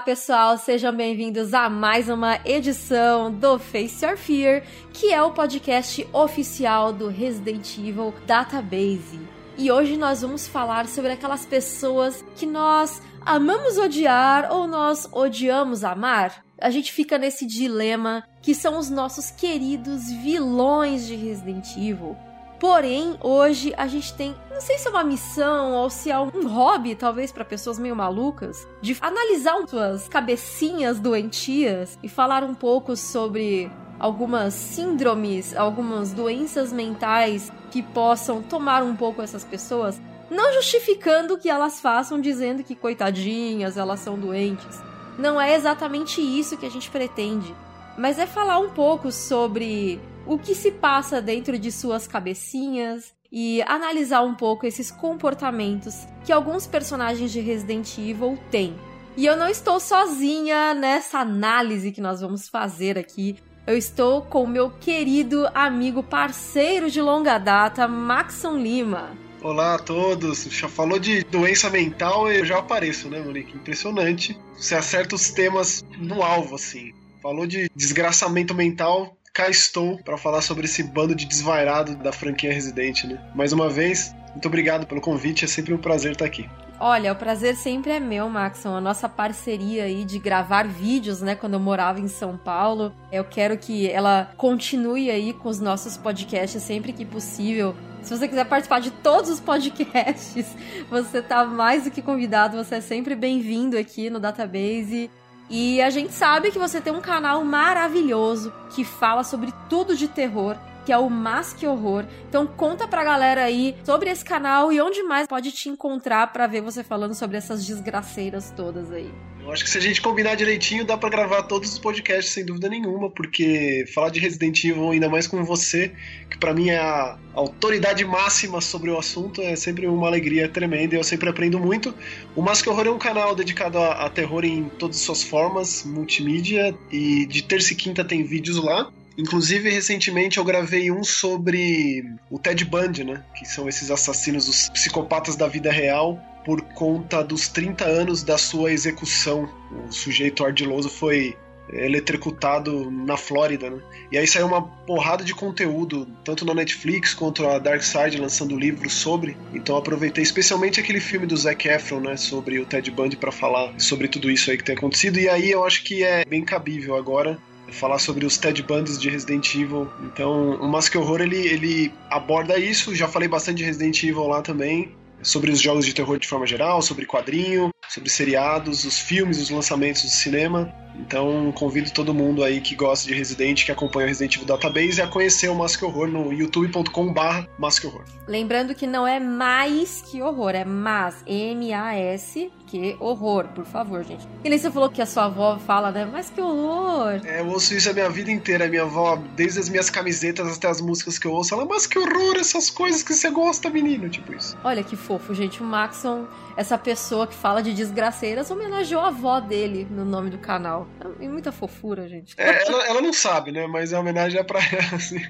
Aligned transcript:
Pessoal, 0.05 0.59
sejam 0.59 0.93
bem-vindos 0.93 1.55
a 1.55 1.71
mais 1.71 2.09
uma 2.09 2.41
edição 2.45 3.31
do 3.31 3.57
Face 3.57 4.05
Your 4.05 4.17
Fear, 4.17 4.65
que 4.93 5.13
é 5.13 5.23
o 5.23 5.31
podcast 5.31 6.05
oficial 6.13 6.93
do 6.93 7.09
Resident 7.09 7.79
Evil 7.79 8.13
Database. 8.27 9.21
E 9.57 9.71
hoje 9.71 9.97
nós 9.97 10.23
vamos 10.23 10.49
falar 10.49 10.89
sobre 10.89 11.13
aquelas 11.13 11.47
pessoas 11.47 12.25
que 12.35 12.47
nós 12.47 13.01
amamos 13.21 13.79
odiar 13.79 14.51
ou 14.51 14.67
nós 14.67 15.09
odiamos 15.13 15.85
amar. 15.85 16.45
A 16.59 16.71
gente 16.71 16.93
fica 16.93 17.17
nesse 17.17 17.47
dilema 17.47 18.25
que 18.43 18.57
são 18.57 18.79
os 18.79 18.91
nossos 18.91 19.31
queridos 19.31 20.11
vilões 20.11 21.07
de 21.07 21.15
Resident 21.15 21.77
Evil. 21.77 22.17
Porém, 22.63 23.19
hoje 23.21 23.75
a 23.77 23.89
gente 23.89 24.15
tem, 24.15 24.37
não 24.49 24.61
sei 24.61 24.79
se 24.79 24.87
é 24.87 24.91
uma 24.93 25.03
missão 25.03 25.73
ou 25.73 25.91
se 25.91 26.13
é 26.13 26.17
um 26.21 26.47
hobby, 26.47 26.95
talvez 26.95 27.33
para 27.33 27.45
pessoas 27.45 27.77
meio 27.77 27.97
malucas, 27.97 28.69
de 28.81 28.97
analisar 29.01 29.57
suas 29.67 30.09
cabecinhas 30.09 31.01
doentias 31.01 31.99
e 32.05 32.09
falar 32.09 32.45
um 32.45 32.55
pouco 32.55 32.95
sobre 32.95 33.69
algumas 33.99 34.55
síndromes, 34.55 35.57
algumas 35.57 36.13
doenças 36.13 36.73
mentais 36.73 37.51
que 37.73 37.83
possam 37.83 38.41
tomar 38.41 38.85
um 38.85 38.95
pouco 38.95 39.21
essas 39.21 39.43
pessoas, 39.43 40.01
não 40.31 40.53
justificando 40.53 41.39
que 41.39 41.51
elas 41.51 41.81
façam 41.81 42.21
dizendo 42.21 42.63
que 42.63 42.77
coitadinhas, 42.77 43.77
elas 43.77 43.99
são 43.99 44.17
doentes. 44.17 44.81
Não 45.19 45.41
é 45.41 45.57
exatamente 45.57 46.21
isso 46.21 46.57
que 46.57 46.67
a 46.67 46.71
gente 46.71 46.89
pretende, 46.93 47.53
mas 47.99 48.21
é 48.21 48.27
falar 48.27 48.61
um 48.61 48.71
pouco 48.71 49.11
sobre 49.11 50.01
o 50.27 50.39
que 50.39 50.55
se 50.55 50.71
passa 50.71 51.21
dentro 51.21 51.59
de 51.59 51.73
suas 51.73 52.07
cabecinhas 52.07 53.13
e 53.31 53.63
analisar 53.63 54.23
um 54.23 54.35
pouco 54.35 54.67
esses 54.67 54.91
comportamentos 54.91 56.07
que 56.25 56.33
alguns 56.33 56.67
personagens 56.67 57.33
de 57.33 57.41
Resident 57.41 57.97
Evil 57.99 58.39
têm. 58.51 58.77
E 59.17 59.27
eu 59.27 59.37
não 59.37 59.49
estou 59.49 59.81
sozinha 59.81 60.75
nessa 60.75 61.19
análise 61.19 61.93
que 61.93 62.01
nós 62.01 62.21
vamos 62.21 62.49
fazer 62.49 62.99
aqui. 62.99 63.37
Eu 63.67 63.77
estou 63.77 64.23
com 64.23 64.47
meu 64.47 64.71
querido 64.71 65.49
amigo 65.55 66.03
parceiro 66.03 66.91
de 66.91 67.01
longa 67.01 67.39
data, 67.39 67.87
Maxon 67.87 68.57
Lima. 68.57 69.11
Olá 69.43 69.75
a 69.75 69.79
todos. 69.79 70.45
Já 70.45 70.69
falou 70.69 70.99
de 70.99 71.25
doença 71.25 71.69
mental, 71.69 72.31
eu 72.31 72.45
já 72.45 72.59
apareço, 72.59 73.09
né, 73.09 73.21
Monique? 73.21 73.57
Impressionante. 73.57 74.39
Você 74.57 74.75
acerta 74.75 75.15
os 75.15 75.31
temas 75.31 75.85
no 75.99 76.23
alvo, 76.23 76.55
assim. 76.55 76.93
Falou 77.23 77.47
de 77.47 77.71
desgraçamento 77.75 78.55
mental, 78.55 79.17
cá 79.33 79.49
estou 79.49 79.99
para 79.99 80.19
falar 80.19 80.43
sobre 80.43 80.67
esse 80.67 80.83
bando 80.83 81.15
de 81.15 81.25
desvairado 81.25 81.97
da 81.97 82.13
franquia 82.13 82.53
Resident, 82.53 83.05
né? 83.05 83.19
Mais 83.35 83.53
uma 83.53 83.69
vez, 83.69 84.15
muito 84.33 84.47
obrigado 84.47 84.87
pelo 84.87 85.01
convite, 85.01 85.45
é 85.45 85.49
sempre 85.49 85.73
um 85.73 85.79
prazer 85.79 86.13
estar 86.13 86.27
aqui. 86.27 86.49
Olha, 86.79 87.13
o 87.13 87.17
prazer 87.17 87.55
sempre 87.55 87.93
é 87.93 88.01
meu, 88.01 88.29
Maxon. 88.29 88.75
A 88.75 88.81
nossa 88.81 89.09
parceria 89.09 89.85
aí 89.85 90.05
de 90.05 90.19
gravar 90.19 90.67
vídeos, 90.67 91.21
né, 91.23 91.37
quando 91.37 91.55
eu 91.55 91.61
morava 91.61 92.01
em 92.01 92.09
São 92.09 92.37
Paulo. 92.37 92.93
Eu 93.13 93.25
quero 93.25 93.57
que 93.57 93.89
ela 93.89 94.33
continue 94.37 95.09
aí 95.09 95.33
com 95.33 95.49
os 95.49 95.61
nossos 95.61 95.97
podcasts 95.97 96.61
sempre 96.61 96.93
que 96.93 97.05
possível. 97.05 97.77
Se 98.03 98.17
você 98.17 98.27
quiser 98.27 98.47
participar 98.47 98.81
de 98.81 98.91
todos 98.91 99.31
os 99.31 99.39
podcasts, 99.39 100.57
você 100.91 101.23
tá 101.23 101.45
mais 101.45 101.85
do 101.85 101.91
que 101.93 102.03
convidado. 102.03 102.57
Você 102.57 102.75
é 102.77 102.81
sempre 102.81 103.15
bem-vindo 103.15 103.79
aqui 103.79 104.11
no 104.11 104.19
Database. 104.19 105.09
E 105.51 105.83
a 105.83 105.91
gente 105.91 106.13
sabe 106.13 106.51
que 106.51 106.59
você 106.59 106.81
tem 106.81 106.93
um 106.93 107.01
canal 107.01 107.45
maravilhoso 107.45 108.53
que 108.71 108.85
fala 108.85 109.23
sobre 109.23 109.53
tudo 109.69 109.97
de 109.97 110.09
terror, 110.09 110.57
que 110.85 110.93
é 110.93 110.99
o 110.99 111.11
Mask 111.11 111.63
Horror. 111.63 112.05
Então 112.29 112.47
conta 112.47 112.89
pra 112.89 113.05
galera 113.05 113.45
aí 113.45 113.77
sobre 113.85 114.11
esse 114.11 114.25
canal 114.25 114.73
e 114.73 114.81
onde 114.81 115.03
mais 115.03 115.27
pode 115.27 115.53
te 115.53 115.69
encontrar 115.69 116.33
para 116.33 116.47
ver 116.47 116.61
você 116.61 116.83
falando 116.83 117.15
sobre 117.15 117.37
essas 117.37 117.65
desgraceiras 117.67 118.53
todas 118.57 118.91
aí. 118.91 119.13
Eu 119.45 119.51
acho 119.53 119.65
que 119.65 119.71
se 119.71 119.77
a 119.77 119.81
gente 119.81 120.01
combinar 120.01 120.37
direitinho, 120.37 120.85
dá 120.85 120.97
para 120.97 121.09
gravar 121.09 121.43
todos 121.43 121.73
os 121.73 121.79
podcasts 121.79 122.33
sem 122.33 122.45
dúvida 122.45 122.69
nenhuma, 122.69 123.11
porque 123.11 123.85
falar 123.93 124.09
de 124.09 124.21
Resident 124.21 124.65
Evil, 124.65 124.93
ainda 124.93 125.09
mais 125.09 125.27
com 125.27 125.43
você, 125.45 125.91
que 126.31 126.39
para 126.39 126.55
mim 126.55 126.71
é 126.71 126.79
a 126.79 127.19
autoridade 127.35 128.05
máxima 128.05 128.61
sobre 128.61 128.91
o 128.91 128.97
assunto, 128.97 129.43
é 129.43 129.57
sempre 129.57 129.89
uma 129.89 130.07
alegria 130.07 130.49
tremenda 130.49 130.95
e 130.95 130.99
eu 130.99 131.03
sempre 131.03 131.29
aprendo 131.29 131.59
muito. 131.59 131.93
O 132.37 132.43
Mask 132.43 132.65
Horror 132.69 132.87
é 132.87 132.91
um 132.91 132.99
canal 132.99 133.35
dedicado 133.35 133.79
a, 133.79 134.07
a 134.07 134.11
terror 134.11 134.45
em 134.45 134.69
todas 134.79 134.97
as 134.99 135.03
suas 135.03 135.25
formas, 135.25 135.83
multimídia, 135.85 136.73
e 136.91 137.27
de 137.27 137.43
terça 137.43 137.73
e 137.73 137.77
quinta 137.77 138.05
tem 138.05 138.23
vídeos 138.23 138.63
lá. 138.63 138.93
Inclusive, 139.17 139.71
recentemente 139.71 140.39
eu 140.39 140.45
gravei 140.45 140.91
um 140.91 141.05
sobre 141.05 142.05
o 142.31 142.39
Ted 142.39 142.65
Bundy, 142.65 143.05
né? 143.05 143.25
Que 143.37 143.45
são 143.45 143.69
esses 143.69 143.91
assassinos, 143.91 144.49
os 144.49 144.69
psicopatas 144.71 145.37
da 145.37 145.47
vida 145.47 145.71
real, 145.71 146.21
por 146.45 146.61
conta 146.61 147.23
dos 147.23 147.49
30 147.49 147.85
anos 147.85 148.23
da 148.23 148.39
sua 148.39 148.73
execução. 148.73 149.49
O 149.89 149.93
sujeito 149.93 150.45
ardiloso 150.45 150.89
foi 150.89 151.37
eletrocutado 151.73 152.91
na 152.91 153.17
Flórida, 153.17 153.71
né? 153.71 153.81
E 154.11 154.19
aí 154.19 154.27
saiu 154.27 154.47
uma 154.47 154.63
porrada 154.63 155.25
de 155.25 155.35
conteúdo, 155.35 156.07
tanto 156.25 156.45
na 156.45 156.55
Netflix 156.55 157.15
quanto 157.15 157.47
a 157.47 157.59
Dark 157.59 157.83
Side 157.83 158.19
lançando 158.19 158.59
livros 158.59 158.93
sobre. 158.93 159.37
Então 159.55 159.77
aproveitei 159.77 160.23
especialmente 160.23 160.81
aquele 160.81 161.01
filme 161.01 161.27
do 161.27 161.37
Zac 161.37 161.67
Efron, 161.67 162.01
né, 162.01 162.17
sobre 162.17 162.59
o 162.59 162.67
Ted 162.67 162.91
Bundy 162.91 163.17
para 163.17 163.33
falar 163.33 163.73
sobre 163.79 164.09
tudo 164.09 164.31
isso 164.31 164.51
aí 164.51 164.59
que 164.59 164.65
tem 164.65 164.75
acontecido. 164.75 165.19
E 165.19 165.29
aí 165.29 165.51
eu 165.51 165.65
acho 165.65 165.83
que 165.85 166.03
é 166.03 166.25
bem 166.25 166.45
cabível 166.45 166.97
agora 166.97 167.39
falar 167.73 167.99
sobre 167.99 168.25
os 168.25 168.39
Ted 168.39 168.63
Bundys 168.63 169.01
de 169.01 169.09
Resident 169.09 169.55
Evil. 169.55 169.89
Então, 170.03 170.57
o 170.57 170.69
Mask 170.69 170.95
Horror 170.95 171.21
ele, 171.21 171.37
ele 171.37 171.93
aborda 172.11 172.59
isso. 172.59 172.95
Já 172.95 173.09
falei 173.09 173.29
bastante 173.29 173.59
de 173.59 173.65
Resident 173.65 174.03
Evil 174.03 174.27
lá 174.27 174.43
também, 174.43 174.95
sobre 175.23 175.51
os 175.51 175.61
jogos 175.61 175.87
de 175.87 175.95
terror 175.95 176.19
de 176.19 176.29
forma 176.29 176.47
geral, 176.47 176.83
sobre 176.83 177.07
quadrinho, 177.07 177.71
sobre 177.89 178.11
seriados, 178.11 178.85
os 178.85 178.99
filmes, 178.99 179.41
os 179.41 179.51
lançamentos 179.51 180.03
do 180.03 180.09
cinema. 180.09 180.73
Então, 180.99 181.51
convido 181.53 181.91
todo 181.91 182.13
mundo 182.13 182.45
aí 182.45 182.61
que 182.61 182.75
gosta 182.75 183.09
de 183.09 183.15
Resident, 183.15 183.65
que 183.65 183.73
acompanha 183.73 184.07
o 184.07 184.09
Resident 184.09 184.35
Evil 184.35 184.47
Database, 184.47 185.01
a 185.01 185.07
conhecer 185.07 185.49
o 185.49 185.55
Mask 185.55 185.83
Horror 185.83 186.07
no 186.07 186.33
youtube.com/barra 186.33 187.49
Mask 187.59 187.85
Horror. 187.85 188.05
Lembrando 188.27 188.75
que 188.75 188.87
não 188.87 189.07
é 189.07 189.19
mais 189.19 190.03
que 190.03 190.21
horror, 190.21 190.51
é 190.55 190.65
mas, 190.65 191.23
M-A-S, 191.27 192.53
que 192.73 192.97
horror, 192.99 193.49
por 193.49 193.67
favor, 193.67 194.03
gente. 194.03 194.27
E 194.43 194.49
nem 194.49 194.59
você 194.59 194.71
falou 194.71 194.89
que 194.89 195.03
a 195.03 195.05
sua 195.05 195.27
avó 195.27 195.59
fala, 195.59 195.91
né? 195.91 196.09
Mas 196.11 196.31
que 196.31 196.41
horror! 196.41 197.21
É, 197.23 197.41
eu 197.41 197.49
ouço 197.49 197.75
isso 197.75 197.91
a 197.91 197.93
minha 197.93 198.09
vida 198.09 198.31
inteira. 198.31 198.67
Minha 198.67 198.85
avó, 198.85 199.19
desde 199.37 199.61
as 199.61 199.69
minhas 199.69 199.91
camisetas 199.91 200.57
até 200.57 200.69
as 200.69 200.81
músicas 200.81 201.19
que 201.19 201.27
eu 201.27 201.33
ouço, 201.33 201.53
ela, 201.53 201.67
mas 201.67 201.87
que 201.87 201.99
horror, 201.99 202.37
essas 202.39 202.71
coisas 202.71 203.03
que 203.03 203.13
você 203.13 203.29
gosta, 203.29 203.69
menino, 203.69 204.09
tipo 204.09 204.33
isso. 204.33 204.57
Olha 204.65 204.83
que 204.83 204.97
fofo, 204.97 205.35
gente. 205.35 205.63
O 205.63 205.67
Maxon, 205.67 206.25
essa 206.57 206.77
pessoa 206.77 207.27
que 207.27 207.35
fala 207.35 207.63
de 207.63 207.73
desgraceiras, 207.73 208.51
homenageou 208.51 209.01
a 209.01 209.09
avó 209.09 209.41
dele 209.41 209.87
no 209.91 210.05
nome 210.05 210.31
do 210.31 210.39
canal. 210.39 210.87
É 211.21 211.29
muita 211.29 211.53
fofura, 211.53 212.09
gente. 212.09 212.35
É, 212.39 212.67
ela, 212.67 212.87
ela, 212.87 213.01
não 213.01 213.13
sabe, 213.13 213.53
né? 213.53 213.67
Mas 213.67 213.93
a 213.93 214.01
homenagem 214.01 214.41
é 214.41 214.45
pra 214.45 214.61
ela, 214.61 214.97
assim. 214.97 215.21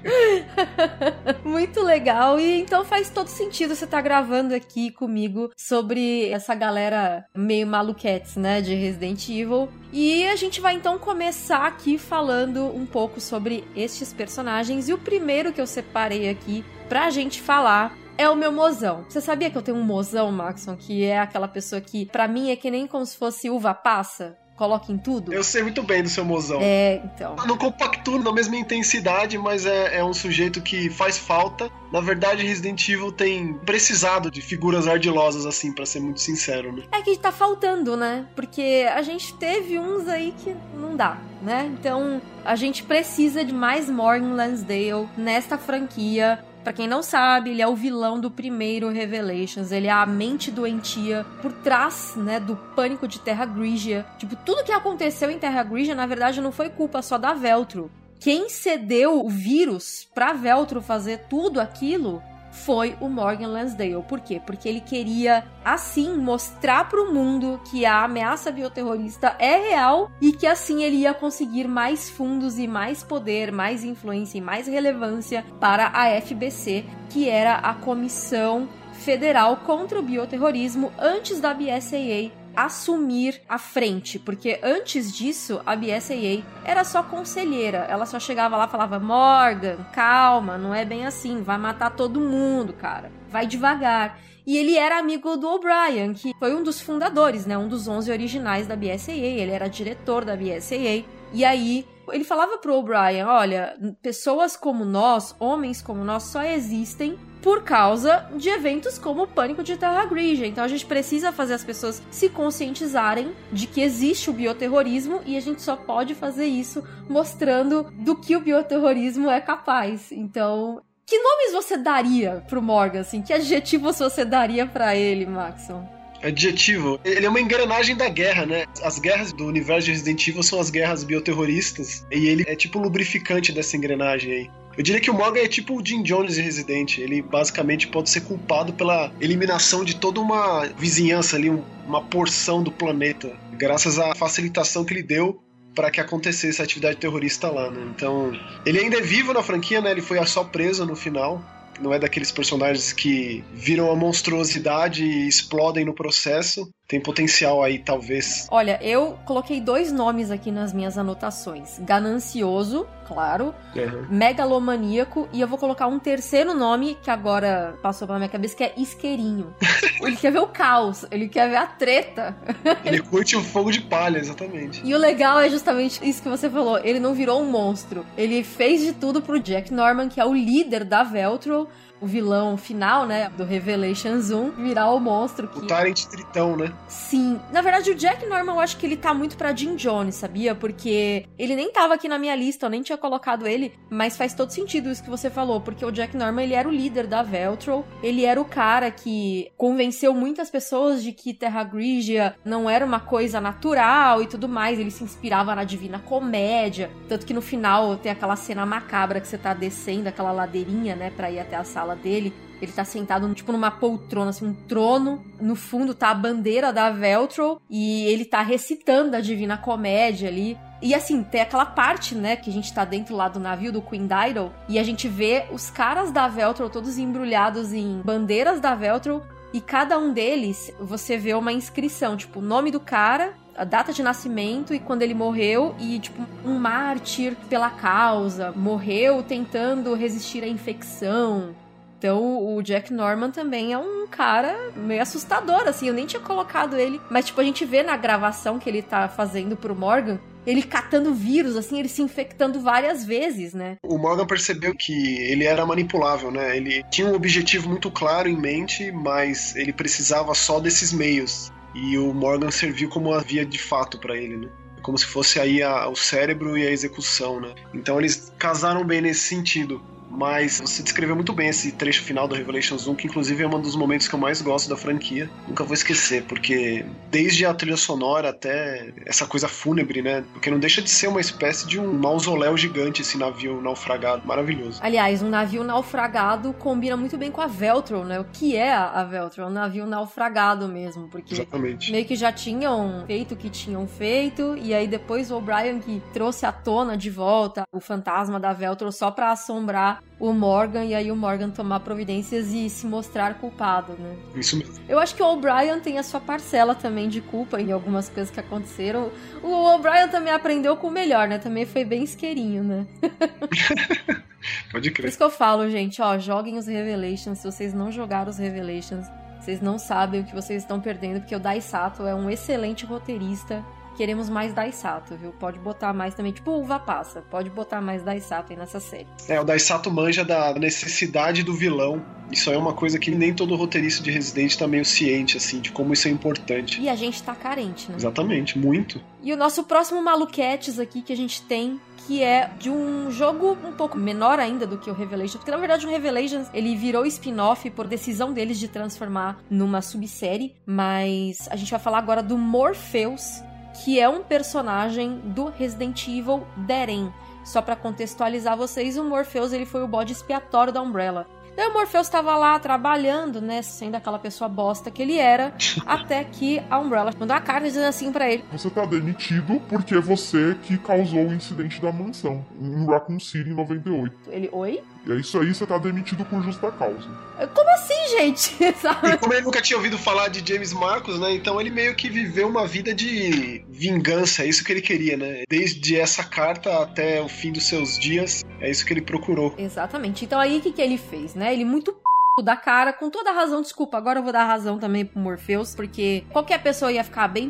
Muito 1.43 1.81
legal. 1.81 2.39
E 2.39 2.59
então 2.59 2.83
faz 2.83 3.09
todo 3.09 3.27
sentido 3.27 3.75
você 3.75 3.85
estar 3.85 3.97
tá 3.97 4.01
gravando 4.01 4.53
aqui 4.53 4.91
comigo 4.91 5.51
sobre 5.55 6.29
essa 6.29 6.55
galera 6.55 7.25
meio 7.35 7.67
maluquetes, 7.67 8.35
né? 8.35 8.61
De 8.61 8.73
Resident 8.73 9.27
Evil. 9.29 9.69
E 9.91 10.25
a 10.27 10.35
gente 10.35 10.59
vai 10.59 10.73
então 10.75 10.97
começar 10.97 11.67
aqui 11.67 11.97
falando 11.97 12.65
um 12.75 12.85
pouco 12.85 13.21
sobre 13.21 13.63
estes 13.75 14.11
personagens. 14.11 14.89
E 14.89 14.93
o 14.93 14.97
primeiro 14.97 15.53
que 15.53 15.61
eu 15.61 15.67
separei 15.67 16.29
aqui 16.29 16.65
pra 16.89 17.09
gente 17.09 17.41
falar 17.41 17.95
é 18.17 18.29
o 18.29 18.35
meu 18.35 18.51
mozão. 18.51 19.05
Você 19.07 19.21
sabia 19.21 19.49
que 19.49 19.57
eu 19.57 19.61
tenho 19.61 19.77
um 19.77 19.83
mozão, 19.83 20.31
Maxon, 20.31 20.75
que 20.75 21.03
é 21.03 21.19
aquela 21.19 21.47
pessoa 21.47 21.81
que, 21.81 22.05
para 22.05 22.27
mim, 22.27 22.51
é 22.51 22.55
que 22.55 22.69
nem 22.69 22.87
como 22.87 23.05
se 23.05 23.17
fosse 23.17 23.49
uva 23.49 23.73
passa? 23.73 24.37
coloca 24.55 24.91
em 24.91 24.97
tudo. 24.97 25.33
Eu 25.33 25.43
sei 25.43 25.63
muito 25.63 25.83
bem 25.83 26.03
do 26.03 26.09
seu 26.09 26.23
mozão. 26.23 26.59
É, 26.61 27.01
então. 27.03 27.35
Não 27.47 27.57
compactua 27.57 28.19
na 28.19 28.31
mesma 28.31 28.55
intensidade, 28.55 29.37
mas 29.37 29.65
é, 29.65 29.97
é 29.97 30.03
um 30.03 30.13
sujeito 30.13 30.61
que 30.61 30.89
faz 30.89 31.17
falta. 31.17 31.69
Na 31.91 31.99
verdade, 31.99 32.45
Resident 32.45 32.87
Evil 32.87 33.11
tem 33.11 33.53
precisado 33.65 34.31
de 34.31 34.41
figuras 34.41 34.87
ardilosas 34.87 35.45
assim, 35.45 35.73
para 35.73 35.85
ser 35.85 35.99
muito 35.99 36.21
sincero, 36.21 36.71
né? 36.71 36.83
É 36.91 37.01
que 37.01 37.17
tá 37.17 37.31
faltando, 37.31 37.97
né? 37.97 38.25
Porque 38.35 38.87
a 38.93 39.01
gente 39.01 39.33
teve 39.35 39.79
uns 39.79 40.07
aí 40.07 40.33
que 40.37 40.55
não 40.75 40.95
dá, 40.95 41.17
né? 41.41 41.71
Então, 41.79 42.21
a 42.45 42.55
gente 42.55 42.83
precisa 42.83 43.43
de 43.43 43.53
mais 43.53 43.89
Morgan 43.89 44.33
Lansdale 44.33 45.09
nesta 45.17 45.57
franquia. 45.57 46.43
Pra 46.63 46.71
quem 46.71 46.87
não 46.87 47.03
sabe, 47.03 47.49
ele 47.49 47.61
é 47.61 47.67
o 47.67 47.75
vilão 47.75 48.19
do 48.19 48.31
primeiro 48.31 48.89
Revelations. 48.89 49.71
Ele 49.71 49.87
é 49.87 49.91
a 49.91 50.05
mente 50.05 50.49
doentia 50.49 51.25
por 51.41 51.51
trás, 51.51 52.13
né, 52.15 52.39
do 52.39 52.55
pânico 52.55 53.07
de 53.07 53.19
Terra 53.19 53.45
Grigia. 53.45 54.05
Tipo, 54.17 54.35
tudo 54.37 54.63
que 54.63 54.71
aconteceu 54.71 55.29
em 55.29 55.37
Terra 55.37 55.63
Grigia, 55.63 55.93
na 55.93 56.05
verdade, 56.05 56.39
não 56.39 56.51
foi 56.51 56.69
culpa 56.69 57.01
só 57.01 57.17
da 57.17 57.33
Veltro. 57.33 57.91
Quem 58.19 58.47
cedeu 58.47 59.25
o 59.25 59.29
vírus 59.29 60.07
pra 60.15 60.31
Veltro 60.31 60.81
fazer 60.81 61.25
tudo 61.29 61.59
aquilo 61.59 62.23
foi 62.53 62.95
o 63.01 63.09
Morgan 63.09 63.47
Lansdale. 63.47 64.03
Por 64.07 64.21
quê? 64.21 64.39
Porque 64.45 64.69
ele 64.69 64.79
queria, 64.79 65.43
assim, 65.65 66.15
mostrar 66.15 66.87
para 66.87 67.01
o 67.01 67.11
mundo 67.13 67.59
que 67.69 67.85
a 67.85 68.03
ameaça 68.03 68.51
bioterrorista 68.51 69.35
é 69.39 69.69
real 69.69 70.11
e 70.21 70.31
que, 70.31 70.45
assim, 70.45 70.83
ele 70.83 70.97
ia 70.97 71.13
conseguir 71.13 71.67
mais 71.67 72.09
fundos 72.09 72.59
e 72.59 72.67
mais 72.67 73.03
poder, 73.03 73.51
mais 73.51 73.83
influência 73.83 74.37
e 74.37 74.41
mais 74.41 74.67
relevância 74.67 75.43
para 75.59 75.87
a 75.87 76.21
FBC, 76.21 76.85
que 77.09 77.27
era 77.27 77.55
a 77.55 77.73
Comissão 77.73 78.69
Federal 78.93 79.57
contra 79.57 79.99
o 79.99 80.03
Bioterrorismo 80.03 80.93
antes 80.99 81.41
da 81.41 81.53
BSAA 81.53 82.42
assumir 82.55 83.41
a 83.47 83.57
frente, 83.57 84.19
porque 84.19 84.59
antes 84.63 85.11
disso 85.11 85.61
a 85.65 85.75
BSAA 85.75 86.43
era 86.63 86.83
só 86.83 87.03
conselheira, 87.03 87.79
ela 87.89 88.05
só 88.05 88.19
chegava 88.19 88.57
lá 88.57 88.65
e 88.65 88.71
falava: 88.71 88.99
Morgan, 88.99 89.77
calma, 89.91 90.57
não 90.57 90.73
é 90.73 90.85
bem 90.85 91.05
assim, 91.05 91.41
vai 91.41 91.57
matar 91.57 91.95
todo 91.95 92.19
mundo, 92.19 92.73
cara, 92.73 93.11
vai 93.29 93.45
devagar. 93.45 94.19
E 94.45 94.57
ele 94.57 94.77
era 94.77 94.99
amigo 94.99 95.37
do 95.37 95.47
O'Brien, 95.47 96.13
que 96.13 96.33
foi 96.37 96.53
um 96.53 96.63
dos 96.63 96.81
fundadores, 96.81 97.45
né, 97.45 97.57
um 97.57 97.67
dos 97.67 97.87
11 97.87 98.11
originais 98.11 98.67
da 98.67 98.75
BSAA, 98.75 99.13
ele 99.13 99.51
era 99.51 99.69
diretor 99.69 100.25
da 100.25 100.35
BSAA. 100.35 101.05
E 101.31 101.45
aí 101.45 101.85
ele 102.11 102.23
falava 102.23 102.57
pro 102.57 102.75
O'Brien: 102.75 103.23
olha, 103.23 103.77
pessoas 104.01 104.57
como 104.57 104.83
nós, 104.83 105.35
homens 105.39 105.81
como 105.81 106.03
nós, 106.03 106.23
só 106.23 106.43
existem 106.43 107.17
por 107.43 107.61
causa 107.61 108.25
de 108.35 108.49
eventos 108.49 108.97
como 108.97 109.23
o 109.23 109.27
pânico 109.27 109.61
de 109.61 109.75
Terra 109.75 110.05
Grigia. 110.05 110.47
Então 110.47 110.63
a 110.63 110.67
gente 110.67 110.85
precisa 110.85 111.33
fazer 111.33 111.53
as 111.53 111.63
pessoas 111.63 112.01
se 112.09 112.29
conscientizarem 112.29 113.33
de 113.51 113.67
que 113.67 113.81
existe 113.81 114.29
o 114.29 114.33
bioterrorismo 114.33 115.21
e 115.25 115.35
a 115.35 115.41
gente 115.41 115.61
só 115.61 115.75
pode 115.75 116.15
fazer 116.15 116.45
isso 116.45 116.81
mostrando 117.09 117.83
do 117.99 118.15
que 118.15 118.35
o 118.37 118.39
bioterrorismo 118.39 119.29
é 119.29 119.41
capaz. 119.41 120.09
Então, 120.13 120.81
que 121.05 121.19
nomes 121.19 121.51
você 121.51 121.77
daria 121.77 122.43
pro 122.47 122.61
Morgan, 122.61 123.01
assim? 123.01 123.21
Que 123.21 123.33
adjetivos 123.33 123.99
você 123.99 124.23
daria 124.23 124.65
para 124.65 124.95
ele, 124.95 125.25
Maxon? 125.25 125.85
adjetivo. 126.23 126.99
Ele 127.03 127.25
é 127.25 127.29
uma 127.29 127.41
engrenagem 127.41 127.97
da 127.97 128.07
guerra, 128.07 128.45
né? 128.45 128.63
As 128.81 128.97
guerras 128.97 129.33
do 129.33 129.45
universo 129.45 129.87
de 129.87 129.91
Resident 129.91 130.25
Evil 130.25 130.41
são 130.41 130.57
as 130.57 130.69
guerras 130.69 131.03
bioterroristas. 131.03 132.05
E 132.09 132.27
ele 132.27 132.45
é 132.47 132.55
tipo 132.55 132.79
lubrificante 132.79 133.51
dessa 133.51 133.75
engrenagem 133.75 134.31
aí. 134.31 134.51
Eu 134.77 134.83
diria 134.83 134.99
que 134.99 135.11
o 135.11 135.13
Morgan 135.13 135.41
é 135.41 135.47
tipo 135.47 135.79
o 135.79 135.85
Jim 135.85 136.01
Jones 136.01 136.35
de 136.35 136.41
Resident. 136.41 136.97
Ele 136.97 137.21
basicamente 137.21 137.87
pode 137.87 138.09
ser 138.09 138.21
culpado 138.21 138.73
pela 138.73 139.11
eliminação 139.21 139.83
de 139.83 139.95
toda 139.95 140.19
uma 140.19 140.65
vizinhança 140.77 141.35
ali, 141.35 141.49
uma 141.49 142.01
porção 142.01 142.63
do 142.63 142.71
planeta, 142.71 143.31
graças 143.53 143.99
à 143.99 144.15
facilitação 144.15 144.83
que 144.83 144.93
ele 144.93 145.03
deu 145.03 145.39
para 145.75 145.89
que 145.89 145.99
acontecesse 145.99 146.61
a 146.61 146.65
atividade 146.65 146.97
terrorista 146.97 147.49
lá, 147.49 147.69
né? 147.71 147.91
Então, 147.95 148.31
ele 148.63 148.79
ainda 148.79 148.97
é 148.97 149.01
vivo 149.01 149.33
na 149.33 149.41
franquia, 149.41 149.81
né? 149.81 149.91
Ele 149.91 150.01
foi 150.01 150.23
só 150.25 150.43
preso 150.43 150.85
no 150.85 150.95
final 150.95 151.43
não 151.81 151.93
é 151.93 151.99
daqueles 151.99 152.31
personagens 152.31 152.93
que 152.93 153.43
viram 153.53 153.91
a 153.91 153.95
monstruosidade 153.95 155.03
e 155.03 155.27
explodem 155.27 155.85
no 155.85 155.93
processo. 155.93 156.69
Tem 156.85 156.99
potencial 156.99 157.63
aí, 157.63 157.79
talvez. 157.79 158.45
Olha, 158.51 158.77
eu 158.81 159.17
coloquei 159.25 159.61
dois 159.61 159.89
nomes 159.91 160.29
aqui 160.29 160.51
nas 160.51 160.73
minhas 160.73 160.97
anotações: 160.97 161.79
Ganancioso, 161.79 162.85
claro, 163.07 163.55
uhum. 163.73 164.07
Megalomaníaco, 164.09 165.29
e 165.31 165.39
eu 165.39 165.47
vou 165.47 165.57
colocar 165.57 165.87
um 165.87 165.97
terceiro 165.97 166.53
nome 166.53 166.97
que 167.01 167.09
agora 167.09 167.75
passou 167.81 168.05
pela 168.05 168.19
minha 168.19 168.29
cabeça, 168.29 168.55
que 168.57 168.63
é 168.65 168.73
Isqueirinho. 168.75 169.55
ele 170.03 170.17
quer 170.17 170.31
ver 170.31 170.39
o 170.39 170.47
caos, 170.47 171.05
ele 171.09 171.29
quer 171.29 171.49
ver 171.49 171.55
a 171.55 171.65
treta. 171.65 172.35
ele 172.83 172.99
curte 172.99 173.37
o 173.37 173.41
fogo 173.41 173.71
de 173.71 173.79
palha, 173.79 174.17
exatamente. 174.17 174.81
E 174.83 174.93
o 174.93 174.97
legal 174.97 175.39
é 175.39 175.49
justamente 175.49 176.07
isso 176.07 176.21
que 176.21 176.29
você 176.29 176.49
falou: 176.49 176.79
ele 176.83 176.99
não 176.99 177.13
virou 177.13 177.41
um 177.41 177.49
monstro. 177.49 178.05
Ele 178.17 178.43
fez 178.43 178.81
de 178.81 178.91
tudo 178.91 179.21
pro 179.21 179.39
Jack 179.39 179.73
Norman, 179.73 180.09
que 180.09 180.19
é 180.19 180.25
o 180.25 180.33
líder 180.33 180.83
da 180.83 181.01
Veltro, 181.01 181.69
o 182.01 182.05
vilão 182.05 182.57
final, 182.57 183.05
né, 183.05 183.29
do 183.29 183.43
Revelations 183.43 184.29
1, 184.29 184.51
virar 184.51 184.91
o 184.91 184.99
monstro 184.99 185.47
que... 185.47 185.59
O 185.59 185.67
Tyrant 185.67 186.03
Tritão, 186.05 186.55
né? 186.57 186.71
Sim. 186.87 187.39
Na 187.51 187.61
verdade, 187.61 187.91
o 187.91 187.95
Jack 187.95 188.25
Norman, 188.25 188.53
eu 188.53 188.59
acho 188.59 188.77
que 188.77 188.85
ele 188.85 188.97
tá 188.97 189.13
muito 189.13 189.37
pra 189.37 189.55
Jim 189.55 189.75
Jones, 189.75 190.15
sabia? 190.15 190.53
Porque 190.53 191.25
ele 191.37 191.55
nem 191.55 191.71
tava 191.71 191.93
aqui 191.93 192.07
na 192.07 192.19
minha 192.19 192.35
lista, 192.35 192.65
eu 192.65 192.69
nem 192.69 192.81
tinha 192.81 192.97
colocado 192.97 193.47
ele, 193.47 193.73
mas 193.89 194.17
faz 194.17 194.33
todo 194.33 194.51
sentido 194.51 194.89
isso 194.89 195.03
que 195.03 195.09
você 195.09 195.29
falou, 195.29 195.61
porque 195.61 195.85
o 195.85 195.91
Jack 195.91 196.15
Norman, 196.17 196.43
ele 196.43 196.53
era 196.53 196.67
o 196.67 196.71
líder 196.71 197.07
da 197.07 197.23
Veltro, 197.23 197.85
ele 198.01 198.25
era 198.25 198.39
o 198.39 198.45
cara 198.45 198.91
que 198.91 199.51
convenceu 199.57 200.13
muitas 200.13 200.49
pessoas 200.49 201.01
de 201.01 201.11
que 201.11 201.33
Terra 201.33 201.63
Grigia 201.63 202.35
não 202.43 202.69
era 202.69 202.85
uma 202.85 202.99
coisa 202.99 203.39
natural 203.39 204.21
e 204.21 204.27
tudo 204.27 204.49
mais, 204.49 204.79
ele 204.79 204.91
se 204.91 205.03
inspirava 205.03 205.55
na 205.55 205.63
Divina 205.63 205.99
Comédia, 205.99 206.91
tanto 207.07 207.25
que 207.25 207.33
no 207.33 207.41
final 207.41 207.95
tem 207.97 208.11
aquela 208.11 208.35
cena 208.35 208.65
macabra 208.65 209.21
que 209.21 209.27
você 209.27 209.37
tá 209.37 209.53
descendo 209.53 210.09
aquela 210.09 210.31
ladeirinha, 210.31 210.95
né, 210.95 211.11
pra 211.15 211.31
ir 211.31 211.39
até 211.39 211.55
a 211.55 211.63
sala 211.63 211.92
dele. 211.95 212.33
Ele 212.61 212.71
tá 212.71 212.85
sentado, 212.85 213.31
tipo, 213.33 213.51
numa 213.51 213.71
poltrona, 213.71 214.29
assim, 214.29 214.47
um 214.47 214.53
trono. 214.53 215.23
No 215.41 215.55
fundo 215.55 215.93
tá 215.93 216.09
a 216.09 216.13
bandeira 216.13 216.71
da 216.71 216.89
Veltro. 216.91 217.61
E 217.69 218.05
ele 218.05 218.25
tá 218.25 218.41
recitando 218.41 219.15
a 219.15 219.21
Divina 219.21 219.57
Comédia 219.57 220.29
ali. 220.29 220.57
E 220.81 220.93
assim, 220.93 221.23
tem 221.23 221.41
aquela 221.41 221.65
parte, 221.65 222.13
né, 222.13 222.35
que 222.35 222.49
a 222.49 222.53
gente 222.53 222.73
tá 222.73 222.83
dentro 222.83 223.15
lá 223.15 223.29
do 223.29 223.39
navio 223.39 223.71
do 223.71 223.81
Queen 223.81 224.07
Dido. 224.07 224.51
E 224.67 224.77
a 224.77 224.83
gente 224.83 225.07
vê 225.07 225.45
os 225.51 225.69
caras 225.69 226.11
da 226.11 226.27
Veltro 226.27 226.69
todos 226.69 226.97
embrulhados 226.97 227.71
em 227.71 228.01
bandeiras 228.03 228.59
da 228.59 228.75
Veltro. 228.75 229.23
E 229.53 229.61
cada 229.61 229.97
um 229.97 230.11
deles, 230.11 230.73
você 230.79 231.15
vê 231.17 231.33
uma 231.33 231.53
inscrição, 231.53 232.17
tipo, 232.17 232.39
o 232.39 232.41
nome 232.41 232.71
do 232.71 232.79
cara, 232.79 233.33
a 233.55 233.63
data 233.63 233.93
de 233.93 234.01
nascimento 234.01 234.73
e 234.73 234.79
quando 234.79 235.03
ele 235.03 235.13
morreu 235.13 235.75
e 235.79 235.99
tipo 235.99 236.23
um 236.43 236.57
mártir 236.57 237.35
pela 237.49 237.69
causa, 237.69 238.51
morreu 238.51 239.21
tentando 239.23 239.93
resistir 239.93 240.43
à 240.43 240.47
infecção. 240.47 241.55
Então 242.03 242.53
o 242.53 242.61
Jack 242.61 242.91
Norman 242.91 243.31
também 243.31 243.71
é 243.71 243.77
um 243.77 244.05
cara 244.07 244.73
meio 244.75 245.01
assustador, 245.01 245.65
assim. 245.65 245.87
Eu 245.87 245.93
nem 245.93 246.05
tinha 246.05 246.21
colocado 246.21 246.75
ele. 246.75 246.99
Mas, 247.09 247.27
tipo, 247.27 247.39
a 247.39 247.43
gente 247.45 247.63
vê 247.63 247.81
na 247.81 247.95
gravação 247.95 248.59
que 248.59 248.69
ele 248.69 248.81
tá 248.81 249.07
fazendo 249.07 249.55
pro 249.55 249.73
Morgan. 249.73 250.19
Ele 250.45 250.61
catando 250.61 251.13
vírus, 251.13 251.55
assim, 251.55 251.79
ele 251.79 251.87
se 251.87 252.01
infectando 252.01 252.59
várias 252.59 253.05
vezes, 253.05 253.53
né? 253.53 253.77
O 253.81 253.97
Morgan 253.97 254.27
percebeu 254.27 254.75
que 254.75 254.91
ele 255.31 255.45
era 255.45 255.65
manipulável, 255.65 256.29
né? 256.29 256.57
Ele 256.57 256.83
tinha 256.91 257.07
um 257.07 257.15
objetivo 257.15 257.69
muito 257.69 257.89
claro 257.89 258.27
em 258.27 258.35
mente, 258.35 258.91
mas 258.91 259.55
ele 259.55 259.71
precisava 259.71 260.33
só 260.33 260.59
desses 260.59 260.91
meios. 260.91 261.53
E 261.73 261.97
o 261.97 262.13
Morgan 262.13 262.51
serviu 262.51 262.89
como 262.89 263.13
a 263.13 263.21
via 263.21 263.45
de 263.45 263.57
fato 263.57 263.97
para 263.97 264.17
ele, 264.17 264.35
né? 264.35 264.49
Como 264.81 264.97
se 264.97 265.05
fosse 265.05 265.39
aí 265.39 265.63
a, 265.63 265.87
o 265.87 265.95
cérebro 265.95 266.57
e 266.57 266.67
a 266.67 266.71
execução, 266.71 267.39
né? 267.39 267.55
Então 267.73 267.97
eles 267.97 268.33
casaram 268.37 268.83
bem 268.83 268.99
nesse 268.99 269.21
sentido. 269.21 269.81
Mas 270.15 270.61
você 270.61 270.83
descreveu 270.83 271.15
muito 271.15 271.33
bem 271.33 271.49
esse 271.49 271.71
trecho 271.71 272.03
final 272.03 272.27
do 272.27 272.35
Revelations 272.35 272.87
1, 272.87 272.95
que 272.95 273.07
inclusive 273.07 273.43
é 273.43 273.47
um 273.47 273.59
dos 273.59 273.75
momentos 273.75 274.07
que 274.07 274.13
eu 274.13 274.19
mais 274.19 274.41
gosto 274.41 274.69
da 274.69 274.77
franquia. 274.77 275.27
Nunca 275.47 275.63
vou 275.63 275.73
esquecer, 275.73 276.23
porque 276.23 276.85
desde 277.09 277.45
a 277.45 277.53
trilha 277.53 277.75
sonora 277.75 278.29
até 278.29 278.93
essa 279.07 279.25
coisa 279.25 279.47
fúnebre, 279.47 280.03
né? 280.03 280.23
Porque 280.31 280.51
não 280.51 280.59
deixa 280.59 280.81
de 280.83 280.89
ser 280.89 281.07
uma 281.07 281.19
espécie 281.19 281.67
de 281.67 281.79
um 281.79 281.91
mausoléu 281.91 282.55
gigante 282.55 283.01
esse 283.01 283.17
navio 283.17 283.59
naufragado. 283.59 284.21
Maravilhoso. 284.25 284.79
Aliás, 284.83 285.23
um 285.23 285.29
navio 285.29 285.63
naufragado 285.63 286.53
combina 286.53 286.95
muito 286.95 287.17
bem 287.17 287.31
com 287.31 287.41
a 287.41 287.47
Veltro, 287.47 288.05
né? 288.05 288.19
O 288.19 288.25
que 288.25 288.55
é 288.55 288.71
a 288.71 289.03
Veltro? 289.03 289.41
É 289.41 289.47
um 289.47 289.49
navio 289.49 289.87
naufragado 289.87 290.67
mesmo, 290.67 291.07
porque 291.07 291.33
Exatamente. 291.33 291.91
meio 291.91 292.05
que 292.05 292.15
já 292.15 292.31
tinham 292.31 293.03
feito 293.07 293.33
o 293.33 293.37
que 293.37 293.49
tinham 293.49 293.87
feito, 293.87 294.55
e 294.57 294.75
aí 294.75 294.87
depois 294.87 295.31
o 295.31 295.37
O'Brien 295.37 295.79
que 295.79 296.01
trouxe 296.13 296.45
à 296.45 296.51
tona 296.51 296.95
de 296.95 297.09
volta 297.09 297.63
o 297.71 297.79
fantasma 297.79 298.39
da 298.39 298.53
Veltro 298.53 298.91
só 298.91 299.09
para 299.09 299.31
assombrar 299.31 300.02
o 300.19 300.31
Morgan 300.31 300.85
e 300.85 300.95
aí 300.95 301.11
o 301.11 301.15
Morgan 301.15 301.49
tomar 301.49 301.81
providências 301.81 302.53
e 302.53 302.69
se 302.69 302.85
mostrar 302.85 303.35
culpado, 303.39 303.93
né? 303.93 304.15
Isso 304.35 304.55
mesmo. 304.55 304.75
Eu 304.87 304.99
acho 304.99 305.15
que 305.15 305.21
o 305.21 305.25
O'Brien 305.25 305.79
tem 305.79 305.97
a 305.97 306.03
sua 306.03 306.19
parcela 306.19 306.73
também 306.73 307.09
de 307.09 307.19
culpa 307.19 307.59
em 307.59 307.71
algumas 307.71 308.07
coisas 308.07 308.33
que 308.33 308.39
aconteceram. 308.39 309.11
O 309.41 309.49
O'Brien 309.49 310.07
também 310.07 310.33
aprendeu 310.33 310.77
com 310.77 310.87
o 310.87 310.91
melhor, 310.91 311.27
né? 311.27 311.39
Também 311.39 311.65
foi 311.65 311.83
bem 311.83 312.03
isqueirinho, 312.03 312.63
né? 312.63 312.87
Pode 314.71 314.91
crer. 314.91 315.03
Por 315.03 315.09
isso 315.09 315.17
que 315.17 315.23
eu 315.23 315.29
falo, 315.29 315.69
gente, 315.69 316.01
ó, 316.01 316.17
joguem 316.17 316.57
os 316.57 316.67
Revelations. 316.67 317.39
Se 317.39 317.51
vocês 317.51 317.73
não 317.73 317.91
jogaram 317.91 318.29
os 318.29 318.37
Revelations, 318.37 319.05
vocês 319.41 319.59
não 319.59 319.77
sabem 319.77 320.21
o 320.21 320.23
que 320.23 320.33
vocês 320.33 320.63
estão 320.63 320.79
perdendo, 320.79 321.19
porque 321.19 321.35
o 321.35 321.39
Daisato 321.39 322.05
é 322.07 322.15
um 322.15 322.29
excelente 322.29 322.85
roteirista 322.85 323.63
queremos 323.93 324.29
mais 324.29 324.53
Daisato, 324.53 325.15
viu? 325.15 325.31
Pode 325.31 325.59
botar 325.59 325.93
mais 325.93 326.13
também, 326.13 326.31
tipo 326.31 326.51
uva 326.51 326.79
passa, 326.79 327.21
pode 327.29 327.49
botar 327.49 327.81
mais 327.81 328.03
Daisato 328.03 328.51
aí 328.51 328.57
nessa 328.57 328.79
série. 328.79 329.07
É, 329.27 329.39
o 329.39 329.43
Daisato 329.43 329.89
manja 329.91 330.23
da 330.23 330.53
necessidade 330.53 331.43
do 331.43 331.53
vilão. 331.53 332.03
Isso 332.31 332.49
é 332.51 332.57
uma 332.57 332.73
coisa 332.73 332.97
que 332.97 333.11
nem 333.11 333.33
todo 333.33 333.55
roteirista 333.55 334.01
de 334.01 334.09
Resident 334.09 334.55
tá 334.55 334.67
meio 334.67 334.85
ciente, 334.85 335.37
assim, 335.37 335.59
de 335.59 335.71
como 335.71 335.93
isso 335.93 336.07
é 336.07 336.11
importante. 336.11 336.81
E 336.81 336.89
a 336.89 336.95
gente 336.95 337.21
tá 337.21 337.35
carente, 337.35 337.89
né? 337.89 337.97
Exatamente, 337.97 338.57
muito. 338.57 338.99
E 339.21 339.31
o 339.31 339.37
nosso 339.37 339.63
próximo 339.65 340.01
maluquetes 340.01 340.79
aqui 340.79 341.01
que 341.01 341.13
a 341.13 341.17
gente 341.17 341.41
tem 341.43 341.79
que 342.07 342.21
é 342.21 342.51
de 342.59 342.69
um 342.69 343.09
jogo 343.11 343.57
um 343.63 343.71
pouco 343.71 343.97
menor 343.97 344.39
ainda 344.39 344.67
do 344.67 344.77
que 344.77 344.89
o 344.89 344.93
Revelations, 344.93 345.35
porque 345.35 345.51
na 345.51 345.57
verdade 345.57 345.85
o 345.85 345.89
Revelations 345.89 346.47
ele 346.53 346.75
virou 346.75 347.05
spin-off 347.05 347.69
por 347.69 347.87
decisão 347.87 348.33
deles 348.33 348.59
de 348.59 348.67
transformar 348.67 349.39
numa 349.49 349.81
subsérie, 349.81 350.53
mas 350.65 351.47
a 351.49 351.55
gente 351.55 351.71
vai 351.71 351.79
falar 351.79 351.99
agora 351.99 352.21
do 352.21 352.37
Morpheus, 352.37 353.41
que 353.81 353.99
é 353.99 354.07
um 354.07 354.23
personagem 354.23 355.19
do 355.19 355.45
Resident 355.45 356.07
Evil 356.07 356.45
Deren. 356.55 357.11
Só 357.43 357.61
para 357.61 357.75
contextualizar 357.75 358.55
vocês, 358.55 358.97
o 358.97 359.03
Morpheus 359.03 359.51
ele 359.51 359.65
foi 359.65 359.83
o 359.83 359.87
bode 359.87 360.13
expiatório 360.13 360.71
da 360.71 360.81
Umbrella. 360.81 361.27
Daí 361.55 361.67
o 361.67 361.73
Morpheus 361.73 362.07
estava 362.07 362.35
lá 362.35 362.57
trabalhando, 362.57 363.39
né, 363.39 363.61
sendo 363.61 363.95
aquela 363.95 364.17
pessoa 364.17 364.47
bosta 364.47 364.89
que 364.89 365.01
ele 365.01 365.17
era, 365.17 365.53
até 365.85 366.23
que 366.23 366.61
a 366.69 366.79
Umbrella 366.79 367.11
mandou 367.19 367.35
a 367.35 367.41
carta 367.41 367.67
dizendo 367.67 367.85
assim 367.85 368.11
para 368.11 368.29
ele: 368.29 368.43
Você 368.51 368.69
tá 368.69 368.85
demitido 368.85 369.59
porque 369.69 369.93
é 369.93 370.01
você 370.01 370.57
que 370.63 370.77
causou 370.77 371.27
o 371.27 371.33
incidente 371.33 371.79
da 371.79 371.91
mansão 371.91 372.43
em 372.59 372.85
Raccoon 372.85 373.19
City 373.19 373.51
em 373.51 373.53
98. 373.53 374.15
Ele, 374.29 374.49
oi? 374.51 374.81
E 375.05 375.11
é 375.11 375.15
isso 375.15 375.37
aí, 375.37 375.53
você 375.53 375.65
tá 375.65 375.77
demitido 375.77 376.23
por 376.25 376.41
justa 376.41 376.71
causa. 376.71 377.07
Como 377.53 377.69
assim, 377.71 378.17
gente? 378.17 378.55
e 378.63 379.17
como 379.17 379.33
ele 379.33 379.41
nunca 379.41 379.61
tinha 379.61 379.75
ouvido 379.75 379.97
falar 379.97 380.29
de 380.29 380.43
James 380.47 380.71
Marcos, 380.71 381.19
né? 381.19 381.33
Então 381.33 381.59
ele 381.59 381.69
meio 381.69 381.93
que 381.93 382.09
viveu 382.09 382.47
uma 382.47 382.65
vida 382.65 382.93
de 382.93 383.65
vingança, 383.67 384.43
é 384.43 384.47
isso 384.47 384.63
que 384.63 384.71
ele 384.71 384.81
queria, 384.81 385.17
né? 385.17 385.43
Desde 385.49 385.99
essa 385.99 386.23
carta 386.23 386.81
até 386.81 387.21
o 387.21 387.27
fim 387.27 387.51
dos 387.51 387.65
seus 387.65 387.99
dias, 387.99 388.45
é 388.61 388.69
isso 388.69 388.85
que 388.85 388.93
ele 388.93 389.01
procurou. 389.01 389.53
Exatamente. 389.57 390.23
Então 390.23 390.39
aí 390.39 390.59
o 390.59 390.61
que, 390.61 390.71
que 390.71 390.81
ele 390.81 390.97
fez, 390.97 391.35
né? 391.35 391.53
Ele 391.53 391.65
muito 391.65 391.93
da 392.41 392.55
cara, 392.55 392.93
com 392.93 393.09
toda 393.09 393.29
a 393.29 393.33
razão, 393.33 393.61
desculpa, 393.61 393.97
agora 393.97 394.19
eu 394.19 394.23
vou 394.23 394.33
dar 394.33 394.45
razão 394.45 394.79
também 394.79 395.05
pro 395.05 395.19
Morpheus, 395.19 395.75
porque 395.75 396.23
qualquer 396.31 396.63
pessoa 396.63 396.91
ia 396.91 397.03
ficar 397.03 397.27
bem 397.27 397.49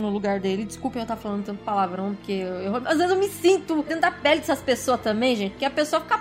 no 0.00 0.10
lugar 0.10 0.40
dele. 0.40 0.64
Desculpem 0.64 1.00
eu 1.00 1.04
estar 1.04 1.16
falando 1.16 1.44
tanto 1.44 1.62
palavrão, 1.64 2.14
porque 2.14 2.32
eu, 2.32 2.54
eu, 2.54 2.76
às 2.76 2.98
vezes 2.98 3.10
eu 3.10 3.16
me 3.16 3.28
sinto 3.28 3.82
dentro 3.82 4.00
da 4.00 4.10
pele 4.10 4.40
dessas 4.40 4.60
pessoas 4.60 5.00
também, 5.00 5.36
gente, 5.36 5.52
porque 5.52 5.64
a 5.64 5.70
pessoa 5.70 6.02
fica 6.02 6.18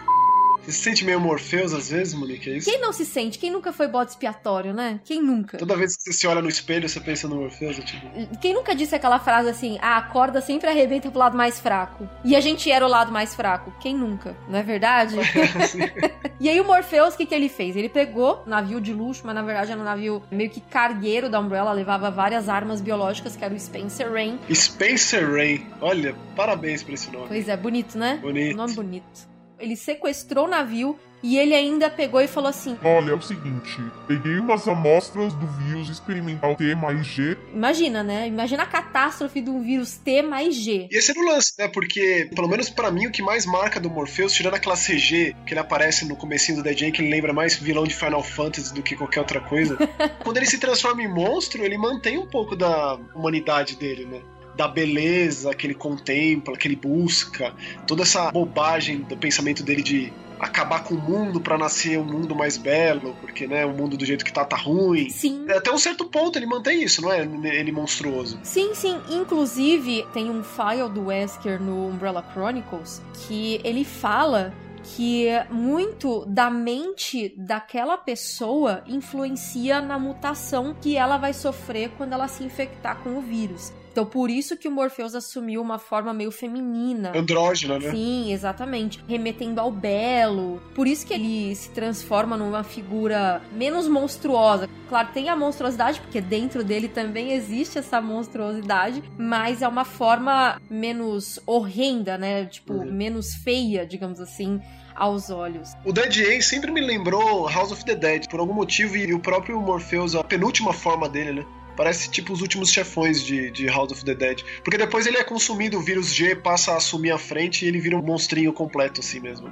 você 0.61 0.71
se 0.71 0.79
sente 0.79 1.03
meio 1.03 1.19
Morpheus 1.19 1.73
às 1.73 1.89
vezes, 1.89 2.13
Monique? 2.13 2.49
É 2.49 2.57
isso? 2.57 2.69
Quem 2.69 2.79
não 2.79 2.93
se 2.93 3.05
sente? 3.05 3.39
Quem 3.39 3.51
nunca 3.51 3.73
foi 3.73 3.87
bode 3.87 4.11
expiatório, 4.11 4.73
né? 4.73 4.99
Quem 5.03 5.21
nunca? 5.21 5.57
Toda 5.57 5.75
vez 5.75 5.95
que 5.95 6.03
você 6.03 6.13
se 6.13 6.27
olha 6.27 6.41
no 6.41 6.49
espelho, 6.49 6.87
você 6.87 6.99
pensa 6.99 7.27
no 7.27 7.37
Morpheus, 7.37 7.79
é 7.79 7.81
tipo... 7.81 8.37
Quem 8.39 8.53
nunca 8.53 8.75
disse 8.75 8.95
aquela 8.95 9.19
frase 9.19 9.49
assim, 9.49 9.77
ah, 9.81 9.97
a 9.97 10.01
corda 10.03 10.39
sempre 10.39 10.69
arrebenta 10.69 11.09
pro 11.09 11.19
lado 11.19 11.35
mais 11.35 11.59
fraco. 11.59 12.07
E 12.23 12.35
a 12.35 12.41
gente 12.41 12.71
era 12.71 12.85
o 12.85 12.89
lado 12.89 13.11
mais 13.11 13.33
fraco. 13.33 13.73
Quem 13.79 13.95
nunca? 13.95 14.35
Não 14.47 14.59
é 14.59 14.63
verdade? 14.63 15.15
e 16.39 16.47
aí 16.47 16.59
o 16.59 16.65
Morpheus, 16.65 17.15
o 17.15 17.17
que, 17.17 17.25
que 17.25 17.33
ele 17.33 17.49
fez? 17.49 17.75
Ele 17.75 17.89
pegou 17.89 18.43
navio 18.45 18.79
de 18.79 18.93
luxo, 18.93 19.23
mas 19.25 19.33
na 19.33 19.41
verdade 19.41 19.71
era 19.71 19.79
um 19.79 19.83
navio 19.83 20.21
meio 20.29 20.49
que 20.49 20.61
cargueiro 20.61 21.29
da 21.29 21.39
Umbrella, 21.39 21.71
levava 21.71 22.11
várias 22.11 22.47
armas 22.47 22.81
biológicas, 22.81 23.35
que 23.35 23.43
era 23.43 23.53
o 23.53 23.59
Spencer 23.59 24.11
Rain. 24.11 24.39
Spencer 24.53 25.31
Rain. 25.31 25.65
Olha, 25.81 26.15
parabéns 26.35 26.83
por 26.83 26.93
esse 26.93 27.11
nome. 27.11 27.27
Pois 27.27 27.47
é, 27.47 27.57
bonito, 27.57 27.97
né? 27.97 28.19
Bonito. 28.21 28.55
Nome 28.55 28.73
bonito. 28.73 29.30
Ele 29.61 29.75
sequestrou 29.75 30.45
o 30.45 30.49
navio, 30.49 30.97
e 31.23 31.37
ele 31.37 31.53
ainda 31.53 31.89
pegou 31.89 32.19
e 32.19 32.27
falou 32.27 32.49
assim: 32.49 32.77
Olha, 32.83 33.11
é 33.11 33.13
o 33.13 33.21
seguinte, 33.21 33.77
peguei 34.07 34.39
umas 34.39 34.67
amostras 34.67 35.33
do 35.33 35.47
vírus 35.47 35.89
experimental 35.89 36.55
T 36.55 36.75
mais 36.75 37.05
G. 37.05 37.37
Imagina, 37.53 38.03
né? 38.03 38.27
Imagina 38.27 38.63
a 38.63 38.65
catástrofe 38.65 39.41
do 39.41 39.59
vírus 39.59 39.97
T 39.97 40.21
mais 40.21 40.55
G. 40.55 40.87
E 40.89 40.97
esse 40.97 41.11
era 41.11 41.19
o 41.19 41.25
lance, 41.25 41.53
né? 41.59 41.67
Porque, 41.67 42.29
pelo 42.35 42.47
menos 42.47 42.69
para 42.69 42.89
mim, 42.89 43.07
o 43.07 43.11
que 43.11 43.21
mais 43.21 43.45
marca 43.45 43.79
do 43.79 43.89
Morpheus, 43.89 44.33
tirando 44.33 44.55
aquela 44.55 44.75
CG 44.75 45.35
que 45.45 45.53
ele 45.53 45.59
aparece 45.59 46.05
no 46.05 46.15
comecinho 46.15 46.57
do 46.57 46.63
Dead 46.63 46.77
Jane, 46.77 46.91
que 46.91 47.01
ele 47.01 47.11
lembra 47.11 47.33
mais 47.33 47.55
vilão 47.55 47.83
de 47.83 47.93
Final 47.93 48.23
Fantasy 48.23 48.73
do 48.73 48.81
que 48.81 48.95
qualquer 48.95 49.19
outra 49.19 49.41
coisa. 49.41 49.77
Quando 50.23 50.37
ele 50.37 50.47
se 50.47 50.59
transforma 50.59 51.03
em 51.03 51.07
monstro, 51.07 51.63
ele 51.63 51.77
mantém 51.77 52.17
um 52.17 52.25
pouco 52.25 52.55
da 52.55 52.95
humanidade 53.15 53.75
dele, 53.75 54.05
né? 54.05 54.21
Da 54.55 54.67
beleza 54.67 55.53
que 55.53 55.67
ele 55.67 55.73
contempla, 55.73 56.57
que 56.57 56.67
ele 56.67 56.75
busca, 56.75 57.53
toda 57.87 58.03
essa 58.03 58.31
bobagem 58.31 59.01
do 59.01 59.17
pensamento 59.17 59.63
dele 59.63 59.81
de 59.81 60.13
acabar 60.41 60.83
com 60.83 60.95
o 60.95 60.99
mundo 60.99 61.39
para 61.39 61.55
nascer 61.55 61.99
um 61.99 62.03
mundo 62.03 62.35
mais 62.35 62.57
belo, 62.57 63.15
porque 63.21 63.45
né, 63.45 63.63
o 63.63 63.73
mundo 63.73 63.95
do 63.95 64.03
jeito 64.03 64.25
que 64.25 64.33
tá 64.33 64.43
tá 64.43 64.57
ruim. 64.57 65.07
Sim. 65.09 65.45
Até 65.49 65.71
um 65.71 65.77
certo 65.77 66.05
ponto 66.05 66.37
ele 66.37 66.47
mantém 66.47 66.83
isso, 66.83 67.01
não 67.01 67.11
é? 67.13 67.21
Ele 67.21 67.71
monstruoso. 67.71 68.39
Sim, 68.41 68.73
sim. 68.73 68.99
Inclusive, 69.09 70.05
tem 70.13 70.31
um 70.31 70.43
file 70.43 70.89
do 70.91 71.05
Wesker 71.05 71.61
no 71.61 71.87
Umbrella 71.87 72.25
Chronicles 72.33 73.01
que 73.27 73.61
ele 73.63 73.85
fala 73.85 74.51
que 74.83 75.27
muito 75.51 76.25
da 76.25 76.49
mente 76.49 77.33
daquela 77.37 77.97
pessoa 77.97 78.83
influencia 78.87 79.79
na 79.79 79.99
mutação 79.99 80.75
que 80.81 80.97
ela 80.97 81.17
vai 81.17 81.33
sofrer 81.33 81.91
quando 81.97 82.13
ela 82.13 82.27
se 82.27 82.43
infectar 82.43 82.97
com 83.03 83.17
o 83.17 83.21
vírus. 83.21 83.71
Então, 83.91 84.05
por 84.05 84.29
isso 84.29 84.55
que 84.55 84.67
o 84.67 84.71
Morpheus 84.71 85.13
assumiu 85.13 85.61
uma 85.61 85.77
forma 85.77 86.13
meio 86.13 86.31
feminina. 86.31 87.11
Andrógena, 87.15 87.77
né? 87.77 87.91
Sim, 87.91 88.31
exatamente. 88.31 89.03
Remetendo 89.07 89.59
ao 89.59 89.69
belo. 89.69 90.61
Por 90.73 90.87
isso 90.87 91.05
que 91.05 91.13
ele 91.13 91.53
se 91.55 91.69
transforma 91.71 92.37
numa 92.37 92.63
figura 92.63 93.41
menos 93.51 93.87
monstruosa. 93.87 94.69
Claro, 94.87 95.09
tem 95.13 95.27
a 95.27 95.35
monstruosidade, 95.35 95.99
porque 95.99 96.21
dentro 96.21 96.63
dele 96.63 96.87
também 96.87 97.33
existe 97.33 97.77
essa 97.77 98.01
monstruosidade, 98.01 99.03
mas 99.17 99.61
é 99.61 99.67
uma 99.67 99.85
forma 99.85 100.61
menos 100.69 101.39
horrenda, 101.45 102.17
né? 102.17 102.45
Tipo, 102.45 102.73
uhum. 102.73 102.91
menos 102.91 103.35
feia, 103.35 103.85
digamos 103.85 104.21
assim 104.21 104.61
aos 104.95 105.29
olhos. 105.29 105.73
O 105.85 105.91
Dead 105.91 106.37
A 106.37 106.41
sempre 106.41 106.71
me 106.71 106.81
lembrou 106.81 107.47
House 107.49 107.71
of 107.71 107.83
the 107.85 107.95
Dead, 107.95 108.27
por 108.29 108.39
algum 108.39 108.53
motivo, 108.53 108.95
e 108.95 109.13
o 109.13 109.19
próprio 109.19 109.59
Morpheus, 109.59 110.15
a 110.15 110.23
penúltima 110.23 110.73
forma 110.73 111.09
dele, 111.09 111.31
né? 111.31 111.45
Parece 111.75 112.09
tipo 112.09 112.33
os 112.33 112.41
últimos 112.41 112.71
chefões 112.71 113.23
de, 113.23 113.51
de 113.51 113.67
House 113.67 113.91
of 113.91 114.05
the 114.05 114.13
Dead. 114.13 114.43
Porque 114.63 114.77
depois 114.77 115.05
ele 115.05 115.17
é 115.17 115.23
consumido, 115.23 115.77
o 115.77 115.81
vírus 115.81 116.13
G 116.13 116.35
passa 116.35 116.73
a 116.73 116.77
assumir 116.77 117.11
a 117.11 117.17
frente 117.17 117.65
e 117.65 117.67
ele 117.67 117.79
vira 117.79 117.97
um 117.97 118.01
monstrinho 118.01 118.53
completo 118.53 119.01
assim 119.01 119.19
mesmo. 119.19 119.49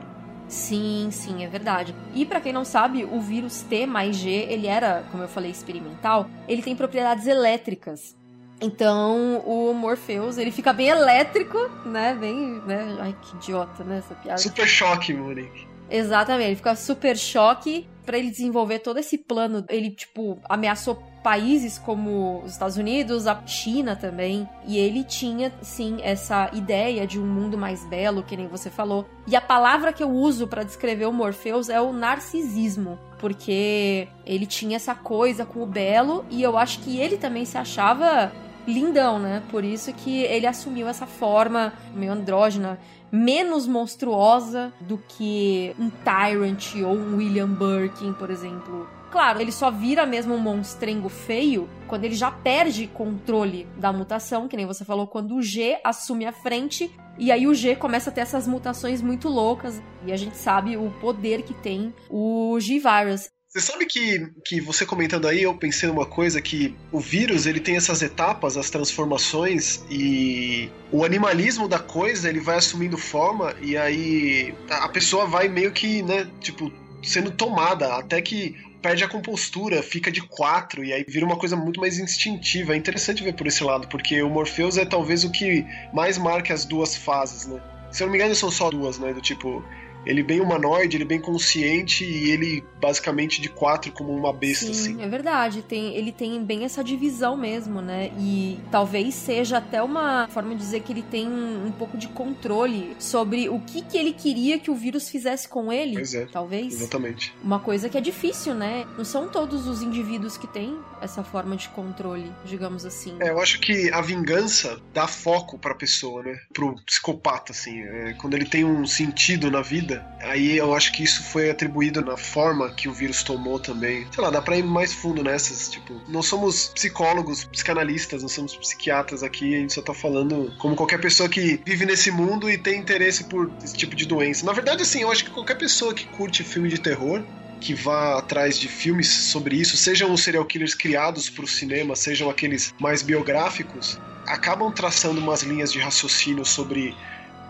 Sim, 0.48 1.10
sim, 1.12 1.44
é 1.44 1.48
verdade. 1.48 1.94
E 2.14 2.26
para 2.26 2.42
quem 2.42 2.52
não 2.52 2.66
sabe, 2.66 3.06
o 3.06 3.22
vírus 3.22 3.62
T 3.62 3.86
mais 3.86 4.16
G, 4.16 4.30
ele 4.30 4.66
era, 4.66 5.06
como 5.12 5.24
eu 5.24 5.28
falei, 5.28 5.52
experimental, 5.52 6.28
ele 6.48 6.64
tem 6.64 6.76
propriedades 6.76 7.28
elétricas. 7.28 8.18
Então, 8.60 9.38
o 9.46 9.74
Morpheus, 9.74 10.38
ele 10.38 10.52
fica 10.52 10.74
bem 10.74 10.88
elétrico, 10.88 11.58
né? 11.86 12.18
Bem, 12.20 12.62
né? 12.66 12.98
Ai, 13.00 13.16
que 13.22 13.36
idiota, 13.38 13.84
né? 13.84 14.00
Essa 14.00 14.16
piada. 14.16 14.38
Super 14.40 14.68
choque, 14.68 15.14
Monique. 15.14 15.69
Exatamente, 15.90 16.48
ele 16.48 16.56
fica 16.56 16.76
super 16.76 17.18
choque 17.18 17.88
para 18.06 18.18
ele 18.18 18.32
desenvolver 18.32 18.80
todo 18.80 18.98
esse 18.98 19.18
plano. 19.18 19.64
Ele, 19.70 19.92
tipo, 19.92 20.40
ameaçou 20.50 20.96
países 21.24 21.78
como 21.78 22.42
os 22.44 22.54
Estados 22.54 22.78
Unidos, 22.78 23.28
a 23.28 23.46
China 23.46 23.96
também, 23.96 24.48
e 24.66 24.78
ele 24.78 25.04
tinha 25.04 25.52
sim 25.62 25.98
essa 26.02 26.50
ideia 26.54 27.06
de 27.06 27.20
um 27.20 27.26
mundo 27.26 27.58
mais 27.58 27.86
belo, 27.86 28.24
que 28.24 28.36
nem 28.36 28.48
você 28.48 28.70
falou. 28.70 29.06
E 29.28 29.36
a 29.36 29.42
palavra 29.42 29.94
que 29.94 30.02
eu 30.02 30.10
uso 30.10 30.48
para 30.48 30.64
descrever 30.64 31.06
o 31.06 31.14
Morpheus 31.14 31.70
é 31.70 31.80
o 31.80 31.94
narcisismo, 31.94 32.98
porque 33.20 34.08
ele 34.26 34.46
tinha 34.46 34.78
essa 34.78 34.96
coisa 34.96 35.46
com 35.46 35.62
o 35.62 35.68
belo 35.68 36.26
e 36.30 36.42
eu 36.42 36.58
acho 36.58 36.80
que 36.80 37.00
ele 37.00 37.18
também 37.18 37.46
se 37.46 37.58
achava 37.58 38.32
lindão, 38.68 39.20
né? 39.20 39.44
Por 39.50 39.64
isso 39.64 39.94
que 39.94 40.22
ele 40.24 40.48
assumiu 40.48 40.88
essa 40.88 41.06
forma 41.06 41.74
meio 41.94 42.12
andrógena, 42.12 42.80
menos 43.12 43.68
monstruosa 43.68 44.74
do 44.82 44.98
que 44.98 45.76
um 45.80 45.90
Tyrant 45.90 46.76
ou 46.84 46.96
um 46.96 47.18
William 47.18 47.50
Birkin, 47.50 48.14
por 48.14 48.30
exemplo. 48.30 48.88
Claro, 49.12 49.42
ele 49.42 49.52
só 49.52 49.72
vira 49.72 50.06
mesmo 50.06 50.36
um 50.36 50.40
monstrengo 50.40 51.10
feio 51.10 51.68
quando 51.88 52.04
ele 52.04 52.14
já 52.14 52.30
perde 52.30 52.86
controle 52.86 53.68
da 53.76 53.92
mutação, 53.92 54.48
que 54.48 54.56
nem 54.56 54.68
você 54.68 54.86
falou, 54.86 55.08
quando 55.08 55.36
o 55.36 55.42
G 55.42 55.80
assume 55.84 56.28
a 56.28 56.32
frente 56.32 56.92
e 57.18 57.32
aí 57.32 57.48
o 57.48 57.54
G 57.54 57.76
começa 57.76 58.12
a 58.12 58.14
ter 58.14 58.22
essas 58.22 58.48
mutações 58.48 59.02
muito 59.02 59.28
loucas 59.28 59.82
e 60.06 60.12
a 60.12 60.16
gente 60.16 60.38
sabe 60.38 60.78
o 60.78 60.92
poder 61.02 61.42
que 61.42 61.54
tem 61.54 61.94
o 62.10 62.58
G-Virus. 62.60 63.30
Você 63.50 63.62
sabe 63.62 63.88
que, 63.88 64.32
que 64.46 64.62
você 64.62 64.86
comentando 64.86 65.28
aí, 65.28 65.42
eu 65.42 65.56
pensei 65.56 65.90
numa 65.90 66.06
coisa 66.06 66.40
que 66.40 66.76
o 66.92 67.00
vírus 67.00 67.48
ele 67.48 67.60
tem 67.60 67.78
essas 67.78 68.04
etapas, 68.04 68.56
as 68.56 68.70
transformações 68.70 69.84
e 69.90 70.70
o 70.92 71.04
animalismo 71.04 71.68
da 71.68 71.80
coisa 71.80 72.30
ele 72.30 72.40
vai 72.40 72.58
assumindo 72.58 72.96
forma 72.96 73.56
e 73.60 73.76
aí 73.76 74.54
a 74.70 74.88
pessoa 74.88 75.26
vai 75.26 75.48
meio 75.48 75.72
que, 75.72 76.04
né, 76.04 76.30
tipo, 76.40 76.72
sendo 77.02 77.32
tomada 77.32 77.96
até 77.96 78.22
que 78.22 78.56
perde 78.84 79.04
a 79.04 79.10
compostura, 79.10 79.82
fica 79.82 80.12
de 80.12 80.22
quatro 80.22 80.84
e 80.84 80.94
aí 80.94 81.04
vira 81.08 81.26
uma 81.26 81.36
coisa 81.36 81.56
muito 81.56 81.80
mais 81.80 81.98
instintiva. 81.98 82.76
É 82.76 82.78
interessante 82.78 83.24
ver 83.24 83.34
por 83.34 83.48
esse 83.48 83.64
lado, 83.64 83.88
porque 83.88 84.22
o 84.22 84.30
Morpheus 84.30 84.78
é 84.78 84.86
talvez 84.86 85.24
o 85.24 85.32
que 85.32 85.66
mais 85.92 86.20
marca 86.20 86.54
as 86.54 86.66
duas 86.66 86.96
fases, 86.96 87.48
né? 87.48 87.60
Se 87.92 88.04
eu 88.04 88.06
não 88.06 88.12
me 88.12 88.20
engano, 88.20 88.36
são 88.36 88.52
só 88.52 88.70
duas, 88.70 89.00
né? 89.00 89.12
Do 89.12 89.22
tipo, 89.22 89.66
ele 90.10 90.24
bem 90.24 90.42
humanoide, 90.42 90.98
ele 90.98 91.06
bem 91.06 91.22
consciente 91.22 92.04
e 92.04 92.32
ele 92.32 92.64
basicamente 92.82 93.40
de 93.40 93.48
quatro 93.48 93.92
como 93.92 94.12
uma 94.12 94.34
besta, 94.34 94.66
Sim, 94.66 94.72
assim. 94.72 95.04
é 95.04 95.08
verdade. 95.08 95.62
Tem, 95.62 95.96
ele 95.96 96.12
tem 96.12 96.44
bem 96.44 96.64
essa 96.64 96.84
divisão 96.84 97.38
mesmo, 97.38 97.80
né? 97.80 98.12
E 98.18 98.60
talvez 98.72 99.14
seja 99.14 99.60
até 99.60 99.84
uma 99.84 100.28
forma 100.30 100.56
de 100.56 100.62
dizer 100.62 100.82
que 100.82 100.92
ele 100.92 101.04
tem 101.04 101.28
um, 101.28 101.68
um 101.68 101.72
pouco 101.72 101.96
de 101.96 102.08
controle 102.08 102.96
sobre 102.98 103.50
o 103.50 103.60
que, 103.60 103.84
que 103.84 103.98
ele 103.98 104.12
queria 104.12 104.58
que 104.58 104.72
o 104.72 104.76
vírus 104.76 105.10
fizesse 105.10 105.48
com 105.48 105.72
ele. 105.72 105.94
Pois 105.94 106.16
é. 106.16 106.26
Talvez. 106.26 106.74
Exatamente. 106.74 107.32
Uma 107.44 107.60
coisa 107.60 107.88
que 107.88 107.98
é 107.98 108.02
difícil, 108.02 108.56
né? 108.56 108.88
Não 108.98 109.06
são 109.06 109.28
todos 109.28 109.68
os 109.68 109.84
indivíduos 109.84 110.38
que 110.38 110.48
têm 110.48 110.76
essa 111.02 111.24
forma 111.24 111.56
de 111.56 111.70
controle, 111.70 112.32
digamos 112.44 112.84
assim. 112.84 113.16
É, 113.20 113.30
eu 113.30 113.40
acho 113.40 113.60
que 113.60 113.92
a 113.92 114.02
vingança 114.02 114.82
dá 114.92 115.08
foco 115.08 115.60
pra 115.60 115.76
pessoa, 115.76 116.24
né? 116.24 116.40
Pro 116.52 116.76
psicopata, 116.84 117.52
assim. 117.52 117.82
É, 117.82 118.14
quando 118.14 118.34
ele 118.34 118.46
tem 118.46 118.66
um 118.66 118.88
sentido 118.88 119.52
na 119.52 119.62
vida, 119.62 119.99
aí 120.22 120.58
eu 120.58 120.74
acho 120.74 120.92
que 120.92 121.04
isso 121.04 121.24
foi 121.24 121.50
atribuído 121.50 122.02
na 122.02 122.18
forma 122.18 122.70
que 122.72 122.88
o 122.88 122.94
vírus 122.94 123.24
tomou 123.24 123.60
também. 123.60 124.08
Sei 124.12 124.24
lá, 124.24 124.30
dá 124.30 124.42
pra 124.42 124.58
ir 124.58 124.64
mais 124.64 124.94
fundo 124.94 125.24
nessas. 125.24 125.70
Tipo, 125.70 126.00
não 126.08 126.22
somos 126.22 126.70
psicólogos, 126.70 127.46
psicanalistas, 127.46 128.22
não 128.22 128.30
somos 128.30 128.56
psiquiatras 128.56 129.24
aqui, 129.24 129.56
a 129.56 129.60
gente 129.60 129.74
só 129.74 129.82
tá 129.82 129.94
falando 129.94 130.54
como 130.58 130.76
qualquer 130.76 131.00
pessoa 131.00 131.30
que 131.30 131.62
vive 131.66 131.86
nesse 131.86 132.12
mundo 132.12 132.50
e 132.50 132.58
tem 132.58 132.80
interesse 132.80 133.26
por 133.26 133.52
esse 133.64 133.76
tipo 133.76 133.96
de 133.96 134.06
doença. 134.06 134.46
Na 134.46 134.54
verdade, 134.54 134.82
assim, 134.82 135.02
eu 135.02 135.12
acho 135.12 135.26
que 135.26 135.32
qualquer 135.32 135.56
pessoa 135.56 135.94
que 135.94 136.06
curte 136.06 136.44
filme 136.44 136.70
de 136.70 136.80
terror 136.80 137.24
que 137.60 137.74
vá 137.74 138.18
atrás 138.18 138.58
de 138.58 138.70
filmes 138.70 139.10
sobre 139.10 139.58
isso, 139.58 139.76
sejam 139.76 140.14
os 140.14 140.24
serial 140.24 140.46
killers 140.46 140.74
criados 140.74 141.30
para 141.30 141.44
o 141.44 141.48
cinema, 141.48 141.96
sejam 141.96 142.30
aqueles 142.30 142.74
mais 142.80 143.02
biográficos, 143.02 144.00
acabam 144.26 144.72
traçando 144.72 145.20
umas 145.20 145.42
linhas 145.44 145.72
de 145.72 145.80
raciocínio 145.80 146.46
sobre 146.46 146.96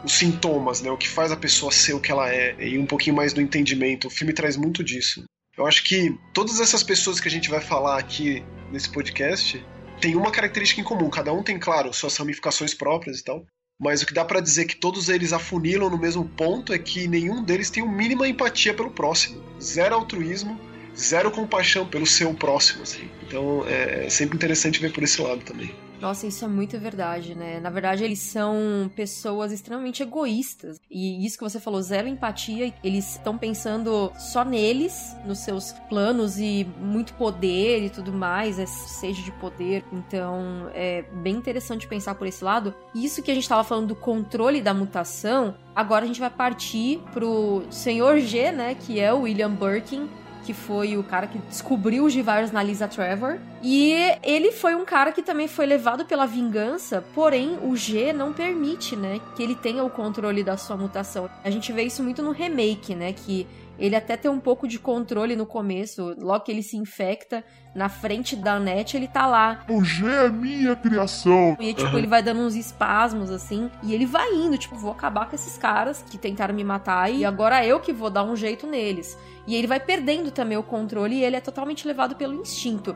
os 0.03 0.13
sintomas, 0.13 0.81
né? 0.81 0.89
O 0.91 0.97
que 0.97 1.07
faz 1.07 1.31
a 1.31 1.37
pessoa 1.37 1.71
ser 1.71 1.93
o 1.93 1.99
que 1.99 2.11
ela 2.11 2.29
é 2.29 2.55
e 2.59 2.77
um 2.77 2.85
pouquinho 2.85 3.15
mais 3.15 3.33
do 3.33 3.41
entendimento. 3.41 4.07
O 4.07 4.11
filme 4.11 4.33
traz 4.33 4.55
muito 4.55 4.83
disso. 4.83 5.23
Eu 5.57 5.67
acho 5.67 5.83
que 5.83 6.17
todas 6.33 6.59
essas 6.59 6.83
pessoas 6.83 7.19
que 7.19 7.27
a 7.27 7.31
gente 7.31 7.49
vai 7.49 7.59
falar 7.59 7.99
aqui 7.99 8.43
nesse 8.71 8.89
podcast 8.89 9.63
têm 9.99 10.15
uma 10.15 10.31
característica 10.31 10.79
em 10.79 10.83
comum. 10.83 11.09
Cada 11.09 11.33
um 11.33 11.43
tem, 11.43 11.59
claro, 11.59 11.93
suas 11.93 12.15
ramificações 12.15 12.73
próprias 12.73 13.19
e 13.19 13.23
tal. 13.23 13.45
Mas 13.81 14.01
o 14.01 14.05
que 14.05 14.13
dá 14.13 14.25
pra 14.25 14.41
dizer 14.41 14.65
que 14.65 14.75
todos 14.75 15.07
eles 15.07 15.31
afunilam 15.31 15.89
no 15.89 15.97
mesmo 15.97 16.25
ponto 16.25 16.73
é 16.73 16.79
que 16.79 17.07
nenhum 17.07 17.43
deles 17.43 17.69
tem 17.69 17.81
o 17.81 17.89
mínima 17.89 18.27
empatia 18.27 18.73
pelo 18.73 18.91
próximo. 18.91 19.41
Zero 19.61 19.95
altruísmo, 19.95 20.59
zero 20.97 21.31
compaixão 21.31 21.85
pelo 21.85 22.05
seu 22.05 22.33
próximo, 22.33 22.83
assim. 22.83 23.09
Então 23.25 23.65
é 23.67 24.09
sempre 24.09 24.35
interessante 24.35 24.81
ver 24.81 24.91
por 24.91 25.03
esse 25.03 25.21
lado 25.21 25.41
também. 25.41 25.73
Nossa, 25.99 26.27
isso 26.27 26.45
é 26.45 26.47
muito 26.47 26.79
verdade, 26.79 27.35
né? 27.35 27.59
Na 27.59 27.69
verdade, 27.69 28.03
eles 28.03 28.19
são 28.19 28.89
pessoas 28.95 29.51
extremamente 29.51 30.01
egoístas. 30.01 30.79
E 30.89 31.25
isso 31.25 31.37
que 31.37 31.43
você 31.43 31.59
falou, 31.59 31.81
zero 31.81 32.07
empatia, 32.07 32.73
eles 32.83 33.15
estão 33.15 33.37
pensando 33.37 34.11
só 34.17 34.45
neles, 34.45 35.15
nos 35.25 35.39
seus 35.39 35.73
planos 35.89 36.39
e 36.39 36.65
muito 36.79 37.13
poder 37.15 37.83
e 37.83 37.89
tudo 37.89 38.13
mais, 38.13 38.59
é 38.59 38.65
seja 38.65 39.21
de 39.21 39.31
poder. 39.33 39.83
Então, 39.91 40.69
é 40.73 41.01
bem 41.01 41.35
interessante 41.35 41.87
pensar 41.87 42.15
por 42.15 42.27
esse 42.27 42.43
lado. 42.43 42.73
Isso 42.95 43.21
que 43.21 43.31
a 43.31 43.33
gente 43.33 43.43
estava 43.43 43.63
falando 43.63 43.87
do 43.87 43.95
controle 43.95 44.61
da 44.61 44.73
mutação, 44.73 45.55
agora 45.75 46.05
a 46.05 46.07
gente 46.07 46.19
vai 46.19 46.29
partir 46.29 46.99
pro 47.11 47.63
Senhor 47.69 48.19
G, 48.19 48.51
né, 48.51 48.75
que 48.75 48.99
é 48.99 49.13
o 49.13 49.21
William 49.21 49.51
Birkin, 49.51 50.09
que 50.49 50.53
foi 50.55 50.97
o 50.97 51.03
cara 51.03 51.27
que 51.27 51.37
descobriu 51.37 52.05
os 52.05 52.15
vírus 52.15 52.51
na 52.51 52.63
Lisa 52.63 52.87
Trevor. 52.87 53.37
E 53.61 53.93
ele 54.23 54.51
foi 54.51 54.73
um 54.73 54.83
cara 54.83 55.11
que 55.11 55.21
também 55.21 55.47
foi 55.47 55.67
levado 55.67 56.05
pela 56.05 56.25
vingança, 56.25 57.03
porém 57.13 57.59
o 57.61 57.75
G 57.75 58.11
não 58.11 58.33
permite, 58.33 58.95
né, 58.95 59.21
que 59.35 59.43
ele 59.43 59.53
tenha 59.53 59.83
o 59.83 59.91
controle 59.91 60.43
da 60.43 60.57
sua 60.57 60.75
mutação. 60.75 61.29
A 61.43 61.51
gente 61.51 61.71
vê 61.71 61.83
isso 61.83 62.01
muito 62.01 62.23
no 62.23 62.31
remake, 62.31 62.95
né, 62.95 63.13
que 63.13 63.45
ele 63.79 63.95
até 63.95 64.17
tem 64.17 64.29
um 64.29 64.39
pouco 64.39 64.67
de 64.67 64.77
controle 64.77 65.35
no 65.35 65.45
começo, 65.45 66.15
logo 66.19 66.43
que 66.43 66.51
ele 66.51 66.61
se 66.61 66.75
infecta 66.75 67.43
na 67.73 67.87
frente 67.87 68.35
da 68.35 68.59
net, 68.59 68.97
ele 68.97 69.07
tá 69.07 69.25
lá. 69.25 69.63
O 69.69 69.83
G 69.83 70.05
é 70.05 70.29
minha 70.29 70.75
criação. 70.75 71.55
E 71.59 71.73
tipo, 71.73 71.97
ele 71.97 72.07
vai 72.07 72.21
dando 72.21 72.41
uns 72.41 72.55
espasmos 72.55 73.31
assim, 73.31 73.71
e 73.81 73.93
ele 73.93 74.05
vai 74.05 74.33
indo, 74.33 74.57
tipo, 74.57 74.75
vou 74.75 74.91
acabar 74.91 75.29
com 75.29 75.35
esses 75.35 75.57
caras 75.57 76.03
que 76.09 76.17
tentaram 76.17 76.53
me 76.53 76.63
matar 76.63 77.11
e 77.11 77.23
agora 77.23 77.65
eu 77.65 77.79
que 77.79 77.93
vou 77.93 78.09
dar 78.09 78.23
um 78.23 78.35
jeito 78.35 78.67
neles. 78.67 79.17
E 79.47 79.55
ele 79.55 79.67
vai 79.67 79.79
perdendo 79.79 80.29
também 80.29 80.57
o 80.57 80.63
controle 80.63 81.15
e 81.15 81.23
ele 81.23 81.35
é 81.35 81.41
totalmente 81.41 81.87
levado 81.87 82.15
pelo 82.15 82.33
instinto. 82.33 82.95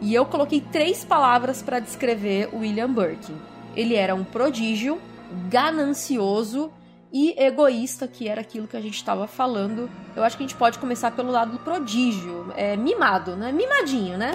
E 0.00 0.12
eu 0.12 0.26
coloquei 0.26 0.60
três 0.60 1.04
palavras 1.04 1.62
para 1.62 1.78
descrever 1.78 2.48
o 2.52 2.58
William 2.58 2.92
Birkin. 2.92 3.36
Ele 3.76 3.94
era 3.94 4.14
um 4.14 4.24
prodígio, 4.24 5.00
ganancioso 5.48 6.72
e 7.14 7.32
egoísta, 7.38 8.08
que 8.08 8.26
era 8.26 8.40
aquilo 8.40 8.66
que 8.66 8.76
a 8.76 8.80
gente 8.80 8.96
estava 8.96 9.28
falando. 9.28 9.88
Eu 10.16 10.24
acho 10.24 10.36
que 10.36 10.42
a 10.42 10.46
gente 10.48 10.56
pode 10.56 10.80
começar 10.80 11.12
pelo 11.12 11.30
lado 11.30 11.52
do 11.52 11.58
prodígio. 11.60 12.52
É 12.56 12.76
mimado, 12.76 13.36
né? 13.36 13.52
Mimadinho, 13.52 14.18
né? 14.18 14.32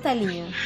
Telinha. 0.00 0.46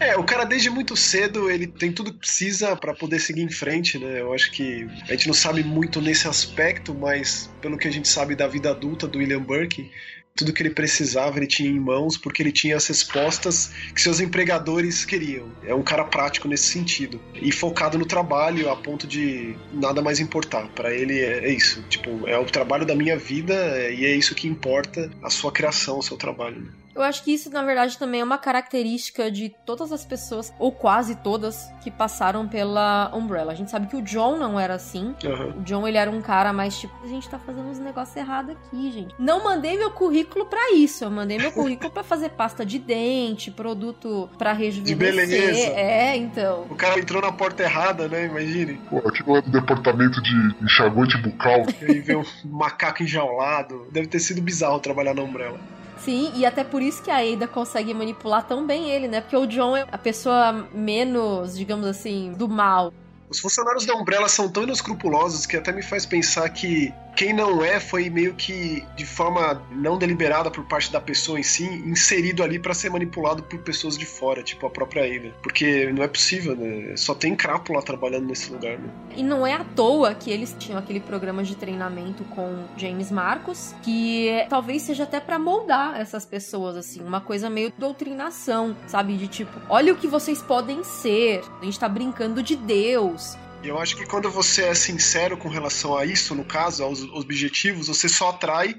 É, 0.00 0.16
o 0.16 0.22
cara 0.22 0.44
desde 0.44 0.70
muito 0.70 0.94
cedo 0.94 1.50
ele 1.50 1.66
tem 1.66 1.90
tudo 1.90 2.12
que 2.12 2.20
precisa 2.20 2.76
para 2.76 2.94
poder 2.94 3.18
seguir 3.18 3.42
em 3.42 3.50
frente, 3.50 3.98
né? 3.98 4.20
Eu 4.20 4.32
acho 4.32 4.52
que 4.52 4.88
a 5.08 5.10
gente 5.10 5.26
não 5.26 5.34
sabe 5.34 5.64
muito 5.64 6.00
nesse 6.00 6.28
aspecto, 6.28 6.94
mas 6.94 7.50
pelo 7.60 7.76
que 7.76 7.88
a 7.88 7.90
gente 7.90 8.06
sabe 8.06 8.36
da 8.36 8.46
vida 8.46 8.70
adulta 8.70 9.08
do 9.08 9.18
William 9.18 9.42
Burke, 9.42 9.90
tudo 10.38 10.52
que 10.52 10.62
ele 10.62 10.70
precisava 10.70 11.36
ele 11.36 11.48
tinha 11.48 11.68
em 11.68 11.80
mãos 11.80 12.16
porque 12.16 12.40
ele 12.40 12.52
tinha 12.52 12.76
as 12.76 12.86
respostas 12.86 13.72
que 13.92 14.00
seus 14.00 14.20
empregadores 14.20 15.04
queriam. 15.04 15.48
É 15.66 15.74
um 15.74 15.82
cara 15.82 16.04
prático 16.04 16.46
nesse 16.46 16.66
sentido 16.66 17.20
e 17.34 17.50
focado 17.50 17.98
no 17.98 18.06
trabalho 18.06 18.70
a 18.70 18.76
ponto 18.76 19.04
de 19.04 19.56
nada 19.72 20.00
mais 20.00 20.20
importar. 20.20 20.68
Para 20.68 20.94
ele 20.94 21.18
é, 21.18 21.48
é, 21.48 21.52
isso, 21.52 21.82
tipo, 21.88 22.28
é 22.28 22.38
o 22.38 22.44
trabalho 22.44 22.86
da 22.86 22.94
minha 22.94 23.18
vida 23.18 23.90
e 23.90 24.06
é 24.06 24.14
isso 24.14 24.34
que 24.34 24.46
importa, 24.46 25.10
a 25.20 25.28
sua 25.28 25.50
criação, 25.50 25.98
o 25.98 26.02
seu 26.02 26.16
trabalho. 26.16 26.60
Né? 26.60 26.68
Eu 26.98 27.04
acho 27.04 27.22
que 27.22 27.32
isso, 27.32 27.48
na 27.50 27.62
verdade, 27.62 27.96
também 27.96 28.20
é 28.20 28.24
uma 28.24 28.38
característica 28.38 29.30
de 29.30 29.54
todas 29.64 29.92
as 29.92 30.04
pessoas, 30.04 30.52
ou 30.58 30.72
quase 30.72 31.14
todas, 31.14 31.70
que 31.80 31.92
passaram 31.92 32.48
pela 32.48 33.10
Umbrella. 33.14 33.52
A 33.52 33.54
gente 33.54 33.70
sabe 33.70 33.86
que 33.86 33.94
o 33.94 34.02
John 34.02 34.36
não 34.36 34.58
era 34.58 34.74
assim. 34.74 35.14
Uhum. 35.24 35.50
O 35.50 35.62
John, 35.62 35.86
ele 35.86 35.96
era 35.96 36.10
um 36.10 36.20
cara 36.20 36.52
mais 36.52 36.76
tipo, 36.76 36.92
a 37.04 37.06
gente 37.06 37.28
tá 37.28 37.38
fazendo 37.38 37.68
uns 37.68 37.78
negócios 37.78 38.16
errados 38.16 38.56
aqui, 38.56 38.90
gente. 38.90 39.14
Não 39.16 39.44
mandei 39.44 39.78
meu 39.78 39.92
currículo 39.92 40.46
para 40.46 40.74
isso. 40.74 41.04
Eu 41.04 41.10
mandei 41.10 41.38
meu 41.38 41.52
currículo 41.52 41.88
para 41.88 42.02
fazer 42.02 42.30
pasta 42.30 42.66
de 42.66 42.80
dente, 42.80 43.52
produto 43.52 44.28
para 44.36 44.52
rejuvenescer. 44.52 44.96
De 44.96 45.28
beleza. 45.28 45.70
É, 45.78 46.16
então. 46.16 46.66
O 46.68 46.74
cara 46.74 46.98
entrou 46.98 47.22
na 47.22 47.30
porta 47.30 47.62
errada, 47.62 48.08
né? 48.08 48.26
Imagine. 48.26 48.74
Pô, 48.90 48.98
aquilo 48.98 49.36
é 49.36 49.42
do 49.42 49.50
departamento 49.50 50.20
de 50.20 50.56
enxaguante 50.60 51.16
bucal. 51.18 51.64
E 51.80 51.92
aí 51.92 52.00
vê 52.00 52.16
um 52.16 52.24
macaco 52.44 53.04
enjaulado. 53.04 53.86
Deve 53.92 54.08
ter 54.08 54.18
sido 54.18 54.42
bizarro 54.42 54.80
trabalhar 54.80 55.14
na 55.14 55.22
Umbrella. 55.22 55.60
Sim, 55.98 56.30
e 56.36 56.46
até 56.46 56.62
por 56.62 56.80
isso 56.80 57.02
que 57.02 57.10
a 57.10 57.18
Ada 57.18 57.48
consegue 57.48 57.92
manipular 57.92 58.46
tão 58.46 58.64
bem 58.64 58.88
ele, 58.88 59.08
né? 59.08 59.20
Porque 59.20 59.36
o 59.36 59.46
John 59.46 59.76
é 59.76 59.84
a 59.90 59.98
pessoa 59.98 60.52
menos, 60.72 61.56
digamos 61.56 61.86
assim, 61.86 62.32
do 62.32 62.48
mal. 62.48 62.92
Os 63.30 63.40
funcionários 63.40 63.84
da 63.84 63.94
Umbrella 63.94 64.28
são 64.28 64.48
tão 64.48 64.62
inescrupulosos 64.62 65.46
que 65.46 65.56
até 65.56 65.72
me 65.72 65.82
faz 65.82 66.06
pensar 66.06 66.48
que 66.50 66.92
quem 67.18 67.32
não 67.32 67.64
é 67.64 67.80
foi 67.80 68.08
meio 68.08 68.32
que 68.34 68.86
de 68.94 69.04
forma 69.04 69.60
não 69.72 69.98
deliberada 69.98 70.52
por 70.52 70.64
parte 70.66 70.92
da 70.92 71.00
pessoa 71.00 71.40
em 71.40 71.42
si, 71.42 71.64
inserido 71.64 72.44
ali 72.44 72.60
para 72.60 72.72
ser 72.72 72.90
manipulado 72.90 73.42
por 73.42 73.58
pessoas 73.58 73.98
de 73.98 74.06
fora, 74.06 74.40
tipo 74.40 74.64
a 74.64 74.70
própria 74.70 75.02
Ada. 75.02 75.34
Porque 75.42 75.90
não 75.92 76.04
é 76.04 76.06
possível, 76.06 76.54
né? 76.54 76.96
Só 76.96 77.16
tem 77.16 77.34
crápula 77.34 77.82
trabalhando 77.82 78.26
nesse 78.26 78.52
lugar, 78.52 78.78
né? 78.78 78.88
E 79.16 79.22
não 79.24 79.44
é 79.44 79.52
à 79.52 79.64
toa 79.64 80.14
que 80.14 80.30
eles 80.30 80.54
tinham 80.60 80.78
aquele 80.78 81.00
programa 81.00 81.42
de 81.42 81.56
treinamento 81.56 82.22
com 82.26 82.64
James 82.76 83.10
Marcos, 83.10 83.74
que 83.82 84.46
talvez 84.48 84.82
seja 84.82 85.02
até 85.02 85.18
para 85.18 85.40
moldar 85.40 86.00
essas 86.00 86.24
pessoas, 86.24 86.76
assim, 86.76 87.02
uma 87.02 87.20
coisa 87.20 87.50
meio 87.50 87.72
doutrinação, 87.76 88.76
sabe? 88.86 89.16
De 89.16 89.26
tipo, 89.26 89.58
olha 89.68 89.92
o 89.92 89.96
que 89.96 90.06
vocês 90.06 90.40
podem 90.40 90.84
ser, 90.84 91.42
a 91.60 91.64
gente 91.64 91.80
tá 91.80 91.88
brincando 91.88 92.44
de 92.44 92.54
Deus. 92.54 93.17
Eu 93.62 93.78
acho 93.78 93.96
que 93.96 94.06
quando 94.06 94.30
você 94.30 94.64
é 94.64 94.74
sincero 94.74 95.36
com 95.36 95.48
relação 95.48 95.96
a 95.96 96.04
isso, 96.04 96.34
no 96.34 96.44
caso, 96.44 96.84
aos 96.84 97.02
objetivos, 97.02 97.88
você 97.88 98.08
só 98.08 98.30
atrai 98.30 98.74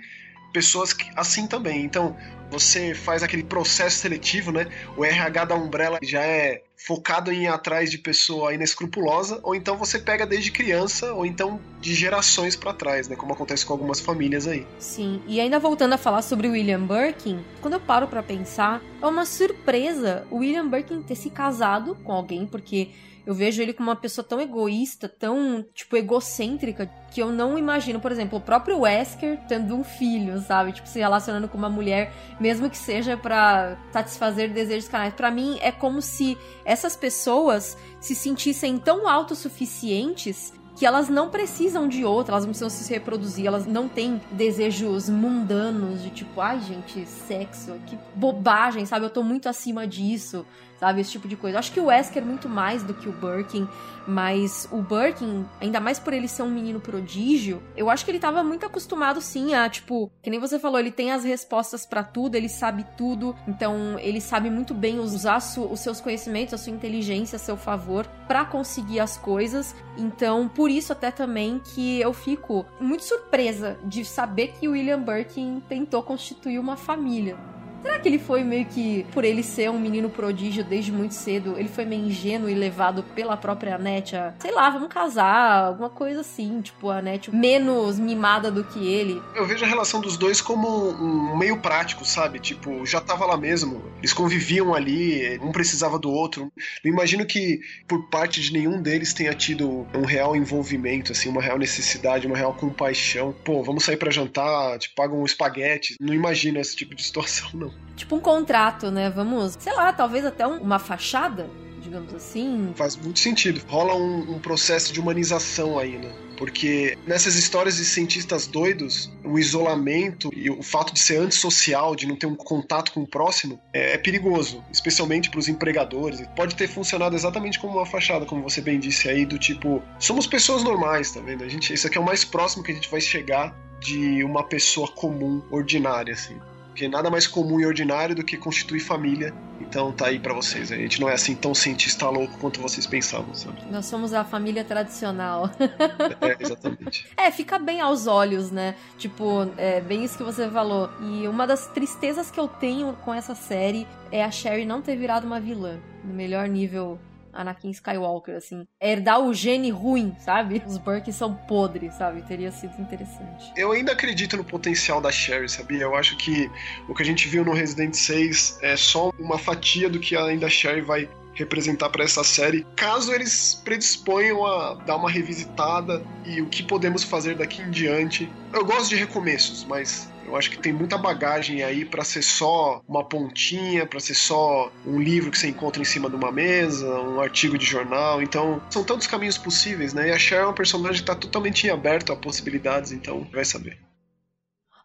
pessoas 0.54 0.96
assim 1.16 1.48
também. 1.48 1.84
Então, 1.84 2.16
você 2.50 2.96
faz 2.96 3.22
aquele 3.22 3.44
processo 3.44 3.98
seletivo, 3.98 4.52
né? 4.52 4.68
O 4.98 5.06
RH 5.06 5.46
da 5.46 5.56
Umbrella 5.56 6.00
já 6.02 6.22
é 6.22 6.64
focado 6.76 7.32
em 7.32 7.44
ir 7.44 7.48
atrás 7.48 7.92
de 7.92 7.98
pessoa 7.98 8.54
inescrupulosa, 8.54 9.40
ou 9.44 9.54
então 9.54 9.78
você 9.78 10.00
pega 10.00 10.26
desde 10.26 10.52
criança, 10.52 11.14
ou 11.14 11.26
então 11.26 11.60
de 11.80 11.94
gerações 11.94 12.56
para 12.56 12.74
trás, 12.74 13.08
né? 13.08 13.16
Como 13.16 13.34
acontece 13.34 13.66
com 13.66 13.74
algumas 13.74 14.00
famílias 14.00 14.48
aí. 14.48 14.66
Sim, 14.80 15.22
e 15.28 15.40
ainda 15.40 15.60
voltando 15.60 15.94
a 15.94 15.98
falar 15.98 16.22
sobre 16.22 16.48
William 16.48 16.86
Birkin, 16.86 17.40
quando 17.62 17.74
eu 17.74 17.80
paro 17.80 18.08
para 18.08 18.24
pensar, 18.24 18.82
é 19.02 19.06
uma 19.06 19.26
surpresa 19.26 20.26
o 20.32 20.38
William 20.38 20.68
Birkin 20.68 21.02
ter 21.02 21.16
se 21.16 21.30
casado 21.30 21.96
com 22.04 22.12
alguém, 22.14 22.48
porque 22.48 22.90
eu 23.30 23.36
vejo 23.36 23.62
ele 23.62 23.74
como 23.74 23.92
uma 23.92 23.96
pessoa 23.96 24.26
tão 24.26 24.42
egoísta, 24.42 25.08
tão, 25.08 25.64
tipo, 25.76 25.96
egocêntrica, 25.96 26.90
que 27.12 27.22
eu 27.22 27.32
não 27.32 27.60
imagino, 27.60 28.00
por 28.00 28.12
exemplo, 28.12 28.40
o 28.40 28.42
próprio 28.42 28.80
Wesker 28.80 29.38
tendo 29.48 29.76
um 29.76 29.84
filho, 29.84 30.42
sabe? 30.42 30.72
Tipo, 30.72 30.88
se 30.88 30.98
relacionando 30.98 31.48
com 31.48 31.56
uma 31.56 31.70
mulher, 31.70 32.12
mesmo 32.40 32.72
que 32.72 32.78
seja 32.78 33.16
para 33.16 33.78
satisfazer 33.94 34.52
desejos 34.52 34.90
canais. 34.90 35.14
Para 35.14 35.30
mim, 35.30 35.60
é 35.62 35.72
como 35.72 36.02
se 36.02 36.36
essas 36.66 36.96
pessoas 36.96 37.78
se 38.00 38.16
sentissem 38.16 38.80
tão 38.80 39.08
autossuficientes 39.08 40.52
que 40.76 40.84
elas 40.84 41.08
não 41.08 41.30
precisam 41.30 41.88
de 41.88 42.04
outra, 42.04 42.34
elas 42.34 42.46
não 42.46 42.52
precisam 42.52 42.70
se 42.72 42.92
reproduzir, 42.92 43.46
elas 43.46 43.68
não 43.68 43.88
têm 43.88 44.20
desejos 44.32 45.08
mundanos 45.08 46.02
de 46.02 46.10
tipo, 46.10 46.42
ai 46.42 46.60
gente, 46.62 47.06
sexo, 47.06 47.76
que 47.86 47.96
bobagem, 48.16 48.88
sabe? 48.88 49.06
Eu 49.06 49.12
tô 49.12 49.22
muito 49.22 49.48
acima 49.48 49.86
disso 49.86 50.44
sabe? 50.80 51.02
Esse 51.02 51.12
tipo 51.12 51.28
de 51.28 51.36
coisa. 51.36 51.60
Acho 51.60 51.72
que 51.72 51.80
o 51.80 51.86
Wesker 51.86 52.26
muito 52.26 52.48
mais 52.48 52.84
do 52.84 52.94
que 52.94 53.10
o 53.10 53.12
Birkin, 53.12 53.68
mas 54.08 54.68
o 54.72 54.82
Birkin, 54.82 55.46
ainda 55.62 55.80
mais 55.80 56.00
por 56.00 56.14
ele 56.14 56.28
ser 56.28 56.42
um 56.44 56.50
menino 56.50 56.80
prodígio, 56.80 57.62
eu 57.76 57.90
acho 57.90 58.06
que 58.06 58.12
ele 58.12 58.20
tava 58.20 58.44
muito 58.44 58.66
acostumado 58.66 59.22
sim 59.22 59.54
a, 59.54 59.70
tipo, 59.70 60.10
que 60.22 60.30
nem 60.30 60.40
você 60.40 60.58
falou, 60.58 60.80
ele 60.80 60.92
tem 60.92 61.12
as 61.12 61.24
respostas 61.24 61.86
para 61.86 62.04
tudo, 62.04 62.36
ele 62.36 62.50
sabe 62.50 62.86
tudo, 62.98 63.36
então 63.48 64.00
ele 64.00 64.22
sabe 64.22 64.50
muito 64.50 64.74
bem 64.74 65.00
usar 65.00 65.38
os 65.38 65.80
seus 65.80 66.02
conhecimentos, 66.02 66.54
a 66.54 66.58
sua 66.58 66.74
inteligência 66.74 67.36
a 67.36 67.40
seu 67.40 67.58
favor 67.58 68.06
para 68.28 68.46
conseguir 68.46 69.00
as 69.00 69.18
coisas. 69.18 69.76
Então, 69.98 70.48
por 70.48 70.72
isso 70.72 70.94
até 70.94 71.12
também 71.12 71.60
que 71.60 72.00
eu 72.00 72.14
fico 72.14 72.66
muito 72.80 73.04
surpresa 73.04 73.78
de 73.84 74.06
saber 74.06 74.54
que 74.60 74.68
o 74.68 74.72
William 74.72 75.02
Birkin 75.02 75.62
tentou 75.68 76.02
constituir 76.02 76.58
uma 76.58 76.78
família. 76.78 77.38
Será 77.82 78.00
que 78.00 78.08
ele 78.08 78.20
foi 78.20 78.44
meio 78.44 78.66
que, 78.66 79.06
por 79.12 79.24
ele 79.24 79.44
ser 79.44 79.70
um 79.70 79.80
menino 79.80 80.10
prodígio 80.10 80.64
desde 80.64 80.92
muito 80.92 81.14
cedo, 81.14 81.58
ele 81.58 81.70
foi 81.70 81.86
meio 81.86 82.06
ingênuo 82.06 82.50
e 82.50 82.54
levado 82.54 83.04
pela 83.16 83.38
própria 83.38 83.76
Annette 83.76 84.16
a, 84.16 84.34
sei 84.40 84.52
lá, 84.52 84.70
vamos 84.70 84.90
casar, 84.90 85.66
alguma 85.66 85.90
coisa 85.90 86.22
assim, 86.22 86.62
tipo, 86.62 86.90
a 86.90 86.98
Annette 86.98 87.34
menos 87.34 87.98
mimada 87.98 88.52
do 88.52 88.64
que 88.64 88.86
ele. 88.86 89.22
Eu 89.36 89.46
vejo 89.46 89.64
a 89.64 89.68
relação 89.68 90.02
dos 90.02 90.18
dois 90.18 90.42
como 90.42 90.90
um 90.90 91.38
meio 91.38 91.58
prático, 91.58 92.06
sabe? 92.06 92.40
Tipo, 92.40 92.86
já 92.86 93.00
tava 93.00 93.26
lá 93.26 93.38
mesmo, 93.38 93.82
eles 94.00 94.14
conviviam 94.14 94.74
ali, 94.74 95.40
um 95.42 95.52
precisava 95.52 95.98
do 95.98 96.12
outro. 96.12 96.52
Não 96.84 96.92
imagino 96.92 97.26
que 97.26 97.62
por 97.88 98.10
parte 98.10 98.42
de 98.42 98.52
nenhum 98.52 98.82
deles 98.82 99.14
tenha 99.14 99.34
tido 99.34 99.88
um 99.94 100.06
real 100.06 100.36
envolvimento, 100.36 101.12
assim, 101.12 101.30
uma 101.30 101.42
real 101.42 101.58
necessidade, 101.58 102.28
uma 102.28 102.38
real 102.38 102.54
compaixão. 102.54 103.34
Pô, 103.44 103.64
vamos 103.64 103.84
sair 103.84 103.98
para 103.98 104.12
jantar, 104.12 104.78
te 104.80 104.90
pagam 104.90 105.22
um 105.22 105.26
espaguete. 105.26 105.96
Não 106.00 106.14
imagino 106.14 106.60
esse 106.60 106.76
tipo 106.76 106.96
de 106.96 107.04
situação, 107.04 107.50
não. 107.54 107.69
Tipo 107.96 108.16
um 108.16 108.20
contrato, 108.20 108.90
né? 108.90 109.10
Vamos, 109.10 109.58
sei 109.60 109.74
lá, 109.74 109.92
talvez 109.92 110.26
até 110.26 110.48
um, 110.48 110.58
uma 110.58 110.80
fachada, 110.80 111.50
digamos 111.82 112.14
assim. 112.14 112.72
Faz 112.76 112.96
muito 112.96 113.20
sentido. 113.20 113.62
Rola 113.68 113.96
um, 113.96 114.36
um 114.36 114.40
processo 114.40 114.94
de 114.94 115.00
humanização 115.00 115.78
aí, 115.78 115.98
né? 115.98 116.12
Porque 116.38 116.98
nessas 117.06 117.36
histórias 117.36 117.76
de 117.76 117.84
cientistas 117.84 118.48
doidos, 118.48 119.12
o 119.26 119.38
isolamento 119.38 120.32
e 120.34 120.50
o 120.50 120.64
fato 120.64 120.94
de 120.94 121.00
ser 121.00 121.18
antissocial, 121.18 121.98
de 121.98 122.08
não 122.08 122.16
ter 122.16 122.28
um 122.28 122.36
contato 122.36 122.94
com 122.94 123.02
o 123.02 123.08
próximo, 123.08 123.60
é, 123.74 123.96
é 123.96 123.98
perigoso, 123.98 124.64
especialmente 124.72 125.30
para 125.30 125.40
os 125.40 125.50
empregadores. 125.50 126.26
Pode 126.38 126.56
ter 126.56 126.70
funcionado 126.70 127.14
exatamente 127.14 127.60
como 127.60 127.74
uma 127.74 127.86
fachada, 127.86 128.26
como 128.26 128.42
você 128.42 128.62
bem 128.62 128.80
disse 128.80 129.10
aí, 129.10 129.26
do 129.26 129.38
tipo, 129.38 129.84
somos 130.00 130.26
pessoas 130.26 130.64
normais, 130.64 131.12
tá 131.12 131.20
vendo? 131.20 131.44
A 131.44 131.50
gente, 131.50 131.74
isso 131.74 131.86
aqui 131.86 131.98
é 131.98 132.02
o 132.02 132.06
mais 132.06 132.24
próximo 132.24 132.64
que 132.64 132.72
a 132.72 132.76
gente 132.76 132.90
vai 132.90 133.02
chegar 133.02 133.54
de 133.82 134.24
uma 134.24 134.44
pessoa 134.44 134.88
comum, 134.88 135.42
ordinária, 135.52 136.14
assim. 136.14 136.38
Porque 136.80 136.88
nada 136.88 137.10
mais 137.10 137.28
comum 137.28 137.60
e 137.60 137.66
ordinário 137.66 138.16
do 138.16 138.24
que 138.24 138.38
constituir 138.38 138.80
família. 138.80 139.34
Então 139.60 139.92
tá 139.92 140.06
aí 140.06 140.18
para 140.18 140.34
vocês. 140.34 140.72
A 140.72 140.78
gente 140.78 141.02
não 141.02 141.10
é 141.10 141.14
assim 141.14 141.36
tão 141.36 141.54
cientista 141.54 142.08
louco 142.08 142.38
quanto 142.40 142.62
vocês 142.62 142.88
pensavam, 142.88 143.36
sabe? 143.36 143.58
Nós 143.70 143.86
somos 143.86 144.14
a 144.14 144.24
família 144.24 144.64
tradicional. 144.64 145.52
é, 145.60 146.38
exatamente. 146.40 147.06
É, 147.20 147.30
fica 147.32 147.60
bem 147.60 147.82
aos 147.82 148.08
olhos, 148.08 148.50
né? 148.50 148.76
Tipo, 148.98 149.52
é 149.58 149.82
bem 149.82 150.06
isso 150.06 150.18
que 150.18 150.24
você 150.24 150.50
falou. 150.50 150.90
E 151.02 151.28
uma 151.28 151.46
das 151.46 151.68
tristezas 151.68 152.32
que 152.32 152.40
eu 152.40 152.48
tenho 152.48 152.94
com 153.04 153.14
essa 153.14 153.36
série 153.36 153.86
é 154.10 154.24
a 154.24 154.32
Sherry 154.32 154.64
não 154.64 154.82
ter 154.82 154.96
virado 154.96 155.28
uma 155.28 155.42
vilã. 155.42 155.80
No 156.02 156.14
melhor 156.14 156.48
nível 156.48 156.98
Anakin 157.34 157.70
Skywalker, 157.72 158.36
assim. 158.36 158.66
Herdar 158.82 159.22
o 159.22 159.34
gene 159.34 159.70
ruim, 159.72 160.16
sabe? 160.20 160.62
Os 160.66 160.78
Burke 160.78 161.12
são 161.12 161.34
podres, 161.34 161.94
sabe? 161.96 162.22
Teria 162.24 162.52
sido 162.52 162.80
interessante. 162.80 163.52
Eu 163.56 163.72
ainda 163.72 163.92
acredito 163.92 164.38
no 164.38 164.44
potencial 164.44 165.02
da 165.02 165.12
Sherry, 165.12 165.50
sabia? 165.50 165.84
Eu 165.84 165.96
acho 165.96 166.18
que 166.18 166.50
o 166.88 166.94
que 166.94 167.04
a 167.04 167.06
gente 167.06 167.28
viu 167.28 167.44
no 167.44 167.54
Resident 167.54 167.94
6 167.94 168.60
é 168.62 168.76
só 168.76 169.12
uma 169.20 169.38
fatia 169.38 169.90
do 169.90 170.00
que 170.00 170.16
ainda 170.16 170.48
a 170.48 170.50
Sherry 170.50 170.82
vai 170.82 171.10
representar 171.40 171.90
para 171.90 172.04
essa 172.04 172.24
série, 172.24 172.66
caso 172.76 173.14
eles 173.14 173.62
predisponham 173.64 174.46
a 174.46 174.74
dar 174.74 174.98
uma 174.98 175.10
revisitada 175.10 176.04
e 176.26 176.42
o 176.42 176.48
que 176.48 176.62
podemos 176.62 177.04
fazer 177.04 177.38
daqui 177.38 177.62
em 177.62 177.72
diante. 177.72 178.30
Eu 178.52 178.66
gosto 178.66 178.90
de 178.90 178.98
recomeços, 178.98 179.64
mas 179.64 180.12
eu 180.30 180.36
acho 180.36 180.52
que 180.52 180.60
tem 180.60 180.72
muita 180.72 180.98
bagagem 180.98 181.64
aí 181.64 181.84
para 181.84 182.04
ser 182.04 182.22
só 182.22 182.82
uma 182.88 183.04
pontinha, 183.04 183.86
para 183.86 184.00
ser 184.00 184.14
só 184.14 184.72
um 184.86 185.00
livro 185.00 185.32
que 185.32 185.38
você 185.38 185.50
encontra 185.50 185.82
em 185.82 185.86
cima 185.86 186.10
de 186.10 186.16
uma 186.16 186.32
mesa, 186.32 186.88
um 187.02 187.20
artigo 187.20 187.58
de 187.58 187.66
jornal. 187.66 188.22
Então, 188.22 188.62
são 188.70 188.84
tantos 188.84 189.08
caminhos 189.08 189.38
possíveis, 189.38 189.94
né? 189.94 190.10
E 190.10 190.12
a 190.12 190.20
Cher 190.20 190.42
é 190.42 190.46
uma 190.46 190.54
personagem 190.54 191.02
que 191.02 191.08
tá 191.08 191.16
totalmente 191.16 191.70
aberto 191.70 192.14
a 192.14 192.16
possibilidades, 192.16 192.92
então 192.92 193.28
vai 193.32 193.44
saber. 193.44 193.80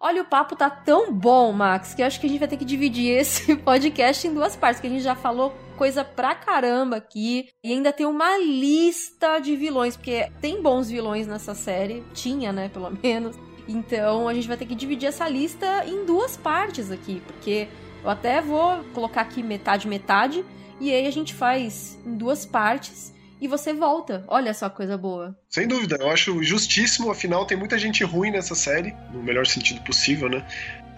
Olha, 0.01 0.21
o 0.21 0.27
papo 0.27 0.55
tá 0.55 0.69
tão 0.69 1.11
bom, 1.13 1.51
Max, 1.53 1.95
que 1.95 2.03
eu 2.03 2.07
acho 2.07 2.21
que 2.21 2.27
a 2.27 2.29
gente 2.29 2.39
vai 2.39 2.49
ter 2.49 2.59
que 2.59 2.65
dividir 2.65 3.11
esse 3.11 3.57
podcast 3.65 4.27
em 4.27 4.35
duas 4.35 4.55
partes, 4.55 4.81
que 4.81 4.87
a 4.87 4.91
gente 4.91 5.03
já 5.03 5.15
falou 5.15 5.55
coisa 5.79 6.05
pra 6.05 6.35
caramba 6.35 6.97
aqui. 6.97 7.49
E 7.65 7.73
ainda 7.73 7.91
tem 7.91 8.05
uma 8.05 8.37
lista 8.37 9.39
de 9.39 9.57
vilões, 9.57 9.97
porque 9.97 10.31
tem 10.43 10.61
bons 10.61 10.91
vilões 10.91 11.27
nessa 11.27 11.55
série. 11.55 12.05
Tinha, 12.13 12.53
né, 12.53 12.69
pelo 12.69 12.91
menos. 13.03 13.35
Então 13.69 14.29
a 14.29 14.35
gente 14.35 14.49
vai 14.49 14.57
ter 14.57 14.67
que 14.67 14.75
dividir 14.75 15.09
essa 15.09 15.29
lista 15.29 15.85
em 15.87 16.05
duas 16.05 16.37
partes 16.37 16.91
aqui, 16.91 17.23
porque 17.27 17.69
eu 18.03 18.11
até 18.11 18.41
vou 18.41 18.85
colocar 18.93 19.23
aqui 19.23 19.43
metade 19.43 19.89
metade 19.89 20.45
e 20.81 20.93
aí 20.93 21.07
a 21.07 21.11
gente 21.11 21.33
faz 21.33 21.99
em 22.05 22.17
duas 22.17 22.45
partes 22.45 23.15
e 23.41 23.49
você 23.49 23.73
volta. 23.73 24.25
Olha 24.29 24.55
só 24.55 24.69
coisa 24.71 24.97
boa. 24.97 25.39
Sem 25.49 25.67
dúvida, 25.67 25.97
eu 26.01 26.11
acho 26.11 26.43
justíssimo, 26.43 27.11
afinal 27.11 27.47
tem 27.47 27.57
muita 27.57 27.79
gente 27.79 28.05
ruim 28.05 28.31
nessa 28.31 28.55
série, 28.55 28.95
no 29.13 29.23
melhor 29.23 29.47
sentido 29.47 29.81
possível, 29.83 30.29
né? 30.29 30.47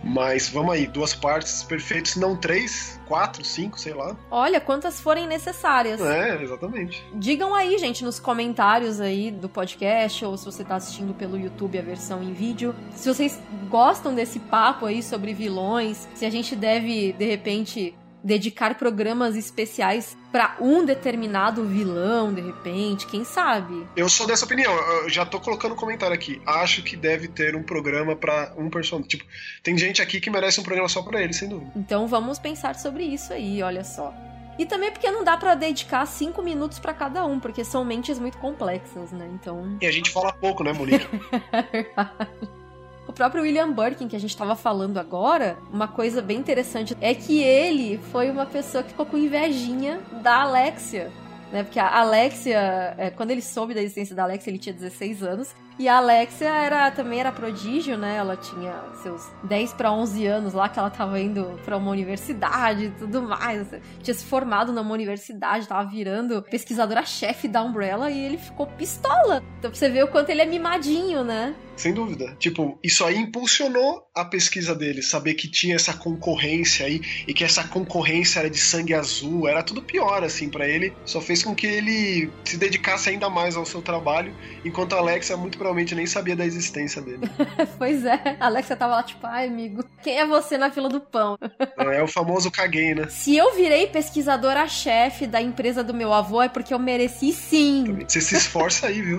Mas 0.07 0.49
vamos 0.49 0.73
aí, 0.73 0.87
duas 0.87 1.15
partes 1.15 1.65
perfeitas, 1.65 2.13
se 2.13 2.21
não 2.21 2.37
três, 2.37 3.01
quatro, 3.07 3.45
cinco, 3.45 3.79
sei 3.79 3.93
lá. 3.93 4.17
Olha, 4.31 4.61
quantas 4.61 5.01
forem 5.01 5.27
necessárias. 5.27 6.01
É, 6.01 6.41
exatamente. 6.43 7.05
Digam 7.15 7.53
aí, 7.55 7.77
gente, 7.77 8.05
nos 8.05 8.21
comentários 8.21 9.01
aí 9.01 9.33
do 9.33 9.49
podcast, 9.49 10.25
ou 10.25 10.37
se 10.37 10.45
você 10.45 10.65
tá 10.65 10.77
assistindo 10.77 11.13
pelo 11.13 11.37
YouTube 11.37 11.79
a 11.79 11.83
versão 11.83 12.23
em 12.23 12.33
vídeo, 12.33 12.75
se 12.95 13.13
vocês 13.13 13.41
gostam 13.69 14.15
desse 14.15 14.39
papo 14.39 14.87
aí 14.87 15.03
sobre 15.03 15.35
vilões, 15.35 16.09
se 16.15 16.25
a 16.25 16.31
gente 16.31 16.55
deve, 16.55 17.13
de 17.13 17.25
repente, 17.25 17.95
dedicar 18.27 18.75
programas 18.75 19.37
especiais 19.37 20.17
para 20.33 20.57
um 20.61 20.85
determinado 20.85 21.65
vilão, 21.65 22.35
de 22.35 22.41
repente, 22.41 23.07
quem 23.07 23.25
sabe? 23.25 23.87
Eu 23.95 24.09
sou 24.09 24.27
dessa 24.27 24.45
opinião, 24.45 24.73
eu 25.03 25.09
já 25.09 25.25
tô 25.25 25.39
colocando 25.39 25.73
um 25.73 25.77
comentário 25.77 26.13
aqui. 26.13 26.43
Acho 26.45 26.83
que 26.83 26.97
deve 26.97 27.29
ter 27.29 27.55
um 27.55 27.63
programa 27.63 28.17
para 28.17 28.53
um 28.59 28.69
personagem. 28.69 29.09
Tipo, 29.09 29.25
tem 29.63 29.79
gente 29.79 30.03
aqui 30.03 30.21
que 30.21 30.29
merece 30.29 30.59
um 30.59 30.65
programa 30.65 30.89
só 30.89 31.03
para 31.03 31.23
ele, 31.23 31.33
sem 31.33 31.49
dúvida. 31.49 31.71
Então 31.77 32.09
vamos 32.09 32.41
pensar 32.41 32.75
sobre 32.75 33.05
isso 33.05 33.33
aí, 33.33 33.63
olha 33.63 33.85
só. 33.85 34.13
E 34.59 34.67
também 34.67 34.91
porque 34.91 35.11
não 35.11 35.23
dá 35.23 35.37
para 35.37 35.55
dedicar 35.55 36.05
cinco 36.07 36.43
minutos 36.43 36.81
para 36.81 36.93
cada 36.93 37.25
um, 37.25 37.39
porque 37.39 37.65
são 37.65 37.85
mentes 37.85 38.19
muito 38.19 38.39
complexas, 38.39 39.13
né? 39.13 39.29
Então. 39.35 39.79
E 39.81 39.87
a 39.87 39.93
gente 39.93 40.11
fala 40.11 40.33
pouco, 40.33 40.65
né, 40.65 40.73
Monique? 40.73 41.07
é 41.53 41.63
verdade. 41.63 42.66
O 43.09 43.13
próprio 43.13 43.43
William 43.43 43.73
Birkin, 43.73 44.09
que 44.09 44.17
a 44.17 44.19
gente 44.19 44.31
estava 44.31 44.57
falando 44.57 44.99
agora, 44.99 45.57
uma 45.73 45.87
coisa 45.87 46.21
bem 46.21 46.39
interessante 46.39 46.97
é 47.01 47.15
que 47.15 47.43
ele 47.43 47.99
foi 48.11 48.31
uma 48.31 48.47
pessoa 48.47 48.83
que 48.83 48.91
ficou 48.91 49.07
com 49.07 49.17
invejinha 49.17 50.01
da 50.23 50.43
Alexia. 50.43 51.13
Né? 51.53 51.63
Porque 51.63 51.79
a 51.79 52.01
Alexia, 52.01 52.95
é, 52.99 53.11
quando 53.11 53.31
ele 53.31 53.43
soube 53.43 53.75
da 53.75 53.81
existência 53.81 54.15
da 54.15 54.25
Alexia, 54.25 54.51
ele 54.51 54.59
tinha 54.59 54.75
16 54.75 55.23
anos. 55.23 55.55
E 55.79 55.89
a 55.89 55.99
Alexia 55.99 56.49
era, 56.49 56.91
também 56.91 57.21
era 57.21 57.31
prodígio, 57.31 57.99
né? 57.99 58.17
Ela 58.17 58.37
tinha 58.37 58.75
seus 59.03 59.23
10 59.45 59.75
para 59.75 59.93
11 59.93 60.27
anos 60.27 60.55
lá, 60.55 60.69
que 60.69 60.79
ela 60.79 60.89
tava 60.89 61.21
indo 61.21 61.61
para 61.65 61.77
uma 61.77 61.91
universidade 61.91 62.87
e 62.87 62.91
tudo 62.91 63.23
mais. 63.23 63.69
Tinha 64.03 64.15
se 64.15 64.25
formado 64.25 64.73
numa 64.73 64.93
universidade, 64.93 65.69
tava 65.69 65.89
virando 65.89 66.43
pesquisadora-chefe 66.43 67.47
da 67.47 67.63
Umbrella 67.63 68.11
e 68.11 68.19
ele 68.19 68.39
ficou 68.39 68.67
pistola. 68.67 69.43
Então 69.59 69.73
você 69.73 69.91
vê 69.91 70.03
o 70.03 70.09
quanto 70.09 70.31
ele 70.31 70.41
é 70.41 70.47
mimadinho, 70.47 71.23
né? 71.23 71.55
Sem 71.77 71.93
dúvida. 71.93 72.35
Tipo, 72.39 72.79
isso 72.83 73.05
aí 73.05 73.19
impulsionou 73.19 74.09
a 74.15 74.25
pesquisa 74.25 74.75
dele, 74.75 75.03
saber 75.03 75.35
que 75.35 75.47
tinha 75.47 75.77
essa 75.77 75.93
concorrência 75.93 76.87
aí 76.87 77.03
e 77.29 77.35
que 77.35 77.45
essa 77.45 77.65
concorrência 77.65 78.39
era 78.41 78.49
de 78.49 78.59
sangue 78.59 78.95
azul, 78.95 79.47
era 79.47 79.63
tudo 79.63 79.83
pior 79.83 80.25
assim 80.25 80.49
para 80.49 80.67
ele. 80.67 80.95
Só 81.05 81.21
fez 81.21 81.45
com 81.45 81.55
que 81.55 81.67
ele 81.67 82.31
se 82.45 82.57
dedicasse 82.57 83.11
ainda 83.11 83.29
mais 83.29 83.57
ao 83.57 83.67
seu 83.67 83.83
trabalho, 83.83 84.35
enquanto 84.65 84.95
a 84.95 84.99
Alexia 84.99 85.37
muito 85.37 85.59
provavelmente 85.67 85.95
nem 85.95 86.07
sabia 86.07 86.37
da 86.37 86.47
existência 86.47 87.03
dele. 87.03 87.29
pois 87.77 88.05
é, 88.05 88.37
a 88.39 88.47
Alexia 88.47 88.77
tava 88.77 88.95
lá 88.97 89.03
tipo, 89.03 89.27
ai 89.27 89.49
amigo, 89.49 89.85
quem 90.03 90.19
é 90.19 90.27
você 90.27 90.57
na 90.57 90.71
fila 90.71 90.89
do 90.89 91.01
pão? 91.01 91.37
é 91.77 92.03
o 92.03 92.07
famoso 92.07 92.51
caguei, 92.51 92.95
né? 92.95 93.09
Se 93.09 93.37
eu 93.37 93.55
virei 93.55 93.89
pesquisadora-chefe 93.89 95.27
da 95.27 95.43
empresa 95.43 95.83
do 95.83 95.93
meu 95.93 96.13
avô 96.13 96.41
é 96.41 96.49
porque 96.49 96.73
eu 96.73 96.79
mereci 96.79 97.33
sim. 97.33 97.99
Você 98.07 98.21
se 98.21 98.37
esforça 98.37 98.87
aí, 98.87 99.03
viu? 99.03 99.19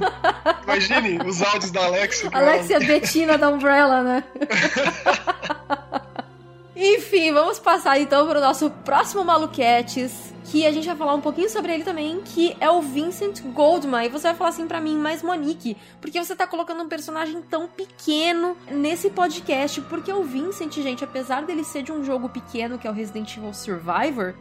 Imagine 0.64 1.20
os 1.28 1.42
áudios 1.42 1.72
da 1.72 1.86
Alexia. 1.86 2.30
Alexia 2.32 2.80
Bettina 2.80 3.38
da 3.38 3.50
Umbrella, 3.50 4.04
né? 4.04 4.24
Enfim, 6.80 7.32
vamos 7.32 7.58
passar 7.58 8.00
então 8.00 8.28
para 8.28 8.38
o 8.38 8.42
nosso 8.42 8.70
próximo 8.70 9.26
Maluquetes, 9.26 10.32
que 10.44 10.64
a 10.64 10.72
gente 10.72 10.86
vai 10.86 10.96
falar 10.96 11.16
um 11.16 11.22
pouquinho 11.22 11.50
sobre 11.50 11.74
ele 11.74 11.84
também, 11.84 12.22
que 12.22 12.56
é 12.60 12.70
o 12.70 12.84
Vincent 12.84 13.42
Goldman. 13.42 14.06
E 14.06 14.10
você 14.10 14.28
vai 14.28 14.36
falar 14.36 14.52
assim 14.52 14.68
para 14.68 14.80
mim, 14.80 14.96
mas 14.96 15.24
Monique, 15.24 15.76
por 16.00 16.12
que 16.12 16.24
você 16.24 16.36
tá 16.36 16.46
colocando 16.46 16.84
um 16.84 16.88
personagem 16.88 17.42
tão 17.42 17.68
pequeno 17.68 18.56
nesse 18.70 19.10
podcast? 19.10 19.82
Porque 19.82 20.14
o 20.14 20.24
Vincent, 20.24 20.76
gente, 20.76 21.04
apesar 21.04 21.42
dele 21.48 21.64
ser 21.64 21.82
de 21.82 21.92
um 21.92 22.04
jogo 22.04 22.30
pequeno, 22.30 22.78
que 22.78 22.86
é 22.86 22.92
o 22.92 22.94
Resident 22.94 23.36
Evil 23.36 23.56
Survivor, 23.56 24.36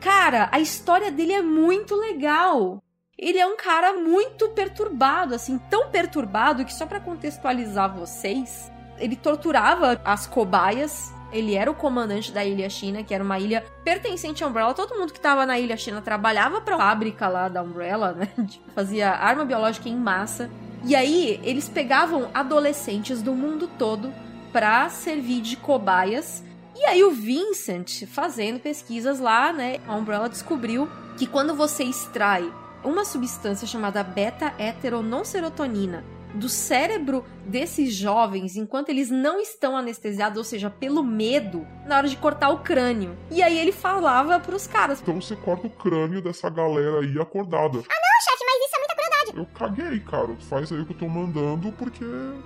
cara, 0.00 0.48
a 0.50 0.58
história 0.58 1.10
dele 1.12 1.34
é 1.34 1.42
muito 1.42 1.94
legal 1.94 2.82
ele 3.18 3.38
é 3.38 3.46
um 3.46 3.56
cara 3.56 3.92
muito 3.92 4.48
perturbado, 4.48 5.34
assim, 5.34 5.56
tão 5.70 5.90
perturbado 5.90 6.64
que 6.64 6.74
só 6.74 6.86
para 6.86 6.98
contextualizar 6.98 7.94
vocês, 7.94 8.72
ele 8.98 9.14
torturava 9.14 10.00
as 10.04 10.26
cobaias. 10.26 11.12
Ele 11.32 11.54
era 11.54 11.70
o 11.70 11.74
comandante 11.74 12.30
da 12.30 12.44
Ilha 12.44 12.68
China, 12.68 13.02
que 13.02 13.14
era 13.14 13.24
uma 13.24 13.38
ilha 13.38 13.64
pertencente 13.82 14.44
à 14.44 14.46
Umbrella. 14.46 14.74
Todo 14.74 14.98
mundo 14.98 15.12
que 15.12 15.20
tava 15.20 15.46
na 15.46 15.58
Ilha 15.58 15.76
China 15.76 16.02
trabalhava 16.02 16.60
pra 16.60 16.76
fábrica 16.76 17.28
lá 17.28 17.48
da 17.48 17.62
Umbrella, 17.62 18.12
né? 18.12 18.28
Fazia 18.74 19.10
arma 19.10 19.44
biológica 19.44 19.88
em 19.88 19.96
massa. 19.96 20.50
E 20.84 20.94
aí, 20.94 21.40
eles 21.42 21.68
pegavam 21.68 22.28
adolescentes 22.34 23.22
do 23.22 23.34
mundo 23.34 23.68
todo 23.78 24.12
pra 24.52 24.88
servir 24.90 25.40
de 25.40 25.56
cobaias. 25.56 26.44
E 26.76 26.84
aí, 26.84 27.02
o 27.04 27.12
Vincent, 27.12 28.04
fazendo 28.06 28.60
pesquisas 28.60 29.20
lá, 29.20 29.52
né? 29.52 29.78
A 29.86 29.94
Umbrella 29.94 30.28
descobriu 30.28 30.88
que 31.16 31.26
quando 31.26 31.54
você 31.54 31.84
extrai 31.84 32.52
uma 32.84 33.04
substância 33.04 33.66
chamada 33.66 34.02
beta-heteronon-serotonina 34.02 36.04
do 36.34 36.48
cérebro 36.48 37.24
desses 37.46 37.94
jovens 37.94 38.56
enquanto 38.56 38.88
eles 38.88 39.10
não 39.10 39.40
estão 39.40 39.76
anestesiados, 39.76 40.38
ou 40.38 40.44
seja, 40.44 40.70
pelo 40.70 41.02
medo, 41.02 41.66
na 41.86 41.96
hora 41.96 42.08
de 42.08 42.16
cortar 42.16 42.50
o 42.50 42.58
crânio. 42.58 43.16
E 43.30 43.42
aí 43.42 43.58
ele 43.58 43.72
falava 43.72 44.38
pros 44.40 44.66
caras: 44.66 45.00
Então 45.00 45.20
você 45.20 45.36
corta 45.36 45.66
o 45.66 45.70
crânio 45.70 46.22
dessa 46.22 46.48
galera 46.48 47.00
aí 47.00 47.18
acordada. 47.20 47.78
Ah, 47.78 48.00
não, 48.02 48.22
chefe, 48.22 48.44
mas 48.44 48.66
isso 48.66 48.76
é 48.76 48.78
muita 48.78 48.94
crueldade. 48.94 49.32
Eu 49.36 49.46
caguei, 49.46 50.00
cara. 50.00 50.36
Faz 50.48 50.72
aí 50.72 50.80
o 50.80 50.86
que 50.86 50.92
eu 50.92 50.98
tô 50.98 51.08
mandando, 51.08 51.72
porque 51.72 52.04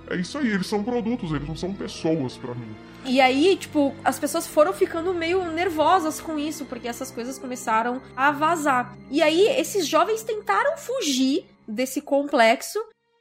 é 0.09 0.15
isso 0.15 0.37
aí. 0.37 0.47
Eles 0.47 0.67
são 0.67 0.83
produtos, 0.83 1.31
eles 1.31 1.47
não 1.47 1.55
são 1.55 1.73
pessoas 1.73 2.37
para 2.37 2.53
mim. 2.53 2.75
E 3.05 3.21
aí, 3.21 3.55
tipo, 3.55 3.95
as 4.03 4.19
pessoas 4.19 4.45
foram 4.45 4.73
ficando 4.73 5.13
meio 5.13 5.43
nervosas 5.51 6.19
com 6.19 6.37
isso, 6.37 6.65
porque 6.65 6.87
essas 6.87 7.09
coisas 7.09 7.39
começaram 7.39 8.01
a 8.15 8.31
vazar. 8.31 8.97
E 9.09 9.21
aí, 9.21 9.47
esses 9.59 9.87
jovens 9.87 10.23
tentaram 10.23 10.77
fugir 10.77 11.45
desse 11.67 12.01
complexo. 12.01 12.79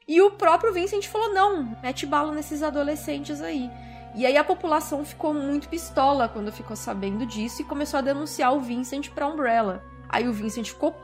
E 0.09 0.23
o 0.23 0.31
próprio 0.31 0.73
Vincent 0.73 1.09
falou: 1.09 1.35
não, 1.35 1.77
mete 1.83 2.07
bala 2.07 2.33
nesses 2.33 2.63
adolescentes 2.63 3.41
aí. 3.41 3.69
E 4.15 4.25
aí 4.25 4.37
a 4.37 4.45
população 4.45 5.05
ficou 5.05 5.35
muito 5.35 5.69
pistola 5.69 6.29
quando 6.29 6.53
ficou 6.53 6.77
sabendo 6.77 7.27
disso 7.27 7.61
e 7.61 7.65
começou 7.65 7.99
a 7.99 8.03
denunciar 8.03 8.55
o 8.55 8.61
Vincent 8.61 9.11
pra 9.11 9.27
Umbrella. 9.27 9.85
Aí 10.09 10.29
o 10.29 10.33
Vincent 10.33 10.69
ficou 10.69 10.95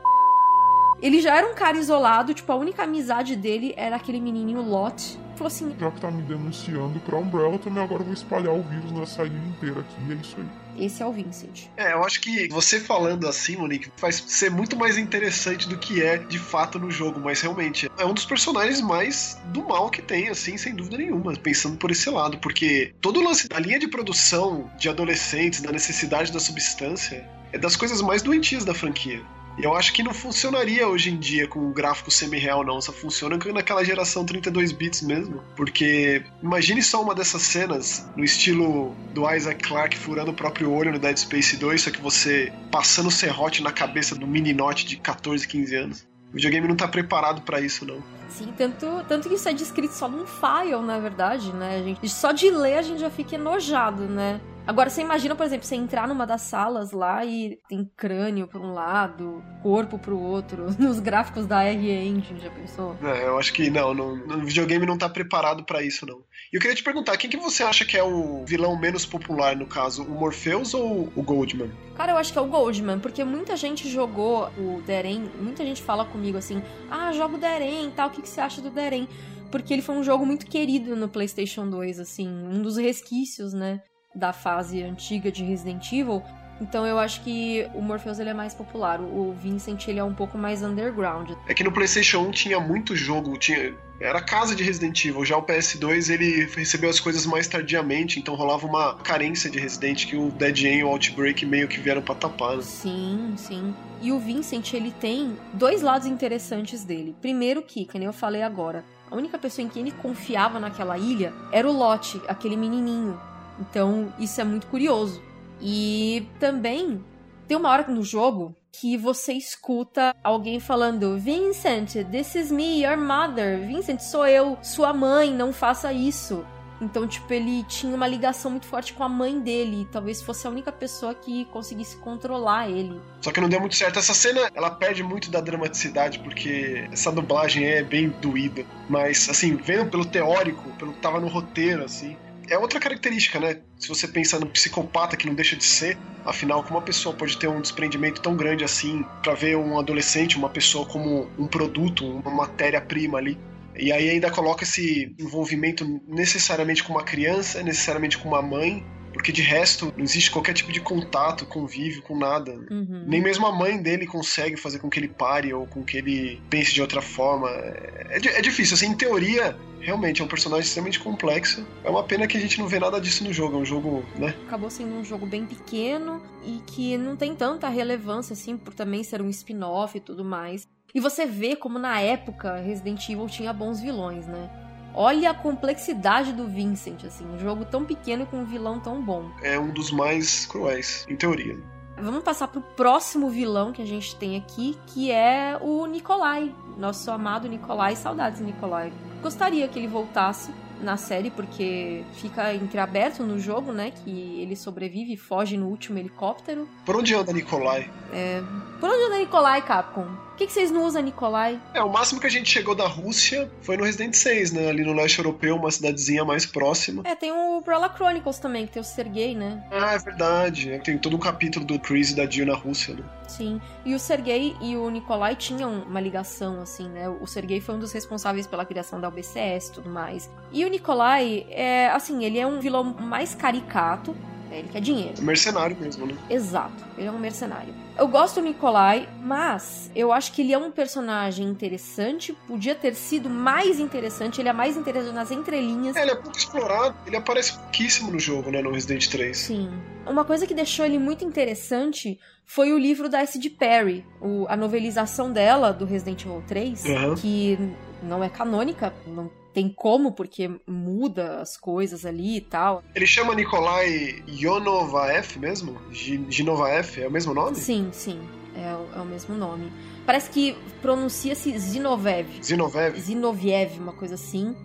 ele 1.01 1.19
já 1.19 1.35
era 1.35 1.45
um 1.45 1.53
cara 1.53 1.75
isolado, 1.75 2.33
tipo, 2.33 2.49
a 2.49 2.55
única 2.55 2.83
amizade 2.83 3.35
dele 3.35 3.73
era 3.75 3.97
aquele 3.97 4.21
menininho 4.21 4.61
Lot. 4.61 5.19
Falou 5.35 5.47
assim: 5.47 5.75
Já 5.79 5.91
que 5.91 6.01
tá 6.01 6.11
me 6.11 6.21
denunciando 6.23 6.99
pra 6.99 7.17
Umbrella, 7.17 7.57
também 7.57 7.83
agora 7.83 8.01
eu 8.01 8.05
vou 8.05 8.13
espalhar 8.13 8.53
o 8.53 8.63
vírus 8.63 8.91
nessa 8.91 9.23
ilha 9.23 9.37
inteira 9.37 9.79
aqui. 9.79 9.95
E 10.07 10.11
é 10.11 10.15
isso 10.15 10.35
aí. 10.37 10.63
Esse 10.85 11.03
é 11.03 11.05
o 11.05 11.13
Vincent. 11.13 11.67
É, 11.77 11.93
eu 11.93 12.03
acho 12.03 12.19
que 12.19 12.47
você 12.47 12.79
falando 12.79 13.27
assim, 13.27 13.55
Monique, 13.55 13.91
faz 13.97 14.15
ser 14.15 14.49
muito 14.49 14.75
mais 14.75 14.97
interessante 14.97 15.69
do 15.69 15.77
que 15.77 16.01
é 16.01 16.17
de 16.17 16.39
fato 16.39 16.79
no 16.79 16.89
jogo, 16.89 17.19
mas 17.19 17.41
realmente 17.41 17.89
é 17.97 18.05
um 18.05 18.13
dos 18.13 18.25
personagens 18.25 18.81
mais 18.81 19.39
do 19.45 19.63
mal 19.63 19.89
que 19.89 20.01
tem, 20.01 20.29
assim, 20.29 20.57
sem 20.57 20.75
dúvida 20.75 20.97
nenhuma, 20.97 21.33
pensando 21.35 21.77
por 21.77 21.91
esse 21.91 22.09
lado, 22.09 22.39
porque 22.39 22.93
todo 22.99 23.19
o 23.19 23.23
lance 23.23 23.47
da 23.47 23.59
linha 23.59 23.77
de 23.77 23.87
produção 23.87 24.69
de 24.77 24.89
adolescentes, 24.89 25.61
da 25.61 25.71
necessidade 25.71 26.31
da 26.31 26.39
substância, 26.39 27.27
é 27.51 27.57
das 27.57 27.75
coisas 27.75 28.01
mais 28.01 28.21
doentias 28.23 28.65
da 28.65 28.73
franquia. 28.73 29.21
Eu 29.57 29.75
acho 29.75 29.93
que 29.93 30.01
não 30.01 30.13
funcionaria 30.13 30.87
hoje 30.87 31.11
em 31.11 31.17
dia 31.17 31.47
com 31.47 31.59
o 31.59 31.71
gráfico 31.71 32.09
semi-real, 32.09 32.63
não. 32.63 32.81
Só 32.81 32.91
funciona 32.91 33.37
naquela 33.53 33.83
geração 33.83 34.25
32 34.25 34.71
bits 34.71 35.01
mesmo. 35.01 35.43
Porque 35.55 36.23
imagine 36.41 36.81
só 36.81 37.01
uma 37.01 37.13
dessas 37.13 37.43
cenas 37.43 38.09
no 38.15 38.23
estilo 38.23 38.95
do 39.13 39.29
Isaac 39.31 39.63
Clarke 39.63 39.97
furando 39.97 40.31
o 40.31 40.33
próprio 40.33 40.71
olho 40.71 40.91
no 40.91 40.99
Dead 40.99 41.17
Space 41.17 41.55
2, 41.57 41.81
só 41.81 41.91
que 41.91 42.01
você 42.01 42.51
passando 42.71 43.11
serrote 43.11 43.61
na 43.61 43.71
cabeça 43.71 44.15
do 44.15 44.25
mini 44.25 44.53
note 44.53 44.85
de 44.85 44.97
14, 44.97 45.47
15 45.47 45.75
anos. 45.75 46.07
O 46.31 46.35
videogame 46.35 46.67
não 46.67 46.75
tá 46.75 46.87
preparado 46.87 47.41
para 47.43 47.61
isso, 47.61 47.85
não. 47.85 48.01
Sim, 48.27 48.51
tanto, 48.57 48.87
tanto 49.07 49.29
que 49.29 49.35
isso 49.35 49.47
é 49.47 49.53
descrito 49.53 49.93
só 49.93 50.07
num 50.07 50.25
file, 50.25 50.81
na 50.81 50.97
verdade, 50.97 51.53
né? 51.53 51.77
A 51.77 51.83
gente, 51.83 52.09
só 52.09 52.31
de 52.31 52.49
ler 52.49 52.79
a 52.79 52.81
gente 52.81 52.99
já 52.99 53.11
fica 53.11 53.35
enojado, 53.35 54.03
né? 54.07 54.41
Agora, 54.65 54.89
você 54.89 55.01
imagina, 55.01 55.35
por 55.35 55.45
exemplo, 55.45 55.67
você 55.67 55.75
entrar 55.75 56.07
numa 56.07 56.25
das 56.25 56.41
salas 56.41 56.93
lá 56.93 57.25
e 57.25 57.59
tem 57.67 57.89
crânio 57.97 58.47
por 58.47 58.61
um 58.61 58.73
lado, 58.73 59.43
corpo 59.61 59.99
pro 59.99 60.17
outro, 60.17 60.73
nos 60.79 61.01
gráficos 61.01 61.45
da 61.45 61.61
RE 61.63 61.91
Engine, 61.91 62.39
já 62.39 62.49
pensou? 62.49 62.95
É, 63.03 63.27
eu 63.27 63.37
acho 63.37 63.51
que 63.51 63.69
não, 63.69 63.93
não, 63.93 64.13
o 64.37 64.45
videogame 64.45 64.85
não 64.85 64.97
tá 64.97 65.09
preparado 65.09 65.65
para 65.65 65.83
isso, 65.83 66.05
não. 66.05 66.19
E 66.51 66.55
eu 66.55 66.61
queria 66.61 66.75
te 66.75 66.83
perguntar, 66.83 67.17
quem 67.17 67.29
que 67.29 67.35
você 67.35 67.61
acha 67.61 67.83
que 67.83 67.97
é 67.97 68.03
o 68.03 68.45
vilão 68.45 68.79
menos 68.79 69.05
popular, 69.05 69.53
no 69.53 69.67
caso, 69.67 70.03
o 70.03 70.11
Morpheus 70.11 70.73
ou 70.73 71.11
o 71.13 71.21
Goldman? 71.21 71.69
Cara, 71.95 72.13
eu 72.13 72.17
acho 72.17 72.31
que 72.31 72.39
é 72.39 72.41
o 72.41 72.47
Goldman, 72.47 72.99
porque 72.99 73.23
muita 73.25 73.57
gente 73.57 73.89
jogou 73.89 74.49
o 74.57 74.81
Deren, 74.85 75.29
muita 75.41 75.65
gente 75.65 75.81
fala 75.81 76.05
comigo 76.05 76.37
assim, 76.37 76.63
ah, 76.89 77.11
jogo 77.11 77.37
Deren 77.37 77.87
e 77.87 77.91
tal, 77.91 78.07
o 78.07 78.11
que, 78.11 78.21
que 78.21 78.29
você 78.29 78.39
acha 78.39 78.61
do 78.61 78.69
Deren? 78.69 79.09
Porque 79.51 79.73
ele 79.73 79.81
foi 79.81 79.95
um 79.95 80.03
jogo 80.03 80.25
muito 80.25 80.45
querido 80.45 80.95
no 80.95 81.09
PlayStation 81.09 81.69
2, 81.69 81.99
assim, 81.99 82.27
um 82.27 82.61
dos 82.61 82.77
resquícios, 82.77 83.53
né? 83.53 83.81
Da 84.13 84.33
fase 84.33 84.83
antiga 84.83 85.31
de 85.31 85.43
Resident 85.43 85.91
Evil. 85.91 86.23
Então 86.61 86.85
eu 86.85 86.99
acho 86.99 87.21
que 87.21 87.67
o 87.73 87.81
Morpheus 87.81 88.19
ele 88.19 88.29
é 88.29 88.33
mais 88.33 88.53
popular, 88.53 89.01
o 89.01 89.33
Vincent 89.33 89.87
ele 89.87 89.99
é 89.99 90.03
um 90.03 90.13
pouco 90.13 90.37
mais 90.37 90.61
underground. 90.61 91.31
É 91.47 91.53
que 91.53 91.63
no 91.63 91.71
PlayStation 91.71 92.19
1 92.19 92.31
tinha 92.31 92.59
muito 92.59 92.95
jogo, 92.95 93.37
tinha 93.37 93.73
era 93.99 94.21
casa 94.21 94.55
de 94.55 94.63
Resident 94.63 95.05
Evil. 95.05 95.23
Já 95.23 95.37
o 95.37 95.43
PS2 95.43 96.13
ele 96.13 96.45
recebeu 96.45 96.89
as 96.89 96.99
coisas 96.99 97.25
mais 97.25 97.47
tardiamente, 97.47 98.19
então 98.19 98.35
rolava 98.35 98.67
uma 98.67 98.95
carência 98.95 99.49
de 99.49 99.59
Resident 99.59 100.05
que 100.05 100.15
o 100.15 100.29
Dead 100.31 100.57
End 100.57 100.79
e 100.79 100.83
o 100.83 100.89
Outbreak 100.89 101.45
meio 101.45 101.67
que 101.67 101.79
vieram 101.79 102.01
para 102.01 102.15
tapar. 102.15 102.57
Né? 102.57 102.63
Sim, 102.63 103.33
sim. 103.37 103.73
E 104.01 104.11
o 104.11 104.19
Vincent 104.19 104.73
ele 104.73 104.91
tem 104.91 105.37
dois 105.53 105.81
lados 105.81 106.05
interessantes 106.05 106.83
dele. 106.83 107.15
Primeiro 107.21 107.61
que, 107.61 107.85
que 107.85 107.97
nem 107.97 108.07
eu 108.07 108.13
falei 108.13 108.41
agora, 108.41 108.83
a 109.09 109.15
única 109.15 109.37
pessoa 109.37 109.65
em 109.65 109.69
quem 109.69 109.83
ele 109.83 109.91
confiava 109.91 110.59
naquela 110.59 110.97
ilha 110.97 111.31
era 111.51 111.69
o 111.69 111.71
Lot, 111.71 112.21
aquele 112.27 112.57
menininho 112.57 113.17
então, 113.59 114.13
isso 114.19 114.39
é 114.39 114.43
muito 114.43 114.67
curioso. 114.67 115.21
E 115.61 116.27
também 116.39 117.03
tem 117.47 117.57
uma 117.57 117.69
hora 117.69 117.87
no 117.87 118.03
jogo 118.03 118.55
que 118.71 118.97
você 118.97 119.33
escuta 119.33 120.15
alguém 120.23 120.59
falando: 120.59 121.17
Vincent, 121.17 122.03
this 122.11 122.35
is 122.35 122.51
me, 122.51 122.83
your 122.83 122.97
mother. 122.97 123.65
Vincent, 123.67 123.99
sou 123.99 124.27
eu, 124.27 124.57
sua 124.61 124.93
mãe, 124.93 125.31
não 125.31 125.53
faça 125.53 125.93
isso. 125.93 126.45
Então, 126.81 127.07
tipo, 127.07 127.31
ele 127.31 127.63
tinha 127.63 127.95
uma 127.95 128.07
ligação 128.07 128.51
muito 128.51 128.65
forte 128.65 128.93
com 128.93 129.03
a 129.03 129.09
mãe 129.09 129.39
dele. 129.39 129.87
Talvez 129.89 130.21
fosse 130.21 130.45
a 130.45 130.49
única 130.49 130.69
pessoa 130.69 131.13
que 131.13 131.45
conseguisse 131.45 131.95
controlar 131.97 132.69
ele. 132.69 132.99
Só 133.21 133.31
que 133.31 133.39
não 133.39 133.47
deu 133.47 133.61
muito 133.61 133.75
certo. 133.75 133.99
Essa 133.99 134.13
cena, 134.13 134.49
ela 134.53 134.69
perde 134.69 135.01
muito 135.01 135.31
da 135.31 135.39
dramaticidade, 135.39 136.19
porque 136.19 136.85
essa 136.91 137.09
dublagem 137.09 137.65
é 137.65 137.81
bem 137.81 138.09
doída. 138.09 138.65
Mas, 138.89 139.29
assim, 139.29 139.55
vendo 139.55 139.89
pelo 139.89 140.03
teórico, 140.03 140.69
pelo 140.71 140.91
que 140.91 140.99
tava 140.99 141.21
no 141.21 141.27
roteiro, 141.27 141.85
assim, 141.85 142.17
é 142.53 142.57
outra 142.57 142.79
característica, 142.79 143.39
né? 143.39 143.59
Se 143.79 143.87
você 143.87 144.07
pensar 144.07 144.39
no 144.39 144.45
psicopata 144.45 145.17
que 145.17 145.25
não 145.25 145.33
deixa 145.33 145.55
de 145.55 145.63
ser, 145.63 145.97
afinal, 146.23 146.63
como 146.63 146.77
uma 146.77 146.85
pessoa 146.85 147.15
pode 147.15 147.37
ter 147.37 147.47
um 147.47 147.59
desprendimento 147.59 148.21
tão 148.21 148.35
grande 148.35 148.63
assim 148.63 149.03
para 149.21 149.33
ver 149.33 149.57
um 149.57 149.77
adolescente, 149.77 150.37
uma 150.37 150.49
pessoa 150.49 150.85
como 150.85 151.29
um 151.37 151.47
produto, 151.47 152.05
uma 152.05 152.31
matéria-prima 152.31 153.17
ali? 153.17 153.37
E 153.75 153.91
aí 153.91 154.09
ainda 154.09 154.29
coloca 154.29 154.63
esse 154.63 155.15
envolvimento 155.19 155.83
necessariamente 156.07 156.83
com 156.83 156.93
uma 156.93 157.03
criança, 157.03 157.63
necessariamente 157.63 158.19
com 158.19 158.29
uma 158.29 158.41
mãe, 158.41 158.85
porque 159.13 159.31
de 159.31 159.41
resto 159.41 159.93
não 159.95 160.03
existe 160.03 160.31
qualquer 160.31 160.53
tipo 160.53 160.71
de 160.71 160.81
contato, 160.81 161.45
convívio 161.45 162.01
com 162.01 162.17
nada. 162.17 162.51
Uhum. 162.69 163.05
Nem 163.07 163.21
mesmo 163.21 163.45
a 163.45 163.51
mãe 163.51 163.81
dele 163.81 164.05
consegue 164.05 164.57
fazer 164.57 164.79
com 164.79 164.89
que 164.89 164.99
ele 164.99 165.07
pare 165.07 165.53
ou 165.53 165.67
com 165.67 165.83
que 165.83 165.97
ele 165.97 166.41
pense 166.49 166.73
de 166.73 166.81
outra 166.81 167.01
forma. 167.01 167.49
É, 167.49 168.19
é 168.23 168.41
difícil, 168.41 168.73
assim, 168.75 168.87
em 168.87 168.95
teoria, 168.95 169.55
realmente 169.79 170.21
é 170.21 170.25
um 170.25 170.27
personagem 170.27 170.65
extremamente 170.65 170.99
complexo. 170.99 171.65
É 171.83 171.89
uma 171.89 172.03
pena 172.03 172.27
que 172.27 172.35
a 172.37 172.39
gente 172.39 172.59
não 172.59 172.67
vê 172.67 172.79
nada 172.79 172.99
disso 172.99 173.23
no 173.23 173.31
jogo. 173.31 173.57
É 173.57 173.59
um 173.59 173.65
jogo, 173.65 174.03
né? 174.17 174.33
Acabou 174.47 174.69
sendo 174.69 174.95
um 174.95 175.03
jogo 175.03 175.25
bem 175.25 175.45
pequeno 175.45 176.21
e 176.43 176.61
que 176.65 176.97
não 176.97 177.15
tem 177.15 177.35
tanta 177.35 177.69
relevância, 177.69 178.33
assim, 178.33 178.57
por 178.57 178.73
também 178.73 179.03
ser 179.03 179.21
um 179.21 179.29
spin-off 179.29 179.97
e 179.97 180.01
tudo 180.01 180.25
mais. 180.25 180.67
E 180.93 180.99
você 180.99 181.25
vê 181.25 181.55
como 181.55 181.79
na 181.79 181.99
época 181.99 182.57
Resident 182.57 183.07
Evil 183.09 183.27
tinha 183.27 183.51
bons 183.51 183.79
vilões, 183.79 184.27
né? 184.27 184.49
Olha 184.93 185.31
a 185.31 185.33
complexidade 185.33 186.33
do 186.33 186.47
Vincent, 186.47 187.03
assim, 187.05 187.25
um 187.25 187.39
jogo 187.39 187.65
tão 187.65 187.83
pequeno 187.83 188.25
com 188.25 188.37
um 188.37 188.45
vilão 188.45 188.79
tão 188.79 189.01
bom. 189.01 189.29
É 189.41 189.57
um 189.57 189.71
dos 189.71 189.91
mais 189.91 190.45
cruéis, 190.45 191.05
em 191.09 191.15
teoria. 191.15 191.57
Vamos 191.97 192.23
passar 192.23 192.47
pro 192.47 192.61
próximo 192.61 193.29
vilão 193.29 193.71
que 193.71 193.81
a 193.81 193.85
gente 193.85 194.15
tem 194.15 194.35
aqui, 194.35 194.77
que 194.87 195.11
é 195.11 195.57
o 195.61 195.85
Nikolai, 195.85 196.53
nosso 196.77 197.09
amado 197.11 197.47
Nikolai. 197.47 197.95
Saudades, 197.95 198.41
Nikolai. 198.41 198.91
Gostaria 199.21 199.67
que 199.67 199.79
ele 199.79 199.87
voltasse, 199.87 200.51
na 200.83 200.97
série, 200.97 201.31
porque 201.31 202.03
fica 202.13 202.53
entreaberto 202.53 203.23
no 203.23 203.39
jogo, 203.39 203.71
né? 203.71 203.91
Que 204.03 204.41
ele 204.41 204.55
sobrevive 204.55 205.13
e 205.13 205.17
foge 205.17 205.57
no 205.57 205.67
último 205.67 205.97
helicóptero. 205.97 206.67
Por 206.85 206.95
onde 206.95 207.13
anda 207.15 207.31
Nikolai? 207.31 207.89
É... 208.11 208.41
Por 208.79 208.89
onde 208.89 209.03
anda 209.05 209.19
Nikolai, 209.19 209.61
Capcom? 209.61 210.05
Por 210.33 210.37
que, 210.37 210.47
que 210.47 210.53
vocês 210.53 210.71
não 210.71 210.83
usam 210.83 211.01
Nikolai? 211.03 211.61
É, 211.73 211.83
o 211.83 211.89
máximo 211.89 212.19
que 212.19 212.25
a 212.25 212.29
gente 212.29 212.49
chegou 212.49 212.73
da 212.73 212.87
Rússia 212.87 213.51
foi 213.61 213.77
no 213.77 213.83
Resident 213.83 214.15
6, 214.15 214.51
né? 214.51 214.69
Ali 214.69 214.83
no 214.83 214.91
leste 214.91 215.19
europeu, 215.19 215.55
uma 215.55 215.69
cidadezinha 215.69 216.25
mais 216.25 216.45
próxima. 216.45 217.03
É, 217.05 217.15
tem 217.15 217.31
o 217.31 217.59
Umbrella 217.59 217.89
Chronicles 217.93 218.39
também, 218.39 218.65
que 218.65 218.73
tem 218.73 218.81
o 218.81 218.85
Sergei, 218.85 219.35
né? 219.35 219.63
Ah, 219.71 219.93
é 219.93 219.99
verdade. 219.99 220.81
Tem 220.83 220.97
todo 220.97 221.15
um 221.15 221.19
capítulo 221.19 221.63
do 221.65 221.79
Chris 221.79 222.11
e 222.11 222.15
da 222.15 222.25
Jill 222.25 222.47
na 222.47 222.55
Rússia, 222.55 222.95
né? 222.95 223.03
Sim. 223.37 223.59
E 223.83 223.95
o 223.95 223.99
Sergei 223.99 224.55
e 224.61 224.77
o 224.77 224.89
Nikolai 224.89 225.35
tinham 225.35 225.81
uma 225.83 225.99
ligação, 225.99 226.61
assim, 226.61 226.87
né? 226.87 227.09
O 227.09 227.25
Sergei 227.25 227.59
foi 227.59 227.75
um 227.75 227.79
dos 227.79 227.91
responsáveis 227.91 228.45
pela 228.45 228.65
criação 228.65 229.01
da 229.01 229.07
UBCS 229.07 229.69
e 229.69 229.71
tudo 229.71 229.89
mais. 229.89 230.29
E 230.51 230.63
o 230.63 230.69
Nikolai, 230.69 231.47
é, 231.49 231.89
assim, 231.89 232.23
ele 232.23 232.37
é 232.37 232.45
um 232.45 232.59
vilão 232.59 232.83
mais 232.83 233.33
caricato, 233.33 234.15
né? 234.53 234.59
ele 234.59 234.69
quer 234.69 234.81
dinheiro. 234.81 235.21
Mercenário 235.21 235.75
mesmo, 235.79 236.05
né? 236.05 236.15
Exato, 236.29 236.83
ele 236.97 237.07
é 237.07 237.11
um 237.11 237.19
mercenário. 237.19 237.73
Eu 237.97 238.07
gosto 238.07 238.39
do 238.41 238.47
Nikolai, 238.47 239.07
mas 239.21 239.91
eu 239.95 240.11
acho 240.11 240.31
que 240.31 240.41
ele 240.41 240.53
é 240.53 240.57
um 240.57 240.71
personagem 240.71 241.45
interessante, 241.47 242.33
podia 242.47 242.73
ter 242.75 242.95
sido 242.95 243.29
mais 243.29 243.79
interessante, 243.79 244.41
ele 244.41 244.49
é 244.49 244.53
mais 244.53 244.77
interessante 244.77 245.13
nas 245.13 245.31
entrelinhas. 245.31 245.95
É, 245.95 246.01
ele 246.01 246.11
é 246.11 246.15
pouco 246.15 246.37
explorado, 246.37 246.95
ele 247.05 247.15
aparece 247.15 247.53
pouquíssimo 247.57 248.11
no 248.11 248.19
jogo, 248.19 248.49
né, 248.51 248.61
no 248.61 248.71
Resident 248.71 249.07
3. 249.07 249.37
Sim. 249.37 249.69
Uma 250.05 250.25
coisa 250.25 250.45
que 250.47 250.53
deixou 250.53 250.85
ele 250.85 250.97
muito 250.97 251.23
interessante 251.23 252.19
foi 252.45 252.73
o 252.73 252.77
livro 252.77 253.07
da 253.07 253.21
S.D. 253.21 253.49
Perry, 253.51 254.05
o, 254.21 254.45
a 254.49 254.57
novelização 254.57 255.31
dela, 255.31 255.71
do 255.71 255.85
Resident 255.85 256.25
Evil 256.25 256.43
3, 256.47 256.83
Uhum. 256.85 257.15
que 257.15 257.57
não 258.01 258.23
é 258.23 258.27
canônica, 258.29 258.93
não 259.07 259.31
tem 259.53 259.69
como, 259.69 260.11
porque 260.13 260.49
muda 260.67 261.39
as 261.41 261.55
coisas 261.55 262.05
ali 262.05 262.37
e 262.37 262.41
tal. 262.41 262.83
Ele 262.95 263.05
chama 263.05 263.35
Nikolai 263.35 264.23
Yonovaev 264.27 265.37
mesmo? 265.37 265.77
Gi- 265.91 266.25
Ginovaev, 266.29 266.99
é 267.01 267.07
o 267.07 267.11
mesmo 267.11 267.33
nome? 267.33 267.55
Sim, 267.55 267.89
sim, 267.91 268.19
é, 268.55 268.73
o- 268.75 268.97
é 268.99 269.01
o 269.01 269.05
mesmo 269.05 269.35
nome. 269.35 269.71
Parece 270.05 270.29
que 270.29 270.55
pronuncia-se 270.81 271.57
Zinovev. 271.57 272.27
Zinovev? 272.43 272.99
Zinoviev, 272.99 273.79
uma 273.79 273.93
coisa 273.93 274.15
assim. 274.15 274.55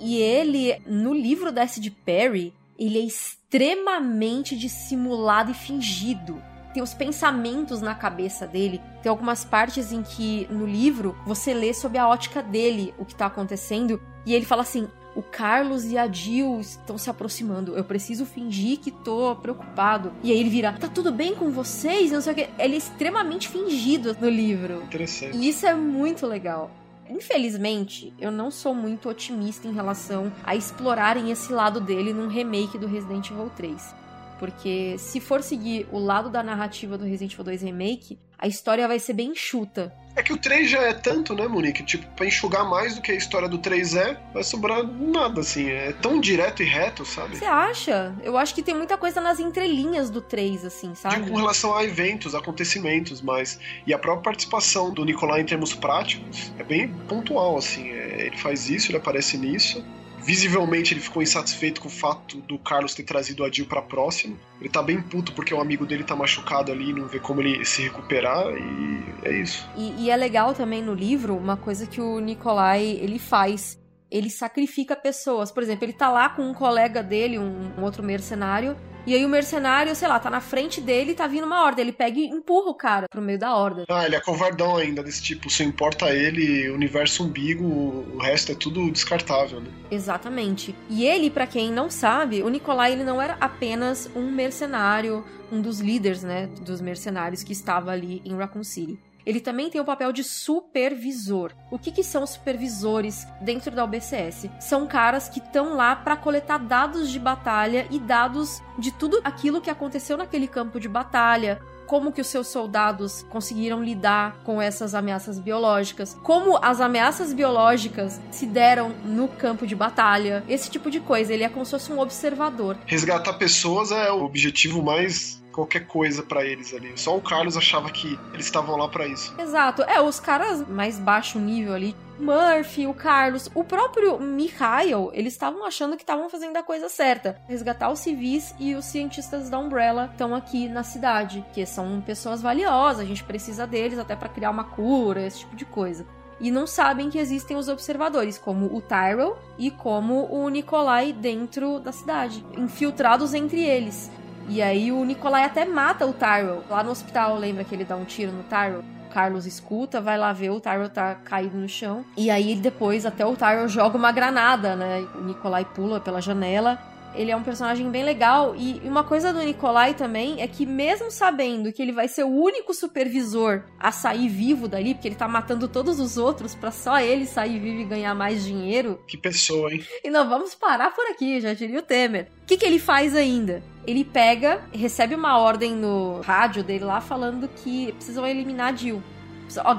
E 0.00 0.16
ele, 0.18 0.80
no 0.86 1.12
livro 1.12 1.50
da 1.52 1.62
S.D. 1.62 1.90
Perry, 2.04 2.54
ele 2.78 2.98
é 2.98 3.02
extremamente 3.02 4.56
dissimulado 4.56 5.50
e 5.50 5.54
fingido. 5.54 6.40
Tem 6.72 6.82
os 6.82 6.94
pensamentos 6.94 7.80
na 7.80 7.94
cabeça 7.94 8.46
dele. 8.46 8.80
Tem 9.02 9.10
algumas 9.10 9.44
partes 9.44 9.90
em 9.90 10.02
que, 10.02 10.46
no 10.50 10.66
livro, 10.66 11.16
você 11.26 11.52
lê 11.54 11.72
sob 11.74 11.98
a 11.98 12.06
ótica 12.06 12.42
dele 12.42 12.94
o 12.98 13.04
que 13.04 13.14
tá 13.16 13.26
acontecendo. 13.26 14.00
E 14.28 14.34
ele 14.34 14.44
fala 14.44 14.60
assim: 14.60 14.86
o 15.16 15.22
Carlos 15.22 15.86
e 15.86 15.96
a 15.96 16.06
Jill 16.06 16.60
estão 16.60 16.98
se 16.98 17.08
aproximando. 17.08 17.74
Eu 17.74 17.82
preciso 17.82 18.26
fingir 18.26 18.78
que 18.78 18.90
tô 18.90 19.34
preocupado. 19.36 20.12
E 20.22 20.30
aí 20.30 20.38
ele 20.38 20.50
vira: 20.50 20.74
tá 20.74 20.86
tudo 20.86 21.10
bem 21.10 21.34
com 21.34 21.50
vocês? 21.50 22.12
Não 22.12 22.20
sei 22.20 22.32
o 22.34 22.36
que. 22.36 22.48
Ele 22.58 22.74
é 22.74 22.76
extremamente 22.76 23.48
fingido 23.48 24.14
no 24.20 24.28
livro. 24.28 24.82
Interessante. 24.82 25.34
E 25.34 25.48
isso 25.48 25.66
é 25.66 25.74
muito 25.74 26.26
legal. 26.26 26.70
Infelizmente, 27.08 28.12
eu 28.20 28.30
não 28.30 28.50
sou 28.50 28.74
muito 28.74 29.08
otimista 29.08 29.66
em 29.66 29.72
relação 29.72 30.30
a 30.44 30.54
explorarem 30.54 31.30
esse 31.30 31.50
lado 31.50 31.80
dele 31.80 32.12
num 32.12 32.28
remake 32.28 32.76
do 32.76 32.86
Resident 32.86 33.30
Evil 33.30 33.50
3. 33.56 33.94
Porque 34.38 34.96
se 34.98 35.20
for 35.20 35.42
seguir 35.42 35.86
o 35.90 35.98
lado 35.98 36.30
da 36.30 36.42
narrativa 36.42 36.96
do 36.96 37.04
Resident 37.04 37.32
Evil 37.32 37.44
2 37.44 37.62
Remake, 37.62 38.18
a 38.38 38.46
história 38.46 38.86
vai 38.86 38.98
ser 39.00 39.14
bem 39.14 39.32
enxuta. 39.32 39.92
É 40.14 40.22
que 40.22 40.32
o 40.32 40.36
3 40.36 40.68
já 40.70 40.82
é 40.82 40.92
tanto, 40.92 41.34
né, 41.34 41.46
Monique? 41.46 41.82
Tipo, 41.84 42.06
pra 42.16 42.26
enxugar 42.26 42.68
mais 42.68 42.96
do 42.96 43.00
que 43.00 43.12
a 43.12 43.14
história 43.14 43.48
do 43.48 43.58
3 43.58 43.94
é, 43.94 44.20
vai 44.32 44.42
sobrar 44.42 44.82
nada, 44.84 45.40
assim. 45.40 45.68
É 45.68 45.92
tão 45.92 46.20
direto 46.20 46.62
e 46.62 46.66
reto, 46.66 47.04
sabe? 47.04 47.36
Você 47.36 47.44
acha? 47.44 48.14
Eu 48.22 48.36
acho 48.36 48.54
que 48.54 48.62
tem 48.62 48.74
muita 48.74 48.96
coisa 48.96 49.20
nas 49.20 49.38
entrelinhas 49.38 50.10
do 50.10 50.20
3, 50.20 50.64
assim, 50.64 50.94
sabe? 50.94 51.16
Digo 51.16 51.30
com 51.30 51.36
relação 51.36 51.74
a 51.74 51.84
eventos, 51.84 52.34
acontecimentos, 52.34 53.20
mas. 53.20 53.60
E 53.86 53.94
a 53.94 53.98
própria 53.98 54.24
participação 54.24 54.92
do 54.92 55.04
Nicolai 55.04 55.40
em 55.40 55.46
termos 55.46 55.74
práticos 55.74 56.52
é 56.58 56.64
bem 56.64 56.88
pontual, 57.08 57.56
assim. 57.56 57.88
É, 57.90 58.26
ele 58.26 58.36
faz 58.36 58.68
isso, 58.68 58.90
ele 58.90 58.98
aparece 58.98 59.36
nisso. 59.36 59.84
Visivelmente 60.28 60.92
ele 60.92 61.00
ficou 61.00 61.22
insatisfeito 61.22 61.80
com 61.80 61.88
o 61.88 61.90
fato 61.90 62.36
do 62.42 62.58
Carlos 62.58 62.94
ter 62.94 63.02
trazido 63.02 63.42
a 63.46 63.50
Jill 63.50 63.64
pra 63.64 63.80
próxima. 63.80 64.36
Ele 64.60 64.68
tá 64.68 64.82
bem 64.82 65.00
puto 65.00 65.32
porque 65.32 65.54
o 65.54 65.58
amigo 65.58 65.86
dele 65.86 66.04
tá 66.04 66.14
machucado 66.14 66.70
ali, 66.70 66.92
não 66.92 67.08
vê 67.08 67.18
como 67.18 67.40
ele 67.40 67.64
se 67.64 67.80
recuperar, 67.80 68.44
e 68.54 69.26
é 69.26 69.40
isso. 69.40 69.66
E, 69.74 70.04
e 70.04 70.10
é 70.10 70.16
legal 70.16 70.52
também 70.52 70.82
no 70.82 70.92
livro 70.92 71.34
uma 71.34 71.56
coisa 71.56 71.86
que 71.86 71.98
o 71.98 72.20
Nikolai 72.20 72.84
ele 73.00 73.18
faz. 73.18 73.80
Ele 74.10 74.28
sacrifica 74.28 74.94
pessoas. 74.94 75.50
Por 75.50 75.62
exemplo, 75.62 75.86
ele 75.86 75.94
tá 75.94 76.10
lá 76.10 76.28
com 76.28 76.42
um 76.42 76.52
colega 76.52 77.02
dele, 77.02 77.38
um, 77.38 77.72
um 77.78 77.82
outro 77.82 78.02
mercenário. 78.02 78.76
E 79.08 79.14
aí 79.14 79.24
o 79.24 79.28
mercenário, 79.30 79.96
sei 79.96 80.06
lá, 80.06 80.20
tá 80.20 80.28
na 80.28 80.38
frente 80.42 80.82
dele 80.82 81.12
e 81.12 81.14
tá 81.14 81.26
vindo 81.26 81.46
uma 81.46 81.64
horda. 81.64 81.80
Ele 81.80 81.92
pega 81.92 82.20
e 82.20 82.26
empurra 82.26 82.68
o 82.68 82.74
cara 82.74 83.08
pro 83.08 83.22
meio 83.22 83.38
da 83.38 83.56
horda. 83.56 83.86
Ah, 83.88 84.04
ele 84.04 84.14
é 84.14 84.20
covardão 84.20 84.76
ainda, 84.76 85.02
desse 85.02 85.22
tipo, 85.22 85.48
só 85.48 85.64
importa 85.64 86.10
ele, 86.14 86.68
universo 86.68 87.24
umbigo, 87.24 87.64
o 87.64 88.18
resto 88.18 88.52
é 88.52 88.54
tudo 88.54 88.90
descartável, 88.90 89.62
né? 89.62 89.70
Exatamente. 89.90 90.74
E 90.90 91.06
ele, 91.06 91.30
pra 91.30 91.46
quem 91.46 91.72
não 91.72 91.88
sabe, 91.88 92.42
o 92.42 92.50
Nikolai 92.50 92.92
ele 92.92 93.02
não 93.02 93.18
era 93.18 93.38
apenas 93.40 94.10
um 94.14 94.30
mercenário, 94.30 95.24
um 95.50 95.62
dos 95.62 95.80
líderes, 95.80 96.22
né, 96.22 96.46
dos 96.60 96.82
mercenários 96.82 97.42
que 97.42 97.54
estava 97.54 97.90
ali 97.90 98.20
em 98.26 98.36
Raccoon 98.36 98.62
City. 98.62 98.98
Ele 99.28 99.40
também 99.40 99.68
tem 99.68 99.78
o 99.78 99.84
papel 99.84 100.10
de 100.10 100.24
supervisor. 100.24 101.52
O 101.70 101.78
que, 101.78 101.92
que 101.92 102.02
são 102.02 102.26
supervisores 102.26 103.26
dentro 103.42 103.70
da 103.70 103.84
OBCS? 103.84 104.48
São 104.58 104.86
caras 104.86 105.28
que 105.28 105.38
estão 105.38 105.76
lá 105.76 105.94
para 105.94 106.16
coletar 106.16 106.56
dados 106.56 107.10
de 107.10 107.18
batalha 107.18 107.86
e 107.90 107.98
dados 107.98 108.62
de 108.78 108.90
tudo 108.90 109.20
aquilo 109.22 109.60
que 109.60 109.68
aconteceu 109.68 110.16
naquele 110.16 110.48
campo 110.48 110.80
de 110.80 110.88
batalha, 110.88 111.60
como 111.86 112.10
que 112.10 112.22
os 112.22 112.26
seus 112.26 112.48
soldados 112.48 113.22
conseguiram 113.28 113.84
lidar 113.84 114.38
com 114.44 114.62
essas 114.62 114.94
ameaças 114.94 115.38
biológicas, 115.38 116.16
como 116.22 116.58
as 116.62 116.80
ameaças 116.80 117.34
biológicas 117.34 118.18
se 118.30 118.46
deram 118.46 118.94
no 119.04 119.28
campo 119.28 119.66
de 119.66 119.76
batalha, 119.76 120.42
esse 120.48 120.70
tipo 120.70 120.90
de 120.90 121.00
coisa. 121.00 121.34
Ele 121.34 121.44
é 121.44 121.50
como 121.50 121.66
se 121.66 121.72
fosse 121.72 121.92
um 121.92 121.98
observador. 121.98 122.78
Resgatar 122.86 123.34
pessoas 123.34 123.92
é 123.92 124.10
o 124.10 124.24
objetivo 124.24 124.82
mais 124.82 125.38
qualquer 125.58 125.86
coisa 125.86 126.22
pra 126.22 126.44
eles 126.44 126.72
ali. 126.72 126.92
Só 126.94 127.16
o 127.16 127.20
Carlos 127.20 127.56
achava 127.56 127.90
que 127.90 128.16
eles 128.32 128.46
estavam 128.46 128.76
lá 128.76 128.88
pra 128.88 129.08
isso. 129.08 129.34
Exato. 129.38 129.82
É, 129.82 130.00
os 130.00 130.20
caras 130.20 130.66
mais 130.68 131.00
baixo 131.00 131.36
nível 131.38 131.74
ali, 131.74 131.96
Murphy, 132.16 132.86
o 132.86 132.94
Carlos, 132.94 133.50
o 133.54 133.64
próprio 133.64 134.20
Mikhail, 134.20 135.10
eles 135.12 135.32
estavam 135.32 135.64
achando 135.64 135.96
que 135.96 136.04
estavam 136.04 136.30
fazendo 136.30 136.56
a 136.56 136.62
coisa 136.62 136.88
certa. 136.88 137.40
Resgatar 137.48 137.90
os 137.90 137.98
civis 137.98 138.54
e 138.58 138.76
os 138.76 138.84
cientistas 138.84 139.50
da 139.50 139.58
Umbrella 139.58 140.08
estão 140.12 140.32
aqui 140.32 140.68
na 140.68 140.84
cidade, 140.84 141.44
que 141.52 141.66
são 141.66 142.00
pessoas 142.00 142.40
valiosas, 142.40 143.00
a 143.00 143.04
gente 143.04 143.24
precisa 143.24 143.66
deles 143.66 143.98
até 143.98 144.14
pra 144.14 144.28
criar 144.28 144.50
uma 144.50 144.64
cura, 144.64 145.26
esse 145.26 145.40
tipo 145.40 145.56
de 145.56 145.64
coisa. 145.64 146.06
E 146.40 146.52
não 146.52 146.68
sabem 146.68 147.10
que 147.10 147.18
existem 147.18 147.56
os 147.56 147.68
observadores, 147.68 148.38
como 148.38 148.66
o 148.66 148.80
Tyrell 148.80 149.36
e 149.58 149.72
como 149.72 150.32
o 150.32 150.48
Nikolai 150.48 151.12
dentro 151.12 151.80
da 151.80 151.90
cidade, 151.90 152.44
infiltrados 152.56 153.34
entre 153.34 153.60
eles. 153.60 154.08
E 154.48 154.62
aí 154.62 154.90
o 154.90 155.04
Nikolai 155.04 155.44
até 155.44 155.64
mata 155.64 156.06
o 156.06 156.12
Tyrell. 156.12 156.64
Lá 156.70 156.82
no 156.82 156.90
hospital, 156.90 157.36
lembra 157.36 157.64
que 157.64 157.74
ele 157.74 157.84
dá 157.84 157.96
um 157.96 158.04
tiro 158.04 158.32
no 158.32 158.42
Tyrell? 158.44 158.80
O 158.80 159.10
Carlos 159.10 159.46
escuta, 159.46 160.00
vai 160.00 160.18
lá 160.18 160.32
ver, 160.32 160.50
o 160.50 160.60
Tyrell 160.60 160.88
tá 160.90 161.14
caído 161.14 161.56
no 161.56 161.68
chão. 161.68 162.04
E 162.16 162.30
aí 162.30 162.54
depois 162.54 163.04
até 163.06 163.24
o 163.24 163.36
Tyrell 163.36 163.68
joga 163.68 163.96
uma 163.96 164.12
granada, 164.12 164.74
né? 164.76 165.06
O 165.14 165.22
Nikolai 165.22 165.64
pula 165.64 166.00
pela 166.00 166.20
janela. 166.20 166.78
Ele 167.14 167.30
é 167.30 167.36
um 167.36 167.42
personagem 167.42 167.90
bem 167.90 168.04
legal. 168.04 168.54
E 168.56 168.80
uma 168.84 169.02
coisa 169.02 169.32
do 169.32 169.38
Nikolai 169.40 169.94
também 169.94 170.42
é 170.42 170.46
que, 170.46 170.66
mesmo 170.66 171.10
sabendo 171.10 171.72
que 171.72 171.80
ele 171.80 171.90
vai 171.90 172.06
ser 172.06 172.22
o 172.24 172.28
único 172.28 172.74
supervisor 172.74 173.62
a 173.80 173.90
sair 173.90 174.28
vivo 174.28 174.68
dali, 174.68 174.94
porque 174.94 175.08
ele 175.08 175.14
tá 175.14 175.26
matando 175.26 175.66
todos 175.66 175.98
os 175.98 176.18
outros 176.18 176.54
pra 176.54 176.70
só 176.70 177.00
ele 177.00 177.24
sair 177.26 177.58
vivo 177.58 177.80
e 177.80 177.84
ganhar 177.84 178.14
mais 178.14 178.44
dinheiro, 178.44 179.00
Que 179.06 179.16
pessoa, 179.16 179.72
hein? 179.72 179.82
e 180.04 180.10
não 180.10 180.28
vamos 180.28 180.54
parar 180.54 180.94
por 180.94 181.06
aqui, 181.06 181.40
já 181.40 181.54
diria 181.54 181.78
o 181.78 181.82
Temer. 181.82 182.28
O 182.42 182.46
que, 182.46 182.58
que 182.58 182.64
ele 182.66 182.78
faz 182.78 183.16
ainda? 183.16 183.62
Ele 183.88 184.04
pega, 184.04 184.60
recebe 184.70 185.14
uma 185.14 185.38
ordem 185.38 185.74
no 185.74 186.20
rádio 186.20 186.62
dele 186.62 186.84
lá 186.84 187.00
falando 187.00 187.48
que 187.48 187.90
precisam 187.92 188.26
eliminar 188.26 188.74
a 188.74 188.76
Jill. 188.76 189.02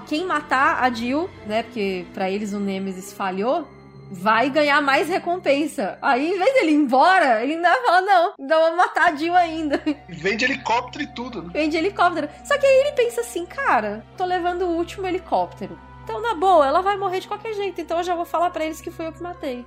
Quem 0.08 0.26
matar 0.26 0.84
a 0.84 0.90
Jill, 0.90 1.30
né? 1.46 1.62
Porque 1.62 2.08
pra 2.12 2.28
eles 2.28 2.52
o 2.52 2.60
Nemesis 2.60 3.14
falhou, 3.14 3.68
vai 4.10 4.50
ganhar 4.50 4.82
mais 4.82 5.08
recompensa. 5.08 6.00
Aí, 6.02 6.34
em 6.34 6.40
vez 6.40 6.54
dele 6.56 6.72
ir 6.72 6.76
embora, 6.78 7.44
ele 7.44 7.54
ainda 7.54 7.72
fala: 7.86 8.02
não, 8.02 8.34
ainda 8.40 8.60
vou 8.60 8.76
matar 8.76 9.14
a 9.14 9.16
Jill 9.16 9.36
ainda. 9.36 9.80
Vende 10.10 10.44
helicóptero 10.44 11.04
e 11.04 11.08
tudo, 11.14 11.44
né? 11.44 11.50
Vem 11.54 11.70
de 11.70 11.78
helicóptero. 11.78 12.28
Só 12.44 12.58
que 12.58 12.66
aí 12.66 12.80
ele 12.80 12.94
pensa 12.94 13.22
assim, 13.22 13.46
cara, 13.46 14.04
tô 14.18 14.26
levando 14.26 14.64
o 14.64 14.76
último 14.76 15.06
helicóptero. 15.06 15.78
Então, 16.04 16.20
na 16.20 16.34
boa, 16.34 16.66
ela 16.66 16.82
vai 16.82 16.98
morrer 16.98 17.20
de 17.20 17.28
qualquer 17.28 17.54
jeito. 17.54 17.80
Então 17.80 18.00
eu 18.00 18.04
já 18.04 18.16
vou 18.16 18.26
falar 18.26 18.50
pra 18.50 18.66
eles 18.66 18.82
que 18.82 18.90
fui 18.90 19.06
eu 19.06 19.14
que 19.14 19.22
matei. 19.22 19.64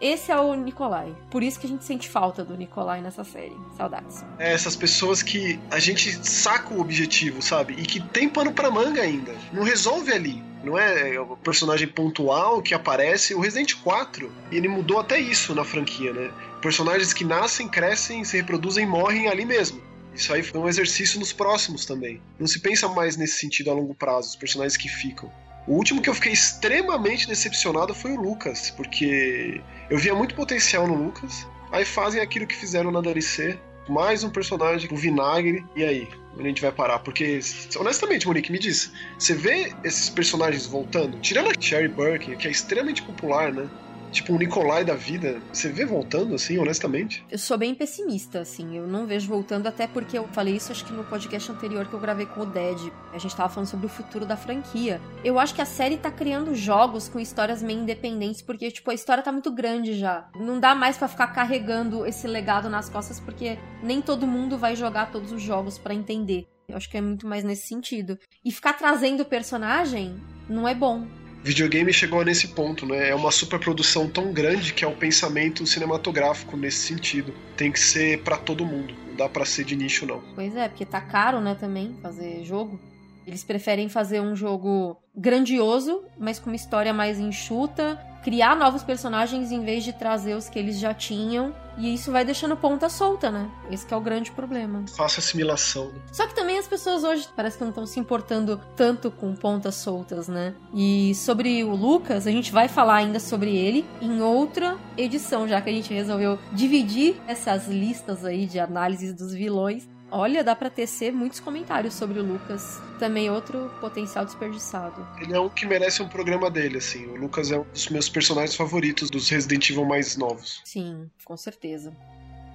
Esse 0.00 0.32
é 0.32 0.36
o 0.36 0.54
Nikolai. 0.54 1.14
Por 1.30 1.42
isso 1.42 1.60
que 1.60 1.66
a 1.66 1.68
gente 1.68 1.84
sente 1.84 2.08
falta 2.08 2.42
do 2.42 2.56
Nikolai 2.56 3.02
nessa 3.02 3.22
série. 3.22 3.56
Saudades. 3.76 4.24
É, 4.38 4.52
essas 4.52 4.74
pessoas 4.74 5.22
que 5.22 5.60
a 5.70 5.78
gente 5.78 6.26
saca 6.26 6.72
o 6.72 6.80
objetivo, 6.80 7.42
sabe? 7.42 7.74
E 7.74 7.82
que 7.82 8.00
tem 8.00 8.28
pano 8.28 8.52
pra 8.52 8.70
manga 8.70 9.02
ainda. 9.02 9.34
Não 9.52 9.62
resolve 9.62 10.12
ali. 10.12 10.42
Não 10.64 10.78
é 10.78 11.18
o 11.20 11.36
personagem 11.36 11.88
pontual 11.88 12.62
que 12.62 12.72
aparece. 12.74 13.34
O 13.34 13.40
Resident 13.40 13.74
4, 13.82 14.30
ele 14.50 14.68
mudou 14.68 14.98
até 14.98 15.18
isso 15.18 15.54
na 15.54 15.64
franquia, 15.64 16.12
né? 16.12 16.30
Personagens 16.62 17.12
que 17.12 17.24
nascem, 17.24 17.68
crescem, 17.68 18.24
se 18.24 18.36
reproduzem 18.38 18.84
e 18.84 18.86
morrem 18.86 19.28
ali 19.28 19.44
mesmo. 19.44 19.82
Isso 20.14 20.32
aí 20.32 20.42
foi 20.42 20.60
um 20.60 20.68
exercício 20.68 21.18
nos 21.18 21.32
próximos 21.32 21.86
também. 21.86 22.20
Não 22.38 22.46
se 22.46 22.60
pensa 22.60 22.88
mais 22.88 23.16
nesse 23.16 23.38
sentido 23.38 23.70
a 23.70 23.74
longo 23.74 23.94
prazo, 23.94 24.28
os 24.28 24.36
personagens 24.36 24.76
que 24.76 24.88
ficam. 24.88 25.30
O 25.66 25.74
último 25.74 26.00
que 26.00 26.08
eu 26.08 26.14
fiquei 26.14 26.32
extremamente 26.32 27.28
decepcionado 27.28 27.94
foi 27.94 28.12
o 28.12 28.20
Lucas, 28.20 28.70
porque 28.70 29.60
eu 29.88 29.98
via 29.98 30.14
muito 30.14 30.34
potencial 30.34 30.86
no 30.86 30.94
Lucas. 30.94 31.46
Aí 31.70 31.84
fazem 31.84 32.20
aquilo 32.20 32.46
que 32.46 32.56
fizeram 32.56 32.90
na 32.90 33.00
DLC, 33.00 33.58
mais 33.88 34.24
um 34.24 34.30
personagem 34.30 34.88
com 34.88 34.96
vinagre, 34.96 35.64
e 35.76 35.84
aí? 35.84 36.08
Onde 36.34 36.44
a 36.44 36.48
gente 36.48 36.62
vai 36.62 36.72
parar? 36.72 37.00
Porque, 37.00 37.40
honestamente, 37.76 38.26
Monique, 38.26 38.52
me 38.52 38.58
diz, 38.58 38.92
você 39.18 39.34
vê 39.34 39.72
esses 39.84 40.08
personagens 40.08 40.66
voltando? 40.66 41.18
Tirando 41.20 41.50
a 41.50 41.60
Sherry 41.60 41.88
Birkin, 41.88 42.36
que 42.36 42.48
é 42.48 42.50
extremamente 42.50 43.02
popular, 43.02 43.52
né? 43.52 43.68
Tipo 44.10 44.32
um 44.32 44.38
Nicolai 44.38 44.84
da 44.84 44.94
vida, 44.94 45.40
você 45.52 45.70
vê 45.70 45.84
voltando, 45.84 46.34
assim, 46.34 46.58
honestamente? 46.58 47.24
Eu 47.30 47.38
sou 47.38 47.56
bem 47.56 47.74
pessimista, 47.74 48.40
assim. 48.40 48.76
Eu 48.76 48.86
não 48.86 49.06
vejo 49.06 49.28
voltando, 49.28 49.66
até 49.66 49.86
porque 49.86 50.18
eu 50.18 50.26
falei 50.28 50.56
isso 50.56 50.72
acho 50.72 50.84
que 50.84 50.92
no 50.92 51.04
podcast 51.04 51.50
anterior 51.50 51.86
que 51.86 51.94
eu 51.94 52.00
gravei 52.00 52.26
com 52.26 52.40
o 52.40 52.46
Dead. 52.46 52.92
A 53.12 53.18
gente 53.18 53.34
tava 53.34 53.48
falando 53.48 53.68
sobre 53.68 53.86
o 53.86 53.88
futuro 53.88 54.26
da 54.26 54.36
franquia. 54.36 55.00
Eu 55.24 55.38
acho 55.38 55.54
que 55.54 55.62
a 55.62 55.66
série 55.66 55.96
tá 55.96 56.10
criando 56.10 56.54
jogos 56.54 57.08
com 57.08 57.18
histórias 57.18 57.62
meio 57.62 57.80
independentes, 57.80 58.42
porque, 58.42 58.70
tipo, 58.70 58.90
a 58.90 58.94
história 58.94 59.22
tá 59.22 59.32
muito 59.32 59.50
grande 59.50 59.98
já. 59.98 60.28
Não 60.36 60.58
dá 60.60 60.74
mais 60.74 60.96
para 60.96 61.08
ficar 61.08 61.28
carregando 61.28 62.06
esse 62.06 62.26
legado 62.26 62.68
nas 62.68 62.88
costas, 62.88 63.20
porque 63.20 63.58
nem 63.82 64.00
todo 64.02 64.26
mundo 64.26 64.58
vai 64.58 64.74
jogar 64.76 65.10
todos 65.10 65.32
os 65.32 65.42
jogos 65.42 65.78
para 65.78 65.94
entender. 65.94 66.46
Eu 66.68 66.76
acho 66.76 66.88
que 66.88 66.96
é 66.96 67.00
muito 67.00 67.26
mais 67.26 67.42
nesse 67.42 67.66
sentido. 67.66 68.18
E 68.44 68.52
ficar 68.52 68.74
trazendo 68.74 69.24
personagem 69.24 70.16
não 70.48 70.66
é 70.66 70.74
bom 70.74 71.06
videogame 71.42 71.92
chegou 71.92 72.24
nesse 72.24 72.48
ponto, 72.48 72.86
né? 72.86 73.10
É 73.10 73.14
uma 73.14 73.30
superprodução 73.30 74.08
tão 74.08 74.32
grande 74.32 74.72
que 74.72 74.84
é 74.84 74.88
o 74.88 74.94
pensamento 74.94 75.66
cinematográfico 75.66 76.56
nesse 76.56 76.78
sentido. 76.78 77.34
Tem 77.56 77.72
que 77.72 77.80
ser 77.80 78.22
para 78.22 78.36
todo 78.36 78.64
mundo, 78.64 78.94
não 79.08 79.16
dá 79.16 79.28
para 79.28 79.44
ser 79.44 79.64
de 79.64 79.76
nicho 79.76 80.06
não. 80.06 80.22
Pois 80.34 80.54
é, 80.56 80.68
porque 80.68 80.84
tá 80.84 81.00
caro, 81.00 81.40
né, 81.40 81.54
também 81.54 81.96
fazer 82.02 82.44
jogo. 82.44 82.80
Eles 83.26 83.44
preferem 83.44 83.88
fazer 83.88 84.20
um 84.20 84.34
jogo 84.34 84.96
grandioso, 85.14 86.02
mas 86.18 86.38
com 86.38 86.50
uma 86.50 86.56
história 86.56 86.92
mais 86.92 87.18
enxuta, 87.18 87.98
criar 88.24 88.56
novos 88.56 88.82
personagens 88.82 89.52
em 89.52 89.64
vez 89.64 89.84
de 89.84 89.92
trazer 89.92 90.34
os 90.34 90.48
que 90.48 90.58
eles 90.58 90.78
já 90.78 90.92
tinham. 90.92 91.54
E 91.80 91.94
isso 91.94 92.12
vai 92.12 92.26
deixando 92.26 92.54
ponta 92.56 92.90
solta, 92.90 93.30
né? 93.30 93.50
Esse 93.70 93.92
é 93.92 93.96
o 93.96 94.00
grande 94.00 94.30
problema. 94.30 94.84
Faça 94.94 95.18
assimilação. 95.20 95.90
Só 96.12 96.26
que 96.26 96.34
também 96.34 96.58
as 96.58 96.68
pessoas 96.68 97.02
hoje 97.04 97.26
parece 97.34 97.56
que 97.56 97.62
não 97.64 97.70
estão 97.70 97.86
se 97.86 97.98
importando 97.98 98.60
tanto 98.76 99.10
com 99.10 99.34
pontas 99.34 99.76
soltas, 99.76 100.28
né? 100.28 100.54
E 100.74 101.14
sobre 101.14 101.64
o 101.64 101.74
Lucas, 101.74 102.26
a 102.26 102.30
gente 102.30 102.52
vai 102.52 102.68
falar 102.68 102.96
ainda 102.96 103.18
sobre 103.18 103.56
ele 103.56 103.86
em 104.02 104.20
outra 104.20 104.76
edição, 104.96 105.48
já 105.48 105.60
que 105.62 105.70
a 105.70 105.72
gente 105.72 105.92
resolveu 105.94 106.38
dividir 106.52 107.16
essas 107.26 107.66
listas 107.66 108.26
aí 108.26 108.44
de 108.44 108.60
análises 108.60 109.14
dos 109.14 109.32
vilões 109.32 109.88
Olha, 110.12 110.42
dá 110.42 110.56
para 110.56 110.68
tecer 110.68 111.12
muitos 111.12 111.38
comentários 111.38 111.94
sobre 111.94 112.18
o 112.18 112.22
Lucas. 112.22 112.80
Também 112.98 113.30
outro 113.30 113.70
potencial 113.80 114.24
desperdiçado. 114.24 115.06
Ele 115.20 115.34
é 115.34 115.40
um 115.40 115.48
que 115.48 115.64
merece 115.64 116.02
um 116.02 116.08
programa 116.08 116.50
dele, 116.50 116.78
assim. 116.78 117.06
O 117.06 117.16
Lucas 117.16 117.50
é 117.52 117.58
um 117.58 117.64
dos 117.64 117.88
meus 117.88 118.08
personagens 118.08 118.56
favoritos 118.56 119.08
dos 119.08 119.28
Resident 119.28 119.70
Evil 119.70 119.84
mais 119.84 120.16
novos. 120.16 120.60
Sim, 120.64 121.08
com 121.24 121.36
certeza. 121.36 121.96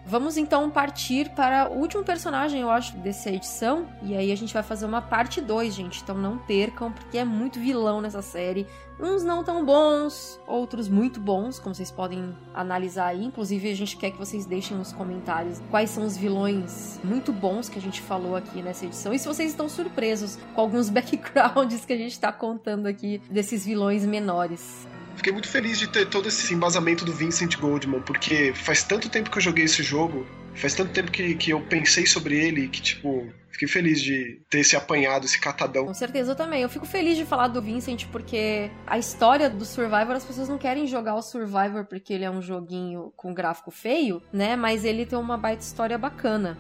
Vamos 0.07 0.37
então 0.37 0.69
partir 0.69 1.31
para 1.31 1.67
o 1.67 1.79
último 1.79 2.03
personagem, 2.03 2.61
eu 2.61 2.69
acho, 2.69 2.95
dessa 2.97 3.31
edição. 3.31 3.87
E 4.03 4.15
aí 4.15 4.31
a 4.31 4.37
gente 4.37 4.53
vai 4.53 4.61
fazer 4.61 4.85
uma 4.85 5.01
parte 5.01 5.41
2, 5.41 5.73
gente. 5.73 6.03
Então 6.03 6.15
não 6.15 6.37
percam, 6.37 6.91
porque 6.91 7.17
é 7.17 7.25
muito 7.25 7.59
vilão 7.59 8.01
nessa 8.01 8.21
série. 8.21 8.67
Uns 8.99 9.23
não 9.23 9.43
tão 9.43 9.65
bons, 9.65 10.39
outros 10.45 10.87
muito 10.87 11.19
bons, 11.19 11.57
como 11.57 11.73
vocês 11.73 11.89
podem 11.89 12.37
analisar 12.53 13.07
aí. 13.07 13.25
Inclusive, 13.25 13.71
a 13.71 13.75
gente 13.75 13.97
quer 13.97 14.11
que 14.11 14.17
vocês 14.17 14.45
deixem 14.45 14.77
nos 14.77 14.93
comentários 14.93 15.59
quais 15.71 15.89
são 15.89 16.05
os 16.05 16.15
vilões 16.15 16.99
muito 17.03 17.33
bons 17.33 17.67
que 17.67 17.79
a 17.79 17.81
gente 17.81 17.99
falou 17.99 18.35
aqui 18.35 18.61
nessa 18.61 18.85
edição. 18.85 19.11
E 19.11 19.17
se 19.17 19.27
vocês 19.27 19.49
estão 19.49 19.67
surpresos 19.67 20.37
com 20.53 20.61
alguns 20.61 20.87
backgrounds 20.91 21.83
que 21.83 21.93
a 21.93 21.97
gente 21.97 22.11
está 22.11 22.31
contando 22.31 22.85
aqui 22.85 23.19
desses 23.29 23.65
vilões 23.65 24.05
menores. 24.05 24.87
Fiquei 25.15 25.31
muito 25.31 25.47
feliz 25.47 25.79
de 25.79 25.87
ter 25.87 26.07
todo 26.07 26.27
esse 26.27 26.53
embasamento 26.53 27.05
do 27.05 27.13
Vincent 27.13 27.57
Goldman, 27.57 28.01
porque 28.01 28.53
faz 28.53 28.83
tanto 28.83 29.09
tempo 29.09 29.29
que 29.29 29.37
eu 29.37 29.41
joguei 29.41 29.65
esse 29.65 29.81
jogo, 29.81 30.25
faz 30.53 30.73
tanto 30.73 30.91
tempo 30.91 31.11
que, 31.11 31.35
que 31.35 31.51
eu 31.51 31.61
pensei 31.61 32.05
sobre 32.05 32.37
ele, 32.37 32.67
que, 32.67 32.81
tipo, 32.81 33.27
fiquei 33.49 33.67
feliz 33.67 34.01
de 34.01 34.41
ter 34.49 34.59
esse 34.59 34.75
apanhado, 34.75 35.25
esse 35.25 35.39
catadão. 35.39 35.85
Com 35.85 35.93
certeza 35.93 36.33
eu 36.33 36.35
também. 36.35 36.61
Eu 36.61 36.69
fico 36.69 36.85
feliz 36.85 37.17
de 37.17 37.25
falar 37.25 37.47
do 37.47 37.61
Vincent 37.61 38.05
porque 38.11 38.69
a 38.85 38.97
história 38.97 39.49
do 39.49 39.65
Survivor, 39.65 40.11
as 40.15 40.25
pessoas 40.25 40.49
não 40.49 40.57
querem 40.57 40.85
jogar 40.85 41.15
o 41.15 41.21
Survivor 41.21 41.85
porque 41.85 42.13
ele 42.13 42.25
é 42.25 42.29
um 42.29 42.41
joguinho 42.41 43.13
com 43.15 43.33
gráfico 43.33 43.71
feio, 43.71 44.21
né? 44.31 44.55
Mas 44.55 44.83
ele 44.83 45.05
tem 45.05 45.17
uma 45.17 45.37
baita 45.37 45.63
história 45.63 45.97
bacana. 45.97 46.57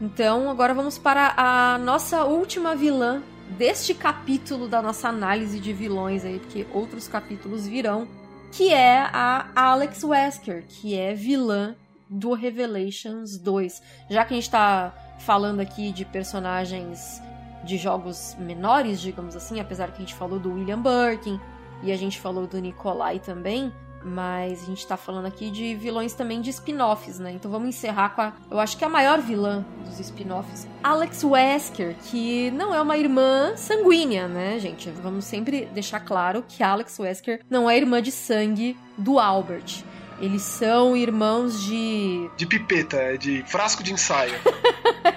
Então, 0.00 0.50
agora 0.50 0.72
vamos 0.72 0.98
para 0.98 1.34
a 1.36 1.76
nossa 1.76 2.24
última 2.24 2.74
vilã 2.74 3.22
deste 3.56 3.94
capítulo 3.94 4.68
da 4.68 4.80
nossa 4.80 5.08
análise 5.08 5.60
de 5.60 5.72
vilões 5.72 6.24
aí, 6.24 6.38
porque 6.38 6.66
outros 6.72 7.08
capítulos 7.08 7.66
virão, 7.66 8.08
que 8.52 8.72
é 8.72 8.98
a 9.12 9.48
Alex 9.54 10.02
Wesker, 10.04 10.64
que 10.68 10.96
é 10.96 11.14
vilã 11.14 11.74
do 12.08 12.32
Revelations 12.32 13.38
2. 13.38 13.82
Já 14.08 14.24
que 14.24 14.34
a 14.34 14.36
gente 14.36 14.50
tá 14.50 14.94
falando 15.20 15.60
aqui 15.60 15.92
de 15.92 16.04
personagens 16.04 17.22
de 17.64 17.76
jogos 17.76 18.36
menores, 18.38 19.00
digamos 19.00 19.36
assim, 19.36 19.60
apesar 19.60 19.88
que 19.88 19.98
a 19.98 20.00
gente 20.00 20.14
falou 20.14 20.38
do 20.38 20.52
William 20.54 20.80
Birkin 20.80 21.38
e 21.82 21.92
a 21.92 21.96
gente 21.96 22.18
falou 22.18 22.46
do 22.46 22.58
Nikolai 22.58 23.18
também, 23.18 23.72
mas 24.02 24.62
a 24.62 24.66
gente 24.66 24.86
tá 24.86 24.96
falando 24.96 25.26
aqui 25.26 25.50
de 25.50 25.74
vilões 25.74 26.14
também 26.14 26.40
de 26.40 26.50
spin-offs, 26.50 27.18
né? 27.18 27.32
Então 27.32 27.50
vamos 27.50 27.68
encerrar 27.68 28.10
com 28.10 28.22
a. 28.22 28.32
Eu 28.50 28.58
acho 28.58 28.76
que 28.76 28.84
a 28.84 28.88
maior 28.88 29.20
vilã 29.20 29.64
dos 29.84 30.00
spin-offs. 30.00 30.66
Alex 30.82 31.22
Wesker, 31.24 31.94
que 32.10 32.50
não 32.52 32.74
é 32.74 32.80
uma 32.80 32.96
irmã 32.96 33.56
sanguínea, 33.56 34.26
né, 34.28 34.58
gente? 34.58 34.90
Vamos 34.90 35.24
sempre 35.24 35.66
deixar 35.66 36.00
claro 36.00 36.44
que 36.46 36.62
Alex 36.62 36.98
Wesker 36.98 37.40
não 37.48 37.68
é 37.68 37.76
irmã 37.76 38.00
de 38.00 38.10
sangue 38.10 38.76
do 38.96 39.18
Albert. 39.18 39.84
Eles 40.20 40.42
são 40.42 40.96
irmãos 40.96 41.62
de. 41.62 42.30
De 42.36 42.46
pipeta, 42.46 42.96
é 42.96 43.16
de 43.16 43.42
frasco 43.46 43.82
de 43.82 43.92
ensaio. 43.92 44.34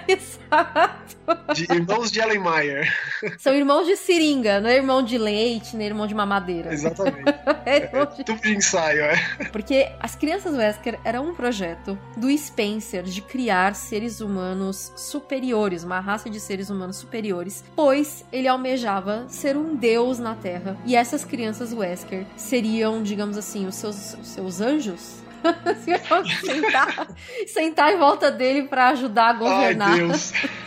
Exato. 0.54 1.54
De 1.54 1.64
irmãos 1.72 2.10
de 2.10 2.20
Ellenmeyer. 2.20 2.92
São 3.38 3.54
irmãos 3.54 3.86
de 3.86 3.96
seringa, 3.96 4.60
não 4.60 4.68
é 4.68 4.76
irmão 4.76 5.02
de 5.02 5.16
leite, 5.16 5.76
nem 5.76 5.86
irmão 5.86 6.06
de 6.06 6.14
mamadeira. 6.14 6.72
Exatamente. 6.72 7.24
é, 7.64 7.76
é 7.76 8.06
de... 8.06 8.24
tudo 8.24 8.40
de 8.40 8.54
ensaio, 8.54 9.02
é. 9.04 9.16
Porque 9.50 9.90
as 10.00 10.14
crianças 10.14 10.54
Wesker 10.54 10.98
eram 11.04 11.30
um 11.30 11.34
projeto 11.34 11.98
do 12.16 12.36
Spencer 12.36 13.02
de 13.04 13.22
criar 13.22 13.74
seres 13.74 14.20
humanos 14.20 14.92
superiores, 14.96 15.82
uma 15.82 16.00
raça 16.00 16.28
de 16.28 16.38
seres 16.38 16.68
humanos 16.68 16.96
superiores, 16.96 17.64
pois 17.74 18.24
ele 18.30 18.48
almejava 18.48 19.24
ser 19.28 19.56
um 19.56 19.74
deus 19.74 20.18
na 20.18 20.34
Terra. 20.34 20.76
E 20.84 20.94
essas 20.94 21.24
crianças 21.24 21.72
Wesker 21.72 22.26
seriam, 22.36 23.02
digamos 23.02 23.38
assim, 23.38 23.66
os 23.66 23.76
seus, 23.76 24.14
os 24.14 24.28
seus 24.28 24.60
anjos 24.60 25.23
sentar, 26.44 27.08
sentar 27.46 27.92
em 27.92 27.98
volta 27.98 28.30
dele 28.30 28.64
para 28.64 28.88
ajudar 28.88 29.30
a 29.30 29.32
governar. 29.34 29.90
Ai, 29.90 29.98
Deus. 29.98 30.32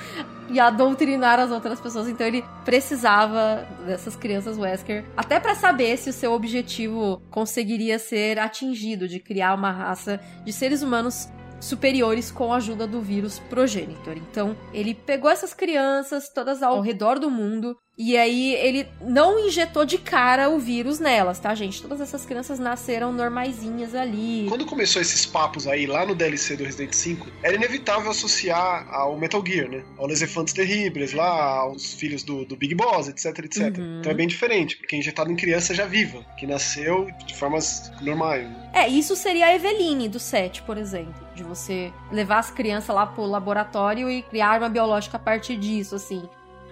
e 0.49 0.59
a 0.59 0.69
doutrinar 0.69 1.39
as 1.39 1.51
outras 1.51 1.79
pessoas. 1.79 2.07
Então 2.07 2.25
ele 2.25 2.43
precisava 2.63 3.67
dessas 3.85 4.15
crianças 4.15 4.57
Wesker, 4.57 5.05
até 5.15 5.39
para 5.39 5.55
saber 5.55 5.97
se 5.97 6.09
o 6.09 6.13
seu 6.13 6.33
objetivo 6.33 7.21
conseguiria 7.29 7.99
ser 7.99 8.39
atingido 8.39 9.07
de 9.07 9.19
criar 9.19 9.53
uma 9.53 9.71
raça 9.71 10.19
de 10.43 10.53
seres 10.53 10.81
humanos 10.81 11.29
superiores 11.59 12.31
com 12.31 12.53
a 12.53 12.57
ajuda 12.57 12.85
do 12.85 13.01
vírus 13.01 13.39
progenitor. 13.39 14.15
Então, 14.15 14.55
ele 14.71 14.93
pegou 14.93 15.29
essas 15.29 15.53
crianças 15.53 16.29
todas 16.29 16.61
ao 16.61 16.81
redor 16.81 17.19
do 17.19 17.31
mundo 17.31 17.75
e 17.97 18.15
aí 18.15 18.53
ele 18.53 18.87
não 19.01 19.39
injetou 19.39 19.83
de 19.83 19.97
cara 19.97 20.49
o 20.49 20.59
vírus 20.59 20.99
nelas, 20.99 21.39
tá, 21.39 21.55
gente? 21.55 21.81
Todas 21.81 21.99
essas 21.99 22.25
crianças 22.25 22.59
nasceram 22.59 23.11
normaisinhas 23.11 23.95
ali. 23.95 24.45
Quando 24.47 24.67
começou 24.67 25.01
esses 25.01 25.25
papos 25.25 25.67
aí 25.67 25.87
lá 25.87 26.05
no 26.05 26.13
DLC 26.13 26.55
do 26.55 26.63
Resident 26.63 26.93
5, 26.93 27.27
era 27.41 27.55
inevitável 27.55 28.11
associar 28.11 28.87
ao 28.93 29.17
Metal 29.17 29.43
Gear, 29.43 29.67
né? 29.67 29.83
Aos 29.97 30.21
Elefantes 30.21 30.53
Terríveis, 30.53 31.11
lá, 31.13 31.61
aos 31.61 31.95
filhos 31.95 32.21
do, 32.21 32.45
do 32.45 32.55
Big 32.55 32.75
Boss, 32.75 33.07
etc, 33.07 33.39
etc. 33.39 33.75
Uhum. 33.77 33.99
Então 33.99 34.11
é 34.11 34.15
bem 34.15 34.27
diferente, 34.27 34.77
porque 34.77 34.95
é 34.95 34.99
injetado 34.99 35.31
em 35.31 35.35
criança 35.35 35.73
já 35.73 35.87
viva, 35.87 36.23
que 36.37 36.45
nasceu 36.45 37.07
de 37.25 37.35
formas 37.35 37.91
normais. 38.01 38.47
Né? 38.47 38.69
É, 38.73 38.87
isso 38.87 39.15
seria 39.15 39.47
a 39.47 39.55
Eveline 39.55 40.07
do 40.07 40.19
7, 40.19 40.61
por 40.61 40.77
exemplo. 40.77 41.15
De 41.33 41.41
você 41.41 41.91
levar 42.11 42.37
as 42.39 42.51
crianças 42.51 42.95
lá 42.95 43.07
pro 43.07 43.25
laboratório 43.25 44.07
e 44.07 44.21
criar 44.21 44.49
arma 44.49 44.69
biológica 44.69 45.17
a 45.17 45.19
partir 45.19 45.57
disso, 45.57 45.95
assim. 45.95 46.27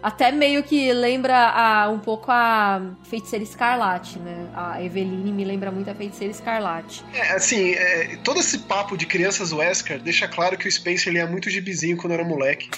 Até 0.06 0.32
meio 0.32 0.62
que 0.62 0.94
lembra 0.94 1.50
a, 1.50 1.90
um 1.90 1.98
pouco 1.98 2.32
a 2.32 2.80
Feiticeira 3.10 3.44
Escarlate, 3.44 4.20
né? 4.20 4.48
A 4.54 4.80
Eveline 4.80 5.32
me 5.32 5.44
lembra 5.44 5.72
muito 5.72 5.90
a 5.90 5.96
Feiticeira 5.96 6.32
Escarlate. 6.32 7.04
É, 7.12 7.32
assim, 7.32 7.72
é, 7.72 8.16
todo 8.24 8.40
esse 8.40 8.60
papo 8.60 8.96
de 8.96 9.08
crianças 9.08 9.52
Wesker 9.52 10.00
deixa 10.00 10.28
claro 10.28 10.60
que 10.60 10.68
o 10.68 10.72
Spencer 10.72 11.12
ele 11.12 11.18
é 11.18 11.26
muito 11.26 11.50
gibizinho 11.50 11.98
quando 11.98 12.14
era 12.14 12.24
moleque. 12.24 12.70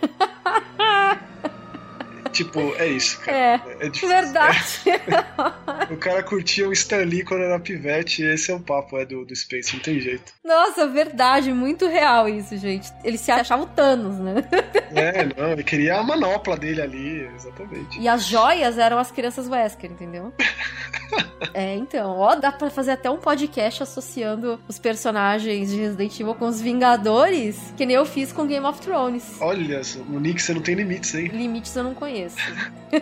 tipo, 2.32 2.74
é 2.76 2.86
isso, 2.88 3.20
cara. 3.20 3.36
É, 3.36 3.86
é 3.86 3.88
difícil. 3.88 4.08
verdade. 4.08 4.80
O 5.90 5.96
cara 5.96 6.22
curtia 6.22 6.68
o 6.68 6.72
Stan 6.72 6.98
Lee 6.98 7.24
quando 7.24 7.42
era 7.42 7.58
pivete, 7.58 8.22
e 8.22 8.26
esse 8.26 8.50
é 8.50 8.54
o 8.54 8.60
papo 8.60 8.96
é, 8.96 9.04
do, 9.04 9.24
do 9.24 9.34
Space, 9.34 9.74
não 9.74 9.82
tem 9.82 9.98
jeito. 9.98 10.32
Nossa, 10.44 10.86
verdade, 10.86 11.52
muito 11.52 11.88
real 11.88 12.28
isso, 12.28 12.56
gente. 12.56 12.88
Ele 13.02 13.18
se 13.18 13.30
achava 13.32 13.64
o 13.64 13.66
Thanos, 13.66 14.18
né? 14.18 14.34
É, 14.94 15.24
não, 15.24 15.52
ele 15.52 15.64
queria 15.64 15.96
a 15.96 16.02
manopla 16.02 16.56
dele 16.56 16.80
ali, 16.80 17.28
exatamente. 17.34 17.98
E 18.00 18.08
as 18.08 18.24
joias 18.24 18.78
eram 18.78 18.98
as 18.98 19.10
crianças 19.10 19.48
Wesker, 19.48 19.90
entendeu? 19.90 20.32
é, 21.52 21.74
então, 21.74 22.16
ó, 22.18 22.34
dá 22.36 22.52
pra 22.52 22.70
fazer 22.70 22.92
até 22.92 23.10
um 23.10 23.18
podcast 23.18 23.82
associando 23.82 24.60
os 24.68 24.78
personagens 24.78 25.70
de 25.70 25.80
Resident 25.80 26.20
Evil 26.20 26.34
com 26.34 26.46
os 26.46 26.60
Vingadores, 26.60 27.74
que 27.76 27.84
nem 27.84 27.96
eu 27.96 28.04
fiz 28.04 28.32
com 28.32 28.46
Game 28.46 28.64
of 28.64 28.80
Thrones. 28.80 29.36
Olha, 29.40 29.80
o 30.08 30.18
Nick, 30.20 30.40
você 30.40 30.54
não 30.54 30.60
tem 30.60 30.74
limites, 30.74 31.14
hein? 31.14 31.28
Limites 31.28 31.74
eu 31.74 31.84
não 31.84 31.94
conheço. 31.94 32.19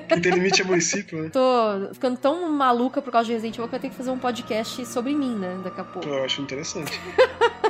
Quem 0.09 0.21
tem 0.21 0.33
limite 0.33 0.63
é 0.63 0.65
município, 0.65 1.23
né? 1.23 1.31
Tô 1.33 1.93
ficando 1.93 2.17
tão 2.19 2.51
maluca 2.51 3.01
por 3.01 3.11
causa 3.11 3.27
de 3.27 3.33
Resident 3.33 3.57
Evil 3.57 3.69
que 3.69 3.75
eu 3.75 3.81
tenho 3.81 3.91
que 3.91 3.97
fazer 3.97 4.11
um 4.11 4.19
podcast 4.19 4.87
sobre 4.87 5.15
mim, 5.15 5.35
né, 5.35 5.61
daqui 5.65 5.81
a 5.81 5.85
pouco. 5.85 6.09
Eu 6.09 6.25
acho 6.25 6.41
interessante. 6.43 7.01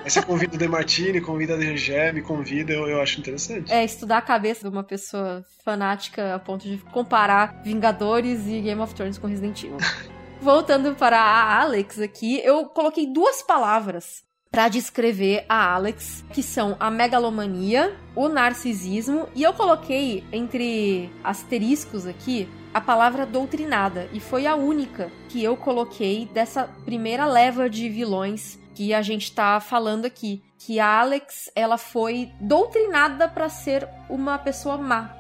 Aí 0.05 0.11
você 0.11 0.23
convida 0.23 0.55
o 0.55 0.59
Demartini, 0.59 1.21
convida 1.21 1.55
a 1.55 1.57
DG, 1.57 2.13
me 2.13 2.23
convida, 2.23 2.73
eu, 2.73 2.89
eu 2.89 3.01
acho 3.01 3.21
interessante. 3.21 3.73
É, 3.73 3.85
estudar 3.85 4.19
a 4.19 4.23
cabeça 4.23 4.69
de 4.69 4.75
uma 4.75 4.85
pessoa 4.85 5.45
fanática 5.65 6.35
a 6.35 6.39
ponto 6.39 6.67
de 6.67 6.79
comparar 6.93 7.63
Vingadores 7.63 8.47
e 8.47 8.61
Game 8.61 8.81
of 8.81 8.95
Thrones 8.95 9.19
com 9.19 9.27
Resident 9.27 9.63
Evil. 9.63 9.79
Voltando 10.41 10.95
para 10.95 11.19
a 11.19 11.63
Alex 11.63 11.99
aqui, 11.99 12.41
eu 12.45 12.67
coloquei 12.67 13.13
duas 13.13 13.43
palavras 13.43 14.28
para 14.51 14.69
descrever 14.69 15.45
a 15.49 15.75
Alex, 15.75 16.25
que 16.33 16.43
são 16.43 16.77
a 16.81 16.91
megalomania, 16.91 17.97
o 18.15 18.29
narcisismo, 18.29 19.29
e 19.35 19.43
eu 19.43 19.53
coloquei 19.53 20.25
entre 20.33 21.11
asteriscos 21.23 22.07
aqui 22.07 22.49
a 22.73 22.81
palavra 22.81 23.25
doutrinada, 23.25 24.09
e 24.13 24.21
foi 24.21 24.47
a 24.47 24.55
única 24.55 25.11
que 25.29 25.43
eu 25.43 25.57
coloquei 25.57 26.27
dessa 26.33 26.65
primeira 26.85 27.27
leva 27.27 27.69
de 27.69 27.89
vilões 27.89 28.59
que 28.75 28.95
a 28.95 29.03
gente 29.03 29.33
tá 29.33 29.59
falando 29.59 30.05
aqui, 30.05 30.43
que 30.59 30.79
a 30.79 31.01
Alex, 31.01 31.51
ela 31.55 31.77
foi 31.77 32.31
doutrinada 32.41 33.29
para 33.29 33.49
ser 33.49 33.89
uma 34.09 34.39
pessoa 34.39 34.77
má. 34.77 35.15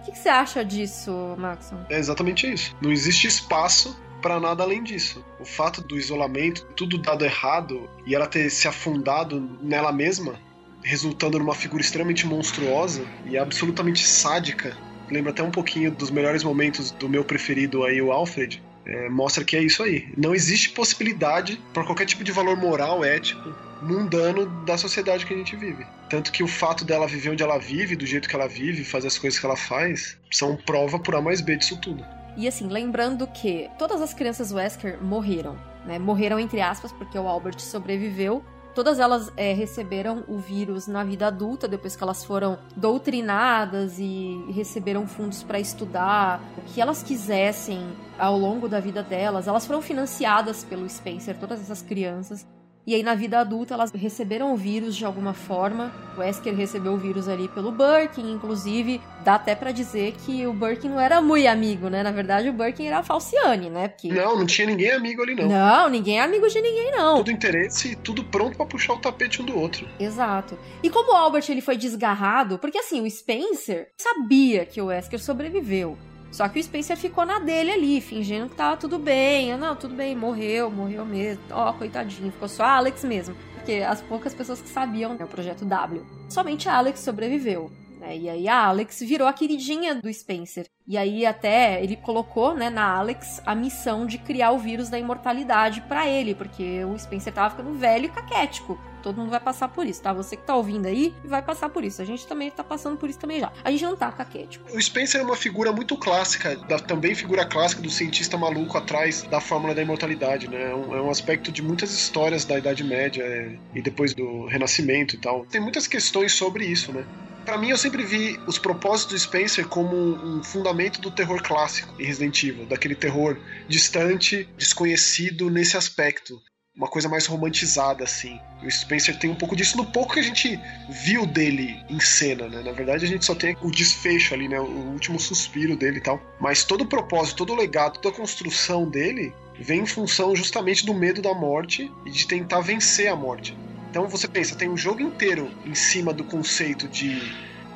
O 0.00 0.04
que, 0.04 0.12
que 0.12 0.18
você 0.18 0.28
acha 0.28 0.64
disso, 0.64 1.12
Maxon? 1.38 1.84
É 1.88 1.98
exatamente 1.98 2.52
isso. 2.52 2.74
Não 2.80 2.90
existe 2.90 3.26
espaço 3.26 3.96
para 4.26 4.40
nada 4.40 4.64
além 4.64 4.82
disso. 4.82 5.24
O 5.38 5.44
fato 5.44 5.80
do 5.80 5.96
isolamento, 5.96 6.66
tudo 6.74 6.98
dado 6.98 7.24
errado 7.24 7.88
e 8.04 8.12
ela 8.12 8.26
ter 8.26 8.50
se 8.50 8.66
afundado 8.66 9.40
nela 9.62 9.92
mesma, 9.92 10.34
resultando 10.82 11.38
numa 11.38 11.54
figura 11.54 11.80
extremamente 11.80 12.26
monstruosa 12.26 13.04
e 13.24 13.38
absolutamente 13.38 14.04
sádica. 14.04 14.76
Lembra 15.08 15.30
até 15.30 15.44
um 15.44 15.50
pouquinho 15.52 15.92
dos 15.92 16.10
melhores 16.10 16.42
momentos 16.42 16.90
do 16.90 17.08
meu 17.08 17.24
preferido 17.24 17.84
aí, 17.84 18.02
o 18.02 18.10
Alfred. 18.10 18.60
É, 18.84 19.08
mostra 19.08 19.44
que 19.44 19.56
é 19.56 19.62
isso 19.62 19.80
aí. 19.84 20.12
Não 20.16 20.34
existe 20.34 20.70
possibilidade 20.70 21.62
para 21.72 21.84
qualquer 21.84 22.06
tipo 22.06 22.24
de 22.24 22.32
valor 22.32 22.56
moral, 22.56 23.04
ético, 23.04 23.54
mundano 23.80 24.46
da 24.64 24.76
sociedade 24.76 25.24
que 25.24 25.34
a 25.34 25.36
gente 25.36 25.54
vive. 25.54 25.86
Tanto 26.10 26.32
que 26.32 26.42
o 26.42 26.48
fato 26.48 26.84
dela 26.84 27.06
viver 27.06 27.30
onde 27.30 27.44
ela 27.44 27.58
vive, 27.58 27.94
do 27.94 28.04
jeito 28.04 28.28
que 28.28 28.34
ela 28.34 28.48
vive, 28.48 28.82
fazer 28.82 29.06
as 29.06 29.18
coisas 29.18 29.38
que 29.38 29.46
ela 29.46 29.56
faz, 29.56 30.18
são 30.32 30.56
prova 30.56 30.98
por 30.98 31.14
A 31.14 31.22
mais 31.22 31.40
B 31.40 31.56
disso 31.56 31.76
tudo. 31.80 32.04
E 32.36 32.46
assim, 32.46 32.68
lembrando 32.68 33.26
que 33.26 33.70
todas 33.78 34.02
as 34.02 34.12
crianças 34.12 34.52
Wesker 34.52 35.02
morreram, 35.02 35.56
né? 35.86 35.98
Morreram 35.98 36.38
entre 36.38 36.60
aspas, 36.60 36.92
porque 36.92 37.18
o 37.18 37.26
Albert 37.26 37.60
sobreviveu. 37.60 38.44
Todas 38.74 38.98
elas 38.98 39.32
é, 39.38 39.54
receberam 39.54 40.22
o 40.28 40.36
vírus 40.36 40.86
na 40.86 41.02
vida 41.02 41.28
adulta, 41.28 41.66
depois 41.66 41.96
que 41.96 42.02
elas 42.02 42.22
foram 42.22 42.58
doutrinadas 42.76 43.98
e 43.98 44.38
receberam 44.52 45.06
fundos 45.06 45.42
para 45.42 45.58
estudar 45.58 46.42
o 46.58 46.60
que 46.60 46.78
elas 46.78 47.02
quisessem 47.02 47.88
ao 48.18 48.36
longo 48.36 48.68
da 48.68 48.78
vida 48.78 49.02
delas. 49.02 49.48
Elas 49.48 49.66
foram 49.66 49.80
financiadas 49.80 50.62
pelo 50.62 50.86
Spencer, 50.86 51.38
todas 51.38 51.58
essas 51.62 51.80
crianças. 51.80 52.46
E 52.86 52.94
aí, 52.94 53.02
na 53.02 53.16
vida 53.16 53.40
adulta, 53.40 53.74
elas 53.74 53.90
receberam 53.90 54.54
o 54.54 54.56
vírus 54.56 54.94
de 54.94 55.04
alguma 55.04 55.34
forma. 55.34 55.92
O 56.16 56.20
Wesker 56.20 56.54
recebeu 56.54 56.92
o 56.92 56.96
vírus 56.96 57.26
ali 57.26 57.48
pelo 57.48 57.72
Birkin, 57.72 58.30
inclusive. 58.30 59.00
Dá 59.24 59.34
até 59.34 59.56
para 59.56 59.72
dizer 59.72 60.14
que 60.24 60.46
o 60.46 60.52
Birkin 60.52 60.90
não 60.90 61.00
era 61.00 61.20
muito 61.20 61.48
amigo, 61.48 61.88
né? 61.88 62.04
Na 62.04 62.12
verdade, 62.12 62.48
o 62.48 62.52
Birkin 62.52 62.86
era 62.86 62.98
a 62.98 63.02
Falciane, 63.02 63.68
né? 63.68 63.88
Porque... 63.88 64.08
Não, 64.08 64.38
não 64.38 64.46
tinha 64.46 64.68
ninguém 64.68 64.92
amigo 64.92 65.20
ali, 65.20 65.34
não. 65.34 65.48
Não, 65.48 65.88
ninguém 65.88 66.20
é 66.20 66.22
amigo 66.22 66.48
de 66.48 66.60
ninguém, 66.60 66.92
não. 66.92 67.16
Tudo 67.16 67.32
interesse 67.32 67.92
e 67.92 67.96
tudo 67.96 68.22
pronto 68.22 68.56
para 68.56 68.66
puxar 68.66 68.94
o 68.94 68.98
tapete 68.98 69.42
um 69.42 69.44
do 69.44 69.58
outro. 69.58 69.88
Exato. 69.98 70.56
E 70.80 70.88
como 70.88 71.12
o 71.12 71.16
Albert 71.16 71.46
ele 71.48 71.60
foi 71.60 71.76
desgarrado, 71.76 72.56
porque 72.56 72.78
assim, 72.78 73.00
o 73.00 73.10
Spencer 73.10 73.88
sabia 74.00 74.64
que 74.64 74.80
o 74.80 74.86
Wesker 74.86 75.20
sobreviveu. 75.20 75.98
Só 76.30 76.48
que 76.48 76.58
o 76.58 76.62
Spencer 76.62 76.96
ficou 76.96 77.24
na 77.24 77.38
dele 77.38 77.72
ali, 77.72 78.00
fingindo 78.00 78.48
que 78.48 78.56
tava 78.56 78.76
tudo 78.76 78.98
bem. 78.98 79.52
Ah, 79.52 79.56
não, 79.56 79.74
tudo 79.74 79.94
bem, 79.94 80.14
morreu, 80.14 80.70
morreu 80.70 81.04
mesmo. 81.04 81.42
Ó, 81.50 81.70
oh, 81.70 81.74
coitadinho, 81.74 82.32
ficou 82.32 82.48
só 82.48 82.64
Alex 82.64 83.04
mesmo. 83.04 83.34
Porque 83.54 83.82
as 83.82 84.00
poucas 84.02 84.34
pessoas 84.34 84.60
que 84.60 84.68
sabiam 84.68 85.14
né, 85.14 85.24
o 85.24 85.28
projeto 85.28 85.64
W. 85.64 86.04
Somente 86.28 86.68
Alex 86.68 87.00
sobreviveu. 87.00 87.70
Né? 87.98 88.16
E 88.16 88.28
aí 88.28 88.48
a 88.48 88.66
Alex 88.66 89.00
virou 89.00 89.26
a 89.26 89.32
queridinha 89.32 89.94
do 89.94 90.12
Spencer. 90.12 90.66
E 90.86 90.96
aí 90.96 91.26
até 91.26 91.82
ele 91.82 91.96
colocou, 91.96 92.54
né, 92.54 92.70
na 92.70 92.96
Alex 92.96 93.42
a 93.44 93.54
missão 93.54 94.06
de 94.06 94.18
criar 94.18 94.52
o 94.52 94.58
vírus 94.58 94.88
da 94.88 94.98
imortalidade 94.98 95.80
para 95.82 96.06
ele, 96.06 96.34
porque 96.34 96.84
o 96.84 96.96
Spencer 96.98 97.32
tava 97.32 97.50
ficando 97.50 97.74
velho 97.74 98.06
e 98.06 98.08
caquético. 98.08 98.78
Todo 99.06 99.18
mundo 99.18 99.30
vai 99.30 99.38
passar 99.38 99.68
por 99.68 99.86
isso, 99.86 100.02
tá? 100.02 100.12
Você 100.12 100.34
que 100.36 100.42
tá 100.42 100.56
ouvindo 100.56 100.86
aí 100.86 101.14
vai 101.24 101.40
passar 101.40 101.68
por 101.68 101.84
isso. 101.84 102.02
A 102.02 102.04
gente 102.04 102.26
também 102.26 102.50
tá 102.50 102.64
passando 102.64 102.96
por 102.96 103.08
isso 103.08 103.20
também 103.20 103.38
já. 103.38 103.52
A 103.62 103.70
gente 103.70 103.84
não 103.84 103.96
tá 103.96 104.10
caquético. 104.10 104.68
O 104.76 104.82
Spencer 104.82 105.20
é 105.20 105.24
uma 105.24 105.36
figura 105.36 105.70
muito 105.70 105.96
clássica, 105.96 106.56
da, 106.56 106.76
também 106.80 107.14
figura 107.14 107.46
clássica 107.46 107.80
do 107.80 107.88
cientista 107.88 108.36
maluco 108.36 108.76
atrás 108.76 109.22
da 109.22 109.40
fórmula 109.40 109.76
da 109.76 109.80
imortalidade, 109.80 110.50
né? 110.50 110.72
É 110.72 110.74
um, 110.74 110.96
é 110.96 111.00
um 111.00 111.08
aspecto 111.08 111.52
de 111.52 111.62
muitas 111.62 111.92
histórias 111.92 112.44
da 112.44 112.58
Idade 112.58 112.82
Média 112.82 113.22
é, 113.22 113.56
e 113.76 113.80
depois 113.80 114.12
do 114.12 114.46
Renascimento 114.46 115.14
e 115.14 115.18
tal. 115.18 115.46
Tem 115.46 115.60
muitas 115.60 115.86
questões 115.86 116.32
sobre 116.32 116.66
isso, 116.66 116.92
né? 116.92 117.06
Para 117.44 117.58
mim, 117.58 117.70
eu 117.70 117.78
sempre 117.78 118.02
vi 118.02 118.40
os 118.44 118.58
propósitos 118.58 119.14
do 119.14 119.18
Spencer 119.20 119.68
como 119.68 119.94
um 119.94 120.42
fundamento 120.42 121.00
do 121.00 121.12
terror 121.12 121.40
clássico 121.40 121.94
em 121.96 122.04
Resident 122.04 122.42
Evil, 122.42 122.66
daquele 122.66 122.96
terror 122.96 123.38
distante, 123.68 124.48
desconhecido 124.58 125.48
nesse 125.48 125.76
aspecto. 125.76 126.42
Uma 126.76 126.88
coisa 126.88 127.08
mais 127.08 127.24
romantizada, 127.26 128.04
assim. 128.04 128.38
O 128.62 128.70
Spencer 128.70 129.18
tem 129.18 129.30
um 129.30 129.34
pouco 129.34 129.56
disso 129.56 129.78
no 129.78 129.86
pouco 129.86 130.12
que 130.12 130.20
a 130.20 130.22
gente 130.22 130.60
viu 130.90 131.24
dele 131.24 131.82
em 131.88 131.98
cena, 131.98 132.48
né? 132.48 132.62
Na 132.62 132.72
verdade, 132.72 133.06
a 133.06 133.08
gente 133.08 133.24
só 133.24 133.34
tem 133.34 133.56
o 133.62 133.70
desfecho 133.70 134.34
ali, 134.34 134.46
né? 134.46 134.60
O 134.60 134.92
último 134.92 135.18
suspiro 135.18 135.74
dele 135.74 135.98
e 135.98 136.02
tal. 136.02 136.20
Mas 136.38 136.64
todo 136.64 136.82
o 136.82 136.86
propósito, 136.86 137.38
todo 137.38 137.54
o 137.54 137.56
legado, 137.56 137.98
toda 137.98 138.14
a 138.14 138.18
construção 138.18 138.90
dele 138.90 139.32
vem 139.58 139.80
em 139.80 139.86
função 139.86 140.36
justamente 140.36 140.84
do 140.84 140.92
medo 140.92 141.22
da 141.22 141.32
morte 141.32 141.90
e 142.04 142.10
de 142.10 142.26
tentar 142.26 142.60
vencer 142.60 143.08
a 143.08 143.16
morte. 143.16 143.56
Então 143.90 144.06
você 144.06 144.28
pensa, 144.28 144.54
tem 144.54 144.68
um 144.68 144.76
jogo 144.76 145.00
inteiro 145.00 145.50
em 145.64 145.74
cima 145.74 146.12
do 146.12 146.24
conceito 146.24 146.86
de 146.86 147.18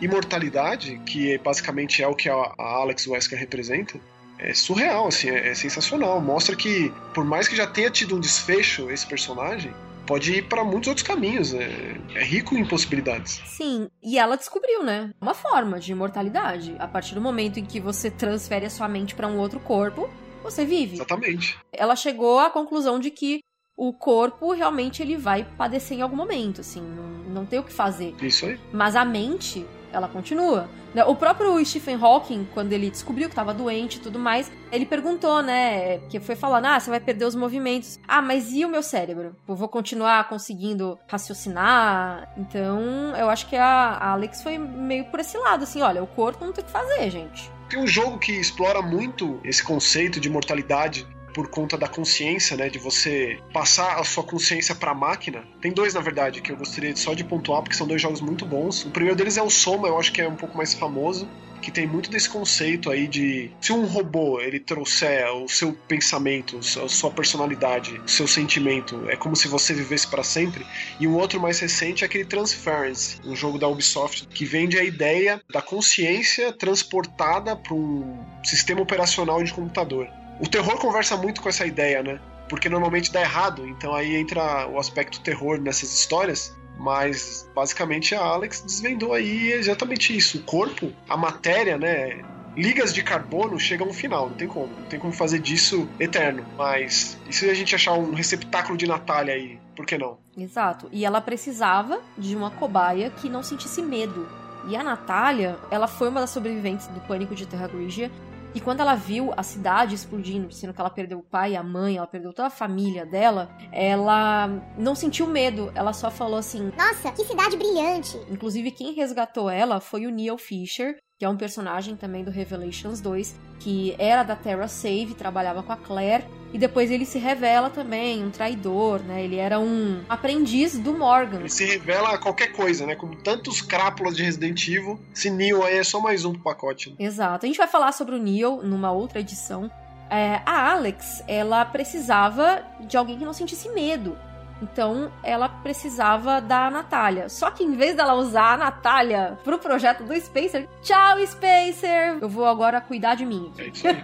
imortalidade, 0.00 0.98
que 1.06 1.38
basicamente 1.38 2.02
é 2.02 2.06
o 2.06 2.14
que 2.14 2.28
a, 2.28 2.52
Alex 2.58 3.06
Wesker 3.06 3.38
representa. 3.38 3.98
É 4.42 4.54
surreal, 4.54 5.06
assim, 5.06 5.28
é, 5.28 5.48
é 5.48 5.54
sensacional. 5.54 6.20
Mostra 6.20 6.56
que, 6.56 6.92
por 7.14 7.24
mais 7.24 7.46
que 7.46 7.54
já 7.54 7.66
tenha 7.66 7.90
tido 7.90 8.16
um 8.16 8.20
desfecho 8.20 8.90
esse 8.90 9.06
personagem, 9.06 9.72
pode 10.06 10.32
ir 10.32 10.48
para 10.48 10.64
muitos 10.64 10.88
outros 10.88 11.06
caminhos. 11.06 11.52
É, 11.52 11.94
é, 12.14 12.24
rico 12.24 12.56
em 12.56 12.64
possibilidades. 12.64 13.40
Sim, 13.46 13.88
e 14.02 14.18
ela 14.18 14.36
descobriu, 14.36 14.82
né? 14.82 15.12
Uma 15.20 15.34
forma 15.34 15.78
de 15.78 15.92
imortalidade. 15.92 16.74
A 16.78 16.88
partir 16.88 17.14
do 17.14 17.20
momento 17.20 17.60
em 17.60 17.64
que 17.64 17.78
você 17.78 18.10
transfere 18.10 18.66
a 18.66 18.70
sua 18.70 18.88
mente 18.88 19.14
para 19.14 19.28
um 19.28 19.38
outro 19.38 19.60
corpo, 19.60 20.08
você 20.42 20.64
vive. 20.64 20.96
Exatamente. 20.96 21.58
Ela 21.72 21.94
chegou 21.94 22.38
à 22.38 22.50
conclusão 22.50 22.98
de 22.98 23.10
que 23.10 23.40
o 23.76 23.92
corpo 23.92 24.52
realmente 24.52 25.02
ele 25.02 25.16
vai 25.16 25.44
padecer 25.56 25.98
em 25.98 26.02
algum 26.02 26.16
momento, 26.16 26.60
assim, 26.60 26.82
não, 26.82 27.32
não 27.32 27.46
tem 27.46 27.58
o 27.58 27.62
que 27.62 27.72
fazer. 27.72 28.14
Isso 28.20 28.46
aí. 28.46 28.58
Mas 28.72 28.96
a 28.96 29.04
mente, 29.04 29.64
ela 29.92 30.08
continua. 30.08 30.68
Né, 30.94 31.04
o 31.04 31.14
próprio 31.14 31.64
Stephen 31.64 31.96
Hawking, 32.00 32.48
quando 32.52 32.72
ele 32.72 32.90
descobriu 32.90 33.28
que 33.28 33.32
estava 33.32 33.54
doente 33.54 33.96
e 33.96 34.00
tudo 34.00 34.18
mais, 34.18 34.50
ele 34.72 34.84
perguntou, 34.84 35.42
né? 35.42 35.98
Que 36.08 36.18
foi 36.18 36.34
falando: 36.34 36.66
ah, 36.66 36.80
você 36.80 36.90
vai 36.90 37.00
perder 37.00 37.24
os 37.24 37.34
movimentos. 37.34 37.98
Ah, 38.08 38.20
mas 38.20 38.52
e 38.52 38.64
o 38.64 38.68
meu 38.68 38.82
cérebro? 38.82 39.36
Eu 39.48 39.54
vou 39.54 39.68
continuar 39.68 40.28
conseguindo 40.28 40.98
raciocinar? 41.06 42.32
Então, 42.36 43.14
eu 43.16 43.30
acho 43.30 43.46
que 43.48 43.56
a 43.56 44.12
Alex 44.12 44.42
foi 44.42 44.58
meio 44.58 45.04
por 45.06 45.20
esse 45.20 45.38
lado, 45.38 45.62
assim: 45.64 45.80
olha, 45.80 46.02
o 46.02 46.06
corpo 46.06 46.44
não 46.44 46.52
tem 46.52 46.62
o 46.62 46.66
que 46.66 46.72
fazer, 46.72 47.10
gente. 47.10 47.50
Tem 47.68 47.78
um 47.78 47.86
jogo 47.86 48.18
que 48.18 48.32
explora 48.32 48.82
muito 48.82 49.38
esse 49.44 49.62
conceito 49.62 50.18
de 50.18 50.28
mortalidade 50.28 51.06
por 51.34 51.48
conta 51.48 51.76
da 51.76 51.88
consciência, 51.88 52.56
né, 52.56 52.68
de 52.68 52.78
você 52.78 53.38
passar 53.52 53.98
a 53.98 54.04
sua 54.04 54.24
consciência 54.24 54.74
para 54.74 54.90
a 54.90 54.94
máquina. 54.94 55.44
Tem 55.60 55.72
dois, 55.72 55.94
na 55.94 56.00
verdade, 56.00 56.40
que 56.40 56.52
eu 56.52 56.56
gostaria 56.56 56.94
só 56.96 57.14
de 57.14 57.24
pontuar 57.24 57.62
porque 57.62 57.76
são 57.76 57.86
dois 57.86 58.00
jogos 58.00 58.20
muito 58.20 58.44
bons. 58.44 58.84
O 58.84 58.90
primeiro 58.90 59.16
deles 59.16 59.36
é 59.36 59.42
o 59.42 59.50
Soma, 59.50 59.88
eu 59.88 59.98
acho 59.98 60.12
que 60.12 60.20
é 60.20 60.28
um 60.28 60.36
pouco 60.36 60.56
mais 60.56 60.74
famoso. 60.74 61.28
que 61.60 61.70
tem 61.70 61.86
muito 61.86 62.10
desse 62.10 62.28
conceito 62.28 62.90
aí 62.90 63.06
de 63.06 63.50
se 63.60 63.72
um 63.72 63.84
robô 63.84 64.40
ele 64.40 64.58
trouxer 64.58 65.26
o 65.34 65.48
seu 65.48 65.72
pensamento, 65.86 66.58
a 66.58 66.88
sua 66.88 67.10
personalidade, 67.10 68.00
o 68.04 68.08
seu 68.08 68.26
sentimento, 68.26 69.08
é 69.08 69.16
como 69.16 69.36
se 69.36 69.46
você 69.46 69.74
vivesse 69.74 70.06
para 70.06 70.22
sempre. 70.22 70.66
E 70.98 71.06
um 71.06 71.16
outro 71.16 71.40
mais 71.40 71.60
recente 71.60 72.02
é 72.02 72.06
aquele 72.06 72.24
Transference, 72.24 73.18
um 73.24 73.36
jogo 73.36 73.58
da 73.58 73.68
Ubisoft 73.68 74.26
que 74.28 74.44
vende 74.44 74.78
a 74.78 74.84
ideia 74.84 75.40
da 75.52 75.60
consciência 75.60 76.52
transportada 76.52 77.54
para 77.54 77.74
um 77.74 78.18
sistema 78.42 78.80
operacional 78.80 79.42
de 79.42 79.52
computador. 79.52 80.08
O 80.40 80.48
terror 80.48 80.78
conversa 80.78 81.16
muito 81.16 81.42
com 81.42 81.48
essa 81.48 81.66
ideia, 81.66 82.02
né? 82.02 82.18
Porque 82.48 82.68
normalmente 82.68 83.12
dá 83.12 83.20
errado, 83.20 83.66
então 83.68 83.94
aí 83.94 84.16
entra 84.16 84.66
o 84.66 84.78
aspecto 84.78 85.20
terror 85.20 85.60
nessas 85.60 85.92
histórias. 85.92 86.56
Mas 86.78 87.46
basicamente 87.54 88.14
a 88.14 88.22
Alex 88.22 88.62
desvendou 88.62 89.12
aí 89.12 89.52
exatamente 89.52 90.16
isso. 90.16 90.38
O 90.38 90.42
corpo, 90.42 90.90
a 91.06 91.14
matéria, 91.14 91.76
né? 91.76 92.24
Ligas 92.56 92.92
de 92.94 93.02
carbono 93.02 93.60
chegam 93.60 93.88
ao 93.88 93.92
final, 93.92 94.30
não 94.30 94.36
tem 94.36 94.48
como. 94.48 94.68
Não 94.68 94.86
tem 94.86 94.98
como 94.98 95.12
fazer 95.12 95.40
disso 95.40 95.86
eterno. 96.00 96.44
Mas 96.56 97.18
e 97.28 97.34
se 97.34 97.48
a 97.50 97.54
gente 97.54 97.74
achar 97.74 97.92
um 97.92 98.14
receptáculo 98.14 98.78
de 98.78 98.86
Natália 98.86 99.34
aí? 99.34 99.60
Por 99.76 99.84
que 99.84 99.98
não? 99.98 100.18
Exato. 100.36 100.88
E 100.90 101.04
ela 101.04 101.20
precisava 101.20 102.00
de 102.16 102.34
uma 102.34 102.50
cobaia 102.50 103.10
que 103.10 103.28
não 103.28 103.42
sentisse 103.42 103.82
medo. 103.82 104.26
E 104.66 104.74
a 104.74 104.82
Natália, 104.82 105.58
ela 105.70 105.86
foi 105.86 106.08
uma 106.08 106.20
das 106.20 106.30
sobreviventes 106.30 106.86
do 106.88 107.00
pânico 107.00 107.34
de 107.34 107.46
Terra 107.46 107.68
Grigia 107.68 108.10
e 108.54 108.60
quando 108.60 108.80
ela 108.80 108.94
viu 108.94 109.32
a 109.36 109.42
cidade 109.42 109.94
explodindo, 109.94 110.52
sendo 110.52 110.74
que 110.74 110.80
ela 110.80 110.90
perdeu 110.90 111.18
o 111.18 111.22
pai, 111.22 111.54
a 111.56 111.62
mãe, 111.62 111.96
ela 111.96 112.06
perdeu 112.06 112.32
toda 112.32 112.48
a 112.48 112.50
família 112.50 113.06
dela, 113.06 113.48
ela 113.72 114.48
não 114.76 114.94
sentiu 114.94 115.26
medo. 115.26 115.70
Ela 115.74 115.92
só 115.92 116.10
falou 116.10 116.38
assim: 116.38 116.72
Nossa, 116.76 117.12
que 117.12 117.24
cidade 117.24 117.56
brilhante! 117.56 118.16
Inclusive, 118.30 118.70
quem 118.70 118.92
resgatou 118.92 119.48
ela 119.48 119.80
foi 119.80 120.06
o 120.06 120.10
Neil 120.10 120.38
Fisher, 120.38 120.96
que 121.20 121.24
é 121.26 121.28
um 121.28 121.36
personagem 121.36 121.96
também 121.96 122.24
do 122.24 122.30
Revelations 122.30 122.98
2, 122.98 123.38
que 123.58 123.94
era 123.98 124.22
da 124.22 124.34
Terra 124.34 124.66
Save, 124.66 125.12
trabalhava 125.12 125.62
com 125.62 125.70
a 125.70 125.76
Claire, 125.76 126.24
e 126.50 126.56
depois 126.56 126.90
ele 126.90 127.04
se 127.04 127.18
revela 127.18 127.68
também, 127.68 128.24
um 128.24 128.30
traidor, 128.30 129.00
né? 129.00 129.22
Ele 129.22 129.36
era 129.36 129.60
um 129.60 130.00
aprendiz 130.08 130.78
do 130.78 130.94
Morgan. 130.94 131.40
Ele 131.40 131.50
se 131.50 131.66
revela 131.66 132.14
a 132.14 132.18
qualquer 132.18 132.52
coisa, 132.52 132.86
né? 132.86 132.96
Como 132.96 133.14
tantos 133.16 133.60
crápulas 133.60 134.16
de 134.16 134.22
Resident 134.22 134.66
Evil, 134.66 134.98
esse 135.14 135.28
Neo 135.28 135.62
aí 135.62 135.76
é 135.76 135.84
só 135.84 136.00
mais 136.00 136.24
um 136.24 136.32
pro 136.32 136.40
pacote. 136.40 136.88
Né? 136.88 136.96
Exato. 137.00 137.44
A 137.44 137.46
gente 137.46 137.58
vai 137.58 137.68
falar 137.68 137.92
sobre 137.92 138.14
o 138.14 138.18
Neo 138.18 138.62
numa 138.62 138.90
outra 138.90 139.20
edição. 139.20 139.70
É, 140.08 140.40
a 140.46 140.72
Alex, 140.72 141.22
ela 141.28 141.66
precisava 141.66 142.64
de 142.80 142.96
alguém 142.96 143.18
que 143.18 143.26
não 143.26 143.34
sentisse 143.34 143.68
medo. 143.68 144.16
Então 144.62 145.10
ela 145.22 145.48
precisava 145.48 146.40
da 146.40 146.70
Natália. 146.70 147.28
Só 147.28 147.50
que 147.50 147.64
em 147.64 147.72
vez 147.72 147.96
dela 147.96 148.14
usar 148.14 148.54
a 148.54 148.56
Natália 148.56 149.38
pro 149.42 149.58
projeto 149.58 150.04
do 150.04 150.14
Spacer, 150.20 150.68
tchau, 150.82 151.18
Spacer! 151.26 152.18
Eu 152.20 152.28
vou 152.28 152.46
agora 152.46 152.80
cuidar 152.80 153.14
de 153.14 153.24
mim. 153.24 153.52
É 153.58 153.66
isso 153.66 153.86
aí. 153.86 153.96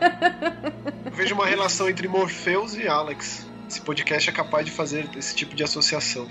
Eu 1.05 1.13
vejo 1.13 1.35
uma 1.35 1.47
relação 1.47 1.89
entre 1.89 2.09
Morpheus 2.09 2.75
e 2.75 2.89
Alex. 2.89 3.47
Esse 3.69 3.81
podcast 3.81 4.31
é 4.31 4.33
capaz 4.33 4.65
de 4.65 4.73
fazer 4.73 5.09
esse 5.17 5.35
tipo 5.35 5.55
de 5.55 5.63
associação. 5.63 6.29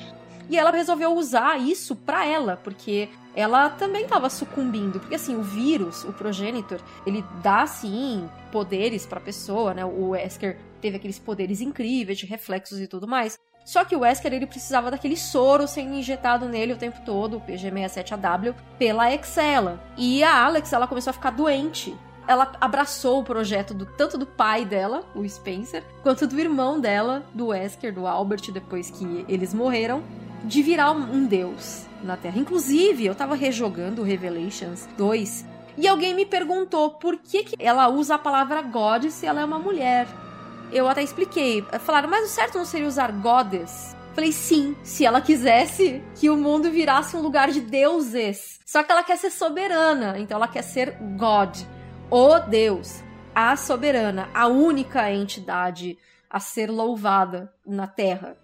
E 0.49 0.57
ela 0.57 0.71
resolveu 0.71 1.13
usar 1.13 1.59
isso 1.59 1.95
pra 1.95 2.25
ela, 2.25 2.55
porque 2.63 3.09
ela 3.35 3.69
também 3.69 4.03
estava 4.03 4.29
sucumbindo. 4.29 4.99
Porque 4.99 5.15
assim, 5.15 5.35
o 5.35 5.41
vírus, 5.41 6.03
o 6.03 6.13
progenitor, 6.13 6.79
ele 7.05 7.23
dá 7.41 7.65
sim 7.65 8.29
poderes 8.51 9.05
pra 9.05 9.19
pessoa, 9.19 9.73
né? 9.73 9.83
O 9.83 10.09
Wesker 10.09 10.57
teve 10.79 10.97
aqueles 10.97 11.19
poderes 11.19 11.61
incríveis 11.61 12.17
de 12.17 12.25
reflexos 12.25 12.79
e 12.79 12.87
tudo 12.87 13.07
mais. 13.07 13.37
Só 13.65 13.83
que 13.83 13.95
o 13.95 14.01
Wesker 14.01 14.31
ele 14.31 14.45
precisava 14.45 14.91
daquele 14.91 15.17
soro 15.17 15.67
sendo 15.67 15.95
injetado 15.95 16.47
nele 16.47 16.73
o 16.73 16.77
tempo 16.77 17.01
todo, 17.03 17.37
o 17.37 17.41
PG67AW, 17.41 18.53
pela 18.77 19.11
Excella. 19.11 19.81
E 19.97 20.23
a 20.23 20.45
Alex, 20.45 20.71
ela 20.71 20.87
começou 20.87 21.09
a 21.09 21.13
ficar 21.13 21.31
doente. 21.31 21.93
Ela 22.27 22.53
abraçou 22.61 23.19
o 23.19 23.23
projeto 23.23 23.73
do 23.73 23.85
tanto 23.85 24.17
do 24.19 24.25
pai 24.25 24.65
dela, 24.65 25.03
o 25.15 25.27
Spencer, 25.27 25.83
quanto 26.03 26.27
do 26.27 26.39
irmão 26.39 26.79
dela, 26.79 27.25
do 27.33 27.47
Wesker, 27.47 27.91
do 27.91 28.05
Albert, 28.05 28.51
depois 28.51 28.91
que 28.91 29.25
eles 29.27 29.53
morreram, 29.53 30.03
de 30.43 30.61
virar 30.61 30.91
um 30.91 31.25
deus 31.25 31.85
na 32.03 32.15
Terra. 32.15 32.39
Inclusive, 32.39 33.05
eu 33.05 33.15
tava 33.15 33.35
rejogando 33.35 34.03
Revelations 34.03 34.87
2 34.95 35.45
e 35.77 35.87
alguém 35.87 36.13
me 36.13 36.25
perguntou 36.25 36.91
por 36.91 37.17
que, 37.17 37.43
que 37.43 37.55
ela 37.59 37.89
usa 37.89 38.15
a 38.15 38.19
palavra 38.19 38.61
God 38.61 39.09
se 39.09 39.25
ela 39.25 39.41
é 39.41 39.45
uma 39.45 39.59
mulher 39.59 40.07
eu 40.71 40.87
até 40.87 41.03
expliquei. 41.03 41.63
Falaram, 41.79 42.09
mas 42.09 42.25
o 42.25 42.33
certo 42.33 42.57
não 42.57 42.65
seria 42.65 42.87
usar 42.87 43.11
goddess? 43.11 43.95
Falei, 44.13 44.31
sim, 44.31 44.75
se 44.81 45.05
ela 45.05 45.19
quisesse 45.19 46.01
que 46.15 46.29
o 46.29 46.37
mundo 46.37 46.71
virasse 46.71 47.17
um 47.17 47.21
lugar 47.21 47.51
de 47.51 47.59
deuses. 47.59 48.59
Só 48.65 48.81
que 48.81 48.91
ela 48.91 49.03
quer 49.03 49.17
ser 49.17 49.29
soberana, 49.29 50.17
então 50.17 50.37
ela 50.37 50.47
quer 50.47 50.61
ser 50.61 50.97
God, 51.17 51.57
o 52.09 52.39
Deus, 52.39 53.03
a 53.33 53.55
soberana, 53.57 54.29
a 54.33 54.47
única 54.47 55.11
entidade 55.11 55.97
a 56.29 56.39
ser 56.39 56.69
louvada 56.71 57.51
na 57.65 57.87
Terra. 57.87 58.37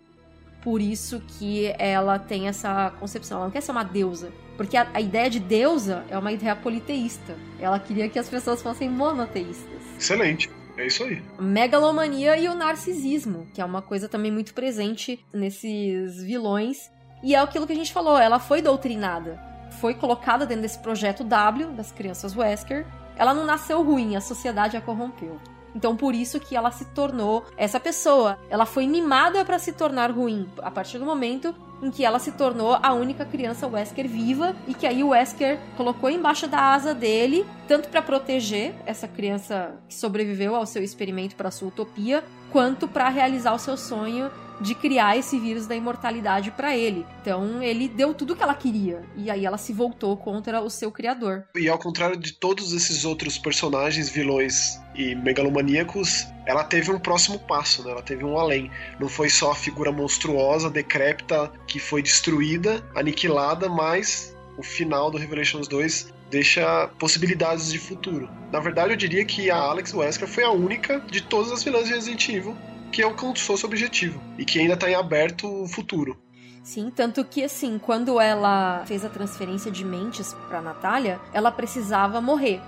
Por 0.62 0.82
isso 0.82 1.22
que 1.22 1.74
ela 1.80 2.20
tem 2.20 2.48
essa 2.48 2.92
concepção. 3.00 3.38
Ela 3.38 3.46
não 3.46 3.52
quer 3.52 3.62
ser 3.62 3.72
uma 3.72 3.84
deusa. 3.84 4.32
Porque 4.58 4.78
a, 4.78 4.88
a 4.94 5.02
ideia 5.02 5.30
de 5.30 5.40
deusa 5.40 6.06
é 6.10 6.18
uma 6.18 6.32
ideia 6.32 6.56
politeísta. 6.56 7.36
Ela 7.60 7.80
queria 7.80 8.08
que 8.10 8.20
as 8.20 8.30
pessoas 8.30 8.62
fossem 8.62 8.90
monoteístas. 8.90 9.82
Excelente. 9.98 10.50
É 10.78 10.86
isso 10.86 11.04
aí. 11.04 11.22
Megalomania 11.40 12.38
e 12.38 12.48
o 12.48 12.56
narcisismo, 12.56 13.48
que 13.54 13.62
é 13.62 13.66
uma 13.66 13.82
coisa 13.82 14.08
também 14.08 14.32
muito 14.32 14.54
presente 14.54 15.24
nesses 15.34 16.22
vilões. 16.24 16.92
E 17.24 17.36
é 17.36 17.40
aquilo 17.40 17.68
que 17.68 17.74
a 17.74 17.76
gente 17.76 17.94
falou, 17.94 18.18
ela 18.18 18.40
foi 18.40 18.62
doutrinada. 18.62 19.40
Foi 19.80 19.94
colocada 19.94 20.46
dentro 20.46 20.64
desse 20.64 20.80
projeto 20.80 21.24
W, 21.24 21.72
das 21.72 21.92
crianças 21.92 22.36
Wesker. 22.36 22.86
Ela 23.16 23.34
não 23.34 23.46
nasceu 23.46 23.84
ruim, 23.84 24.16
a 24.16 24.22
sociedade 24.22 24.76
a 24.76 24.82
corrompeu. 24.82 25.40
Então 25.76 25.96
por 25.96 26.14
isso 26.14 26.40
que 26.40 26.56
ela 26.56 26.72
se 26.72 26.86
tornou 26.86 27.46
essa 27.58 27.80
pessoa. 27.80 28.38
Ela 28.50 28.66
foi 28.66 28.88
mimada 28.88 29.44
para 29.46 29.60
se 29.60 29.72
tornar 29.72 30.12
ruim 30.12 30.50
a 30.62 30.72
partir 30.72 30.98
do 30.98 31.06
momento 31.06 31.56
em 31.82 31.90
que 31.90 32.06
ela 32.06 32.20
se 32.20 32.32
tornou 32.34 32.78
a 32.82 32.94
única 32.94 33.26
criança 33.26 33.68
Wesker 33.68 34.08
viva 34.08 34.56
e 34.68 34.74
que 34.74 34.86
aí 34.86 35.04
o 35.04 35.10
Wesker 35.10 35.60
colocou 35.76 36.10
embaixo 36.10 36.48
da 36.48 36.74
asa 36.74 36.94
dele, 36.94 37.46
tanto 37.68 37.90
para 37.90 38.02
proteger 38.02 38.76
essa 38.86 39.08
criança 39.08 39.76
que 39.88 39.96
sobreviveu 39.96 40.56
ao 40.56 40.66
seu 40.66 40.84
experimento 40.84 41.36
para 41.36 41.50
sua 41.50 41.70
utopia, 41.70 42.24
quanto 42.52 42.88
para 42.88 43.10
realizar 43.10 43.54
o 43.54 43.60
seu 43.60 43.76
sonho 43.76 44.30
de 44.62 44.76
criar 44.76 45.18
esse 45.18 45.40
vírus 45.40 45.66
da 45.66 45.76
imortalidade 45.76 46.52
para 46.52 46.78
ele. 46.78 47.06
Então 47.22 47.62
ele 47.62 47.88
deu 47.88 48.14
tudo 48.14 48.34
o 48.34 48.36
que 48.36 48.44
ela 48.44 48.54
queria 48.54 49.04
e 49.16 49.30
aí 49.30 49.46
ela 49.46 49.58
se 49.58 49.74
voltou 49.74 50.16
contra 50.16 50.62
o 50.62 50.70
seu 50.70 50.92
criador. 50.92 51.46
E 51.56 51.68
ao 51.68 51.80
contrário 51.80 52.16
de 52.16 52.34
todos 52.34 52.72
esses 52.74 53.04
outros 53.04 53.38
personagens 53.38 54.10
vilões 54.10 54.80
e 54.96 55.16
megalomaníacos, 55.16 56.28
ela 56.46 56.64
teve 56.64 56.92
um 56.92 57.00
próximo 57.00 57.40
passo, 57.40 57.84
né? 57.84 57.92
Ela 57.92 58.02
teve 58.02 58.24
um 58.24 58.38
além. 58.38 58.70
Não 59.00 59.10
foi 59.10 59.30
só 59.30 59.52
a 59.52 59.56
figura 59.56 59.92
monstruosa, 59.92 60.70
decrépita 60.70 61.52
que 61.68 61.80
foi 61.80 62.02
destruída, 62.02 62.84
aniquilada, 62.96 63.70
mas 63.70 64.36
o 64.58 64.64
final 64.64 65.10
do 65.10 65.18
Revelations 65.18 65.68
2 65.68 66.14
deixa 66.30 66.88
possibilidades 66.98 67.72
de 67.72 67.78
futuro. 67.78 68.30
Na 68.52 68.60
verdade, 68.60 68.94
eu 68.94 68.98
diria 68.98 69.26
que 69.26 69.52
a 69.52 69.58
Alex 69.58 69.94
Wesker 69.94 70.28
foi 70.28 70.44
a 70.44 70.52
única 70.52 71.00
de 71.00 71.22
todas 71.22 71.52
as 71.52 71.64
vilãs 71.64 71.88
de 71.88 71.94
Resident 71.94 72.30
Evil 72.30 72.56
que 72.92 73.02
alcançou 73.02 73.58
seu 73.58 73.68
objetivo 73.68 74.22
e 74.38 74.46
que 74.46 74.60
ainda 74.60 74.74
está 74.74 74.90
em 74.90 74.96
aberto 74.96 75.64
o 75.64 75.68
futuro. 75.68 76.18
Sim, 76.64 76.92
tanto 76.96 77.26
que 77.26 77.44
assim, 77.44 77.80
quando 77.80 78.20
ela 78.20 78.84
fez 78.86 79.04
a 79.04 79.10
transferência 79.10 79.72
de 79.72 79.84
mentes 79.84 80.34
para 80.48 80.62
Natália, 80.62 81.20
ela 81.34 81.52
precisava 81.52 82.22
morrer. 82.22 82.62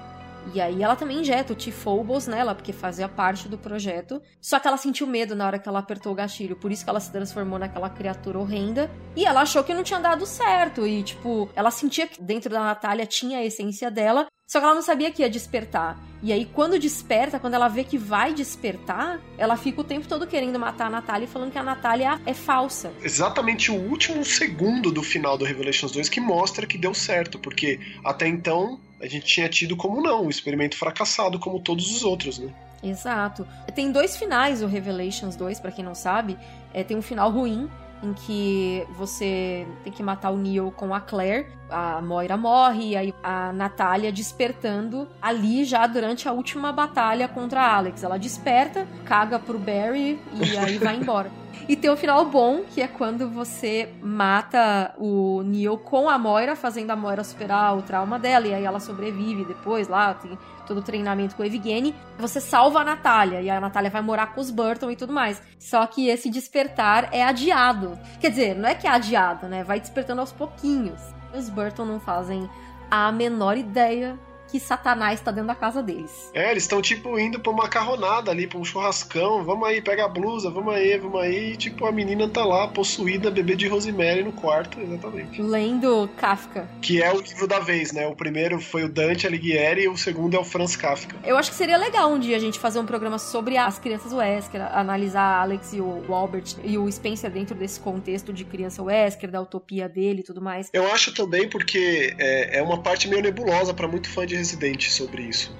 E 0.53 0.59
aí 0.59 0.83
ela 0.83 0.95
também 0.95 1.19
injeta 1.19 1.53
o 1.53 1.55
T-Phobos 1.55 2.27
nela, 2.27 2.53
porque 2.53 2.73
fazia 2.73 3.07
parte 3.07 3.47
do 3.47 3.57
projeto. 3.57 4.21
Só 4.41 4.59
que 4.59 4.67
ela 4.67 4.77
sentiu 4.77 5.07
medo 5.07 5.35
na 5.35 5.45
hora 5.45 5.59
que 5.59 5.69
ela 5.69 5.79
apertou 5.79 6.11
o 6.11 6.15
gatilho, 6.15 6.55
por 6.55 6.71
isso 6.71 6.83
que 6.83 6.89
ela 6.89 6.99
se 6.99 7.11
transformou 7.11 7.57
naquela 7.57 7.89
criatura 7.89 8.39
horrenda. 8.39 8.91
E 9.15 9.25
ela 9.25 9.41
achou 9.41 9.63
que 9.63 9.73
não 9.73 9.83
tinha 9.83 9.99
dado 9.99 10.25
certo. 10.25 10.85
E, 10.85 11.03
tipo, 11.03 11.49
ela 11.55 11.71
sentia 11.71 12.07
que 12.07 12.21
dentro 12.21 12.49
da 12.49 12.59
Natália 12.59 13.05
tinha 13.05 13.37
a 13.37 13.45
essência 13.45 13.89
dela, 13.89 14.27
só 14.47 14.59
que 14.59 14.65
ela 14.65 14.75
não 14.75 14.81
sabia 14.81 15.11
que 15.11 15.21
ia 15.21 15.29
despertar. 15.29 15.97
E 16.21 16.31
aí, 16.31 16.45
quando 16.45 16.79
desperta, 16.79 17.39
quando 17.39 17.53
ela 17.53 17.67
vê 17.67 17.83
que 17.83 17.97
vai 17.97 18.33
despertar, 18.33 19.19
ela 19.37 19.57
fica 19.57 19.81
o 19.81 19.83
tempo 19.83 20.07
todo 20.07 20.25
querendo 20.25 20.57
matar 20.57 20.87
a 20.87 20.89
Natália 20.89 21.25
e 21.25 21.27
falando 21.27 21.51
que 21.51 21.57
a 21.57 21.63
Natália 21.63 22.21
é 22.25 22.33
falsa. 22.33 22.93
Exatamente 23.01 23.71
o 23.71 23.75
último 23.75 24.23
segundo 24.23 24.91
do 24.91 25.03
final 25.03 25.37
do 25.37 25.43
Revelations 25.43 25.91
2 25.91 26.07
que 26.07 26.21
mostra 26.21 26.65
que 26.65 26.77
deu 26.77 26.93
certo, 26.93 27.37
porque 27.39 27.79
até 28.05 28.27
então 28.27 28.79
a 29.01 29.07
gente 29.07 29.25
tinha 29.25 29.49
tido 29.49 29.75
como 29.75 30.01
não, 30.01 30.25
um 30.25 30.29
experimento 30.29 30.77
fracassado 30.77 31.37
como 31.37 31.59
todos 31.59 31.93
os 31.93 32.03
outros, 32.03 32.39
né? 32.39 32.53
Exato. 32.81 33.47
Tem 33.73 33.91
dois 33.91 34.17
finais 34.17 34.61
o 34.61 34.67
Revelations 34.67 35.35
2, 35.35 35.59
para 35.59 35.71
quem 35.71 35.83
não 35.83 35.95
sabe. 35.95 36.37
É, 36.73 36.83
tem 36.83 36.97
um 36.97 37.01
final 37.01 37.31
ruim, 37.31 37.69
em 38.03 38.13
que 38.13 38.85
você 38.95 39.65
tem 39.83 39.91
que 39.91 40.03
matar 40.03 40.29
o 40.29 40.37
Neil 40.37 40.71
com 40.75 40.93
a 40.93 40.99
Claire. 40.99 41.47
A 41.69 42.01
Moira 42.01 42.37
morre, 42.37 42.89
e 42.89 42.95
aí 42.95 43.15
a 43.23 43.51
Natália 43.51 44.11
despertando 44.11 45.07
ali 45.21 45.63
já 45.63 45.87
durante 45.87 46.27
a 46.27 46.31
última 46.31 46.71
batalha 46.71 47.27
contra 47.27 47.61
a 47.61 47.75
Alex. 47.77 48.03
Ela 48.03 48.19
desperta, 48.19 48.87
caga 49.05 49.39
pro 49.39 49.57
Barry 49.57 50.19
e 50.33 50.57
aí 50.57 50.77
vai 50.77 50.97
embora. 50.97 51.31
E 51.67 51.75
tem 51.75 51.89
um 51.89 51.95
final 51.95 52.25
bom, 52.25 52.63
que 52.63 52.81
é 52.81 52.87
quando 52.87 53.29
você 53.29 53.89
mata 54.01 54.93
o 54.97 55.41
Neo 55.43 55.77
com 55.77 56.09
a 56.09 56.17
Moira, 56.17 56.55
fazendo 56.55 56.91
a 56.91 56.95
Moira 56.95 57.23
superar 57.23 57.77
o 57.77 57.81
trauma 57.81 58.19
dela, 58.19 58.47
e 58.47 58.53
aí 58.53 58.65
ela 58.65 58.79
sobrevive 58.79 59.45
depois 59.45 59.87
lá, 59.87 60.13
tem 60.13 60.37
todo 60.63 60.79
o 60.79 60.83
treinamento 60.83 61.35
com 61.35 61.43
o 61.43 61.45
Evgeny. 61.45 61.95
Você 62.17 62.39
salva 62.39 62.79
a 62.79 62.83
Natália, 62.83 63.41
e 63.41 63.49
a 63.49 63.59
Natália 63.59 63.89
vai 63.89 64.01
morar 64.01 64.33
com 64.33 64.41
os 64.41 64.49
Burton 64.49 64.91
e 64.91 64.95
tudo 64.95 65.13
mais. 65.13 65.41
Só 65.59 65.85
que 65.85 66.07
esse 66.07 66.29
despertar 66.29 67.09
é 67.11 67.23
adiado. 67.23 67.97
Quer 68.19 68.29
dizer, 68.29 68.55
não 68.55 68.69
é 68.69 68.75
que 68.75 68.87
é 68.87 68.89
adiado, 68.89 69.47
né? 69.47 69.63
Vai 69.63 69.79
despertando 69.79 70.21
aos 70.21 70.31
pouquinhos. 70.31 71.01
Os 71.33 71.49
Burton 71.49 71.85
não 71.85 71.99
fazem 71.99 72.49
a 72.89 73.11
menor 73.11 73.57
ideia 73.57 74.17
que 74.53 74.59
Satanás 74.59 75.19
tá 75.19 75.31
dentro 75.31 75.47
da 75.47 75.55
casa 75.55 75.81
deles. 75.81 76.29
É, 76.31 76.51
eles 76.51 76.61
estão 76.61 76.79
tipo 76.79 77.17
indo 77.17 77.39
pra 77.39 77.51
uma 77.51 77.67
carronada 77.67 78.29
ali, 78.29 78.45
pra 78.45 78.59
um 78.59 78.63
churrascão. 78.63 79.43
Vamos 79.43 79.67
aí, 79.67 79.81
pega 79.81 80.05
a 80.05 80.07
blusa, 80.07 80.51
vamos 80.51 80.75
aí, 80.75 80.95
vamos 80.95 81.19
aí. 81.19 81.53
E, 81.53 81.57
tipo, 81.57 81.87
a 81.87 81.91
menina 81.91 82.29
tá 82.29 82.45
lá, 82.45 82.67
possuída, 82.67 83.31
bebê 83.31 83.55
de 83.55 83.67
Rosemary 83.67 84.21
no 84.21 84.31
quarto, 84.31 84.79
exatamente. 84.79 85.41
Lendo 85.41 86.07
Kafka. 86.17 86.69
Que 86.83 87.01
é 87.01 87.11
o 87.11 87.19
livro 87.19 87.47
da 87.47 87.59
vez, 87.59 87.91
né? 87.91 88.05
O 88.05 88.15
primeiro 88.15 88.61
foi 88.61 88.83
o 88.83 88.89
Dante 88.89 89.25
Alighieri 89.25 89.85
e 89.85 89.89
o 89.89 89.97
segundo 89.97 90.37
é 90.37 90.39
o 90.39 90.43
Franz 90.43 90.75
Kafka. 90.75 91.15
Eu 91.25 91.35
acho 91.35 91.49
que 91.49 91.57
seria 91.57 91.75
legal 91.75 92.11
um 92.11 92.19
dia 92.19 92.37
a 92.37 92.39
gente 92.39 92.59
fazer 92.59 92.77
um 92.77 92.85
programa 92.85 93.17
sobre 93.17 93.57
as 93.57 93.79
crianças 93.79 94.13
Wesker, 94.13 94.61
analisar 94.71 95.23
a 95.23 95.41
Alex 95.41 95.73
e 95.73 95.81
o 95.81 96.13
Albert 96.13 96.57
e 96.63 96.77
o 96.77 96.91
Spencer 96.91 97.31
dentro 97.31 97.55
desse 97.55 97.79
contexto 97.79 98.31
de 98.31 98.45
criança 98.45 98.83
Wesker, 98.83 99.31
da 99.31 99.41
utopia 99.41 99.89
dele 99.89 100.19
e 100.19 100.23
tudo 100.23 100.39
mais. 100.39 100.69
Eu 100.71 100.85
acho 100.91 101.11
também 101.11 101.49
porque 101.49 102.13
é, 102.19 102.59
é 102.59 102.61
uma 102.61 102.83
parte 102.83 103.07
meio 103.07 103.23
nebulosa 103.23 103.73
para 103.73 103.87
muito 103.87 104.07
fã 104.07 104.27
de 104.27 104.42
Resident 104.43 104.89
sobre 104.89 105.23
isso. 105.23 105.55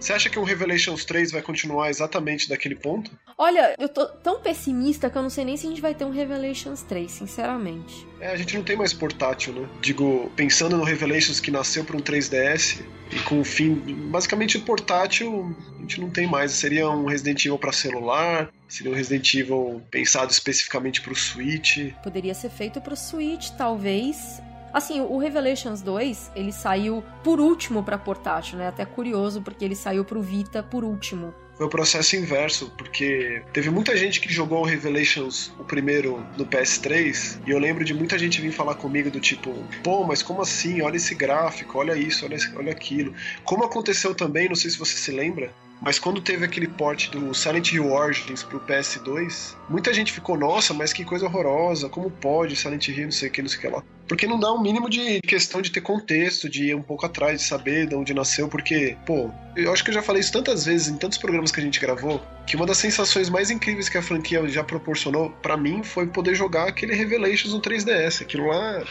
Você 0.00 0.12
acha 0.12 0.28
que 0.28 0.38
o 0.38 0.44
Revelations 0.44 1.04
3 1.04 1.30
vai 1.30 1.40
continuar 1.40 1.88
exatamente 1.88 2.48
daquele 2.48 2.74
ponto? 2.74 3.10
Olha, 3.38 3.74
eu 3.78 3.88
tô 3.88 4.04
tão 4.06 4.40
pessimista 4.40 5.08
que 5.08 5.16
eu 5.16 5.22
não 5.22 5.30
sei 5.30 5.44
nem 5.44 5.56
se 5.56 5.66
a 5.66 5.70
gente 5.70 5.80
vai 5.80 5.94
ter 5.94 6.04
um 6.04 6.10
Revelations 6.10 6.82
3, 6.82 7.10
sinceramente. 7.10 8.06
É, 8.20 8.28
a 8.28 8.36
gente 8.36 8.54
não 8.56 8.62
tem 8.62 8.76
mais 8.76 8.92
portátil, 8.92 9.54
né? 9.54 9.68
Digo, 9.80 10.30
pensando 10.36 10.76
no 10.76 10.84
Revelations 10.84 11.40
que 11.40 11.50
nasceu 11.50 11.84
para 11.84 11.96
um 11.96 12.00
3DS 12.00 12.82
e 13.12 13.18
com 13.20 13.40
o 13.40 13.44
fim, 13.44 13.74
basicamente 14.10 14.58
o 14.58 14.62
portátil, 14.62 15.56
a 15.78 15.80
gente 15.80 16.00
não 16.00 16.10
tem 16.10 16.26
mais. 16.26 16.50
Seria 16.52 16.90
um 16.90 17.06
Resident 17.06 17.42
Evil 17.46 17.58
para 17.58 17.72
celular, 17.72 18.52
seria 18.68 18.92
um 18.92 18.94
Resident 18.94 19.32
Evil 19.32 19.80
pensado 19.90 20.30
especificamente 20.30 21.00
para 21.00 21.12
o 21.12 21.16
Switch. 21.16 21.78
Poderia 22.02 22.34
ser 22.34 22.50
feito 22.50 22.80
para 22.80 22.92
o 22.92 22.96
Switch, 22.96 23.50
talvez. 23.56 24.42
Assim, 24.74 25.00
o 25.00 25.18
Revelations 25.18 25.80
2, 25.82 26.32
ele 26.34 26.50
saiu 26.50 27.04
por 27.22 27.38
último 27.38 27.80
para 27.84 27.96
portátil, 27.96 28.58
né? 28.58 28.66
Até 28.66 28.84
curioso, 28.84 29.40
porque 29.40 29.64
ele 29.64 29.76
saiu 29.76 30.04
pro 30.04 30.20
Vita 30.20 30.64
por 30.64 30.82
último. 30.82 31.32
Foi 31.56 31.66
o 31.66 31.68
processo 31.68 32.16
inverso, 32.16 32.72
porque 32.76 33.40
teve 33.52 33.70
muita 33.70 33.96
gente 33.96 34.20
que 34.20 34.32
jogou 34.32 34.62
o 34.62 34.64
Revelations, 34.64 35.52
o 35.60 35.62
primeiro, 35.62 36.26
no 36.36 36.44
PS3, 36.44 37.38
e 37.46 37.50
eu 37.52 37.58
lembro 37.60 37.84
de 37.84 37.94
muita 37.94 38.18
gente 38.18 38.40
vir 38.40 38.50
falar 38.50 38.74
comigo 38.74 39.08
do 39.08 39.20
tipo, 39.20 39.54
pô, 39.84 40.02
mas 40.02 40.20
como 40.24 40.42
assim? 40.42 40.82
Olha 40.82 40.96
esse 40.96 41.14
gráfico, 41.14 41.78
olha 41.78 41.96
isso, 41.96 42.24
olha, 42.24 42.36
olha 42.56 42.72
aquilo. 42.72 43.14
Como 43.44 43.62
aconteceu 43.62 44.12
também, 44.12 44.48
não 44.48 44.56
sei 44.56 44.72
se 44.72 44.78
você 44.78 44.96
se 44.96 45.12
lembra, 45.12 45.52
mas 45.84 45.98
quando 45.98 46.20
teve 46.20 46.46
aquele 46.46 46.66
port 46.66 47.10
do 47.10 47.34
Silent 47.34 47.72
Hill 47.72 47.92
Origins 47.92 48.42
pro 48.42 48.58
PS2, 48.58 49.54
muita 49.68 49.92
gente 49.92 50.12
ficou, 50.12 50.38
nossa, 50.38 50.72
mas 50.72 50.94
que 50.94 51.04
coisa 51.04 51.26
horrorosa, 51.26 51.90
como 51.90 52.10
pode 52.10 52.56
Silent 52.56 52.88
Hill, 52.88 53.04
não 53.04 53.12
sei 53.12 53.28
o 53.28 53.32
que, 53.32 53.42
não 53.42 53.48
sei 53.50 53.58
o 53.58 53.60
que 53.60 53.68
lá. 53.68 53.82
Porque 54.08 54.26
não 54.26 54.40
dá 54.40 54.50
um 54.52 54.60
mínimo 54.60 54.88
de 54.88 55.20
questão 55.20 55.60
de 55.60 55.70
ter 55.70 55.82
contexto, 55.82 56.48
de 56.48 56.68
ir 56.68 56.74
um 56.74 56.82
pouco 56.82 57.04
atrás, 57.04 57.40
de 57.40 57.46
saber 57.46 57.86
de 57.86 57.94
onde 57.94 58.14
nasceu, 58.14 58.48
porque, 58.48 58.96
pô, 59.04 59.30
eu 59.54 59.72
acho 59.72 59.84
que 59.84 59.90
eu 59.90 59.94
já 59.94 60.02
falei 60.02 60.20
isso 60.20 60.32
tantas 60.32 60.64
vezes 60.64 60.88
em 60.88 60.96
tantos 60.96 61.18
programas 61.18 61.50
que 61.52 61.60
a 61.60 61.62
gente 61.62 61.78
gravou, 61.78 62.20
que 62.46 62.56
uma 62.56 62.64
das 62.64 62.78
sensações 62.78 63.28
mais 63.28 63.50
incríveis 63.50 63.88
que 63.88 63.98
a 63.98 64.02
franquia 64.02 64.46
já 64.48 64.64
proporcionou 64.64 65.30
para 65.42 65.56
mim 65.56 65.82
foi 65.82 66.06
poder 66.06 66.34
jogar 66.34 66.66
aquele 66.66 66.94
Revelations 66.94 67.52
no 67.52 67.60
3DS. 67.60 68.22
Aquilo 68.22 68.46
lá, 68.46 68.84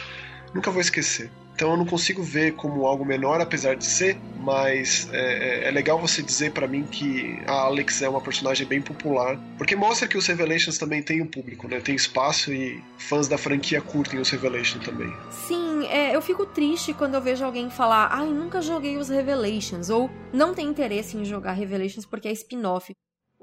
nunca 0.54 0.70
vou 0.70 0.80
esquecer. 0.80 1.28
Então 1.54 1.70
eu 1.70 1.76
não 1.76 1.86
consigo 1.86 2.22
ver 2.22 2.54
como 2.54 2.84
algo 2.84 3.04
menor, 3.04 3.40
apesar 3.40 3.76
de 3.76 3.84
ser, 3.84 4.18
mas 4.40 5.08
é, 5.12 5.64
é, 5.64 5.68
é 5.68 5.70
legal 5.70 6.00
você 6.00 6.22
dizer 6.22 6.50
para 6.50 6.66
mim 6.66 6.82
que 6.82 7.38
a 7.46 7.52
Alex 7.52 8.02
é 8.02 8.08
uma 8.08 8.20
personagem 8.20 8.66
bem 8.66 8.82
popular, 8.82 9.38
porque 9.56 9.76
mostra 9.76 10.08
que 10.08 10.18
os 10.18 10.26
Revelations 10.26 10.78
também 10.78 11.02
tem 11.02 11.22
um 11.22 11.26
público, 11.26 11.68
né? 11.68 11.80
Tem 11.80 11.94
espaço 11.94 12.52
e 12.52 12.82
fãs 12.98 13.28
da 13.28 13.38
franquia 13.38 13.80
curtem 13.80 14.18
os 14.18 14.30
Revelations 14.30 14.84
também. 14.84 15.12
Sim, 15.30 15.86
é, 15.86 16.14
eu 16.14 16.20
fico 16.20 16.44
triste 16.44 16.92
quando 16.92 17.14
eu 17.14 17.20
vejo 17.20 17.44
alguém 17.44 17.70
falar, 17.70 18.08
ai, 18.10 18.26
nunca 18.26 18.60
joguei 18.60 18.96
os 18.96 19.08
Revelations, 19.08 19.90
ou 19.90 20.10
não 20.32 20.54
tem 20.54 20.66
interesse 20.66 21.16
em 21.16 21.24
jogar 21.24 21.52
Revelations 21.52 22.04
porque 22.04 22.26
é 22.26 22.32
spin-off 22.32 22.92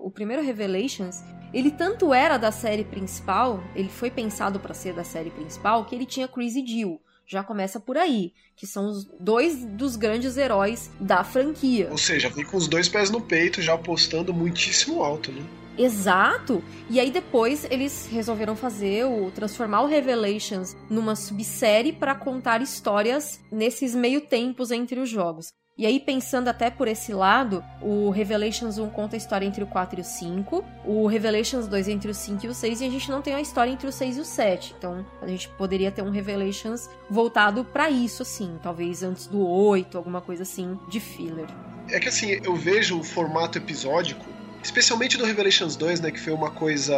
o 0.02 0.10
primeiro 0.10 0.42
Revelations, 0.42 1.24
ele 1.54 1.70
tanto 1.70 2.14
era 2.14 2.38
da 2.38 2.52
série 2.52 2.84
principal, 2.84 3.64
ele 3.76 3.90
foi 3.90 4.10
pensado 4.10 4.60
para 4.60 4.74
ser 4.74 4.94
da 4.94 5.04
série 5.04 5.30
principal, 5.30 5.86
que 5.86 5.96
ele 5.96 6.06
tinha 6.06 6.28
Chris 6.28 6.56
e 6.56 6.66
Jill. 6.66 7.00
Já 7.32 7.42
começa 7.42 7.80
por 7.80 7.98
aí, 7.98 8.34
que 8.58 8.68
são 8.68 8.90
os 8.90 9.06
dois 9.18 9.64
dos 9.64 9.96
grandes 9.96 10.36
heróis 10.36 10.92
da 11.00 11.24
franquia. 11.24 11.88
Ou 11.90 11.98
seja, 11.98 12.28
vem 12.28 12.44
com 12.44 12.58
os 12.58 12.68
dois 12.68 12.90
pés 12.90 13.10
no 13.10 13.22
peito, 13.22 13.62
já 13.62 13.74
apostando 13.74 14.34
muitíssimo 14.34 15.02
alto, 15.02 15.32
né? 15.32 15.42
Exato. 15.78 16.62
E 16.90 17.00
aí 17.00 17.10
depois 17.10 17.66
eles 17.72 18.06
resolveram 18.12 18.54
fazer 18.54 19.06
o 19.06 19.32
transformar 19.32 19.84
o 19.84 19.88
Revelations 19.88 20.76
numa 20.90 21.16
subsérie 21.16 21.94
para 21.94 22.14
contar 22.14 22.62
histórias 22.62 23.40
nesses 23.50 23.96
meio 23.96 24.20
tempos 24.20 24.70
entre 24.70 25.00
os 25.00 25.10
jogos. 25.10 25.54
E 25.78 25.86
aí, 25.86 26.00
pensando 26.00 26.50
até 26.50 26.70
por 26.70 26.88
esse 26.88 27.14
lado, 27.14 27.64
o 27.82 28.10
Revelations 28.10 28.78
1 28.78 28.90
conta 28.90 29.16
a 29.16 29.18
história 29.18 29.46
entre 29.46 29.64
o 29.64 29.68
4 29.68 30.00
e 30.00 30.02
o 30.02 30.06
5, 30.06 30.66
o 30.86 31.08
Revelations 31.08 31.66
2 31.66 31.88
entre 31.88 32.12
o 32.12 32.14
5 32.14 32.46
e 32.46 32.50
o 32.50 32.54
6, 32.54 32.82
e 32.82 32.86
a 32.86 32.90
gente 32.90 33.10
não 33.10 33.22
tem 33.22 33.34
a 33.34 33.42
história 33.42 33.72
entre 33.72 33.88
o 33.88 33.92
6 33.92 34.18
e 34.18 34.20
o 34.20 34.26
7. 34.26 34.76
Então, 34.78 35.06
a 35.22 35.28
gente 35.28 35.48
poderia 35.50 35.90
ter 35.90 36.02
um 36.02 36.10
Revelations 36.10 36.90
voltado 37.10 37.64
para 37.64 37.90
isso, 37.90 38.22
assim, 38.22 38.60
talvez 38.62 39.02
antes 39.02 39.28
do 39.28 39.48
8, 39.48 39.98
alguma 39.98 40.20
coisa 40.20 40.44
assim, 40.44 40.78
de 40.90 41.00
filler. 41.00 41.48
É 41.90 42.00
que 42.00 42.10
assim, 42.10 42.40
eu 42.44 42.56
vejo 42.56 43.00
o 43.00 43.04
formato 43.04 43.58
episódico, 43.58 44.26
especialmente 44.62 45.18
do 45.18 45.26
Revelations 45.26 45.76
2, 45.78 46.02
né, 46.02 46.12
que 46.12 46.20
foi 46.20 46.34
uma 46.34 46.52
coisa 46.52 46.96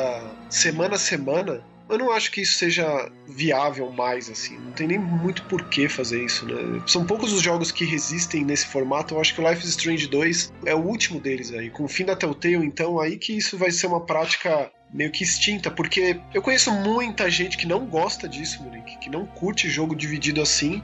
semana 0.50 0.96
a 0.96 1.00
semana, 1.00 1.64
eu 1.90 1.98
não 1.98 2.12
acho 2.12 2.32
que 2.32 2.42
isso 2.42 2.58
seja 2.58 3.12
viável 3.28 3.92
mais, 3.92 4.30
assim. 4.30 4.58
Não 4.58 4.72
tem 4.72 4.88
nem 4.88 5.00
muito 5.00 5.44
porquê 5.44 5.90
fazer 5.90 6.24
isso, 6.24 6.46
né? 6.46 6.82
São 6.88 7.06
poucos 7.06 7.34
os 7.34 7.42
jogos 7.42 7.72
que 7.72 7.86
resistem 7.86 8.44
nesse 8.44 8.66
formato. 8.66 9.14
Eu 9.14 9.22
acho 9.22 9.34
que 9.36 9.42
o 9.42 9.48
Life 9.48 9.64
is 9.64 9.70
Strange 9.70 10.08
2 10.08 10.54
é 10.66 10.74
o 10.74 10.80
último 10.80 11.20
deles 11.20 11.52
aí. 11.52 11.70
Com 11.70 11.84
o 11.84 11.88
fim 11.88 12.06
da 12.06 12.16
Telltale, 12.16 12.66
então, 12.66 13.00
aí 13.00 13.18
que 13.18 13.36
isso 13.38 13.58
vai 13.58 13.72
ser 13.72 13.88
uma 13.88 14.02
prática 14.02 14.72
meio 14.94 15.12
que 15.12 15.24
extinta, 15.24 15.72
porque 15.72 16.20
eu 16.34 16.42
conheço 16.42 16.72
muita 16.72 17.30
gente 17.30 17.58
que 17.58 17.68
não 17.68 17.86
gosta 17.86 18.30
disso, 18.30 18.62
Monique, 18.62 18.98
que 19.00 19.10
não 19.10 19.26
curte 19.26 19.68
jogo 19.68 19.96
dividido 19.96 20.42
assim. 20.42 20.84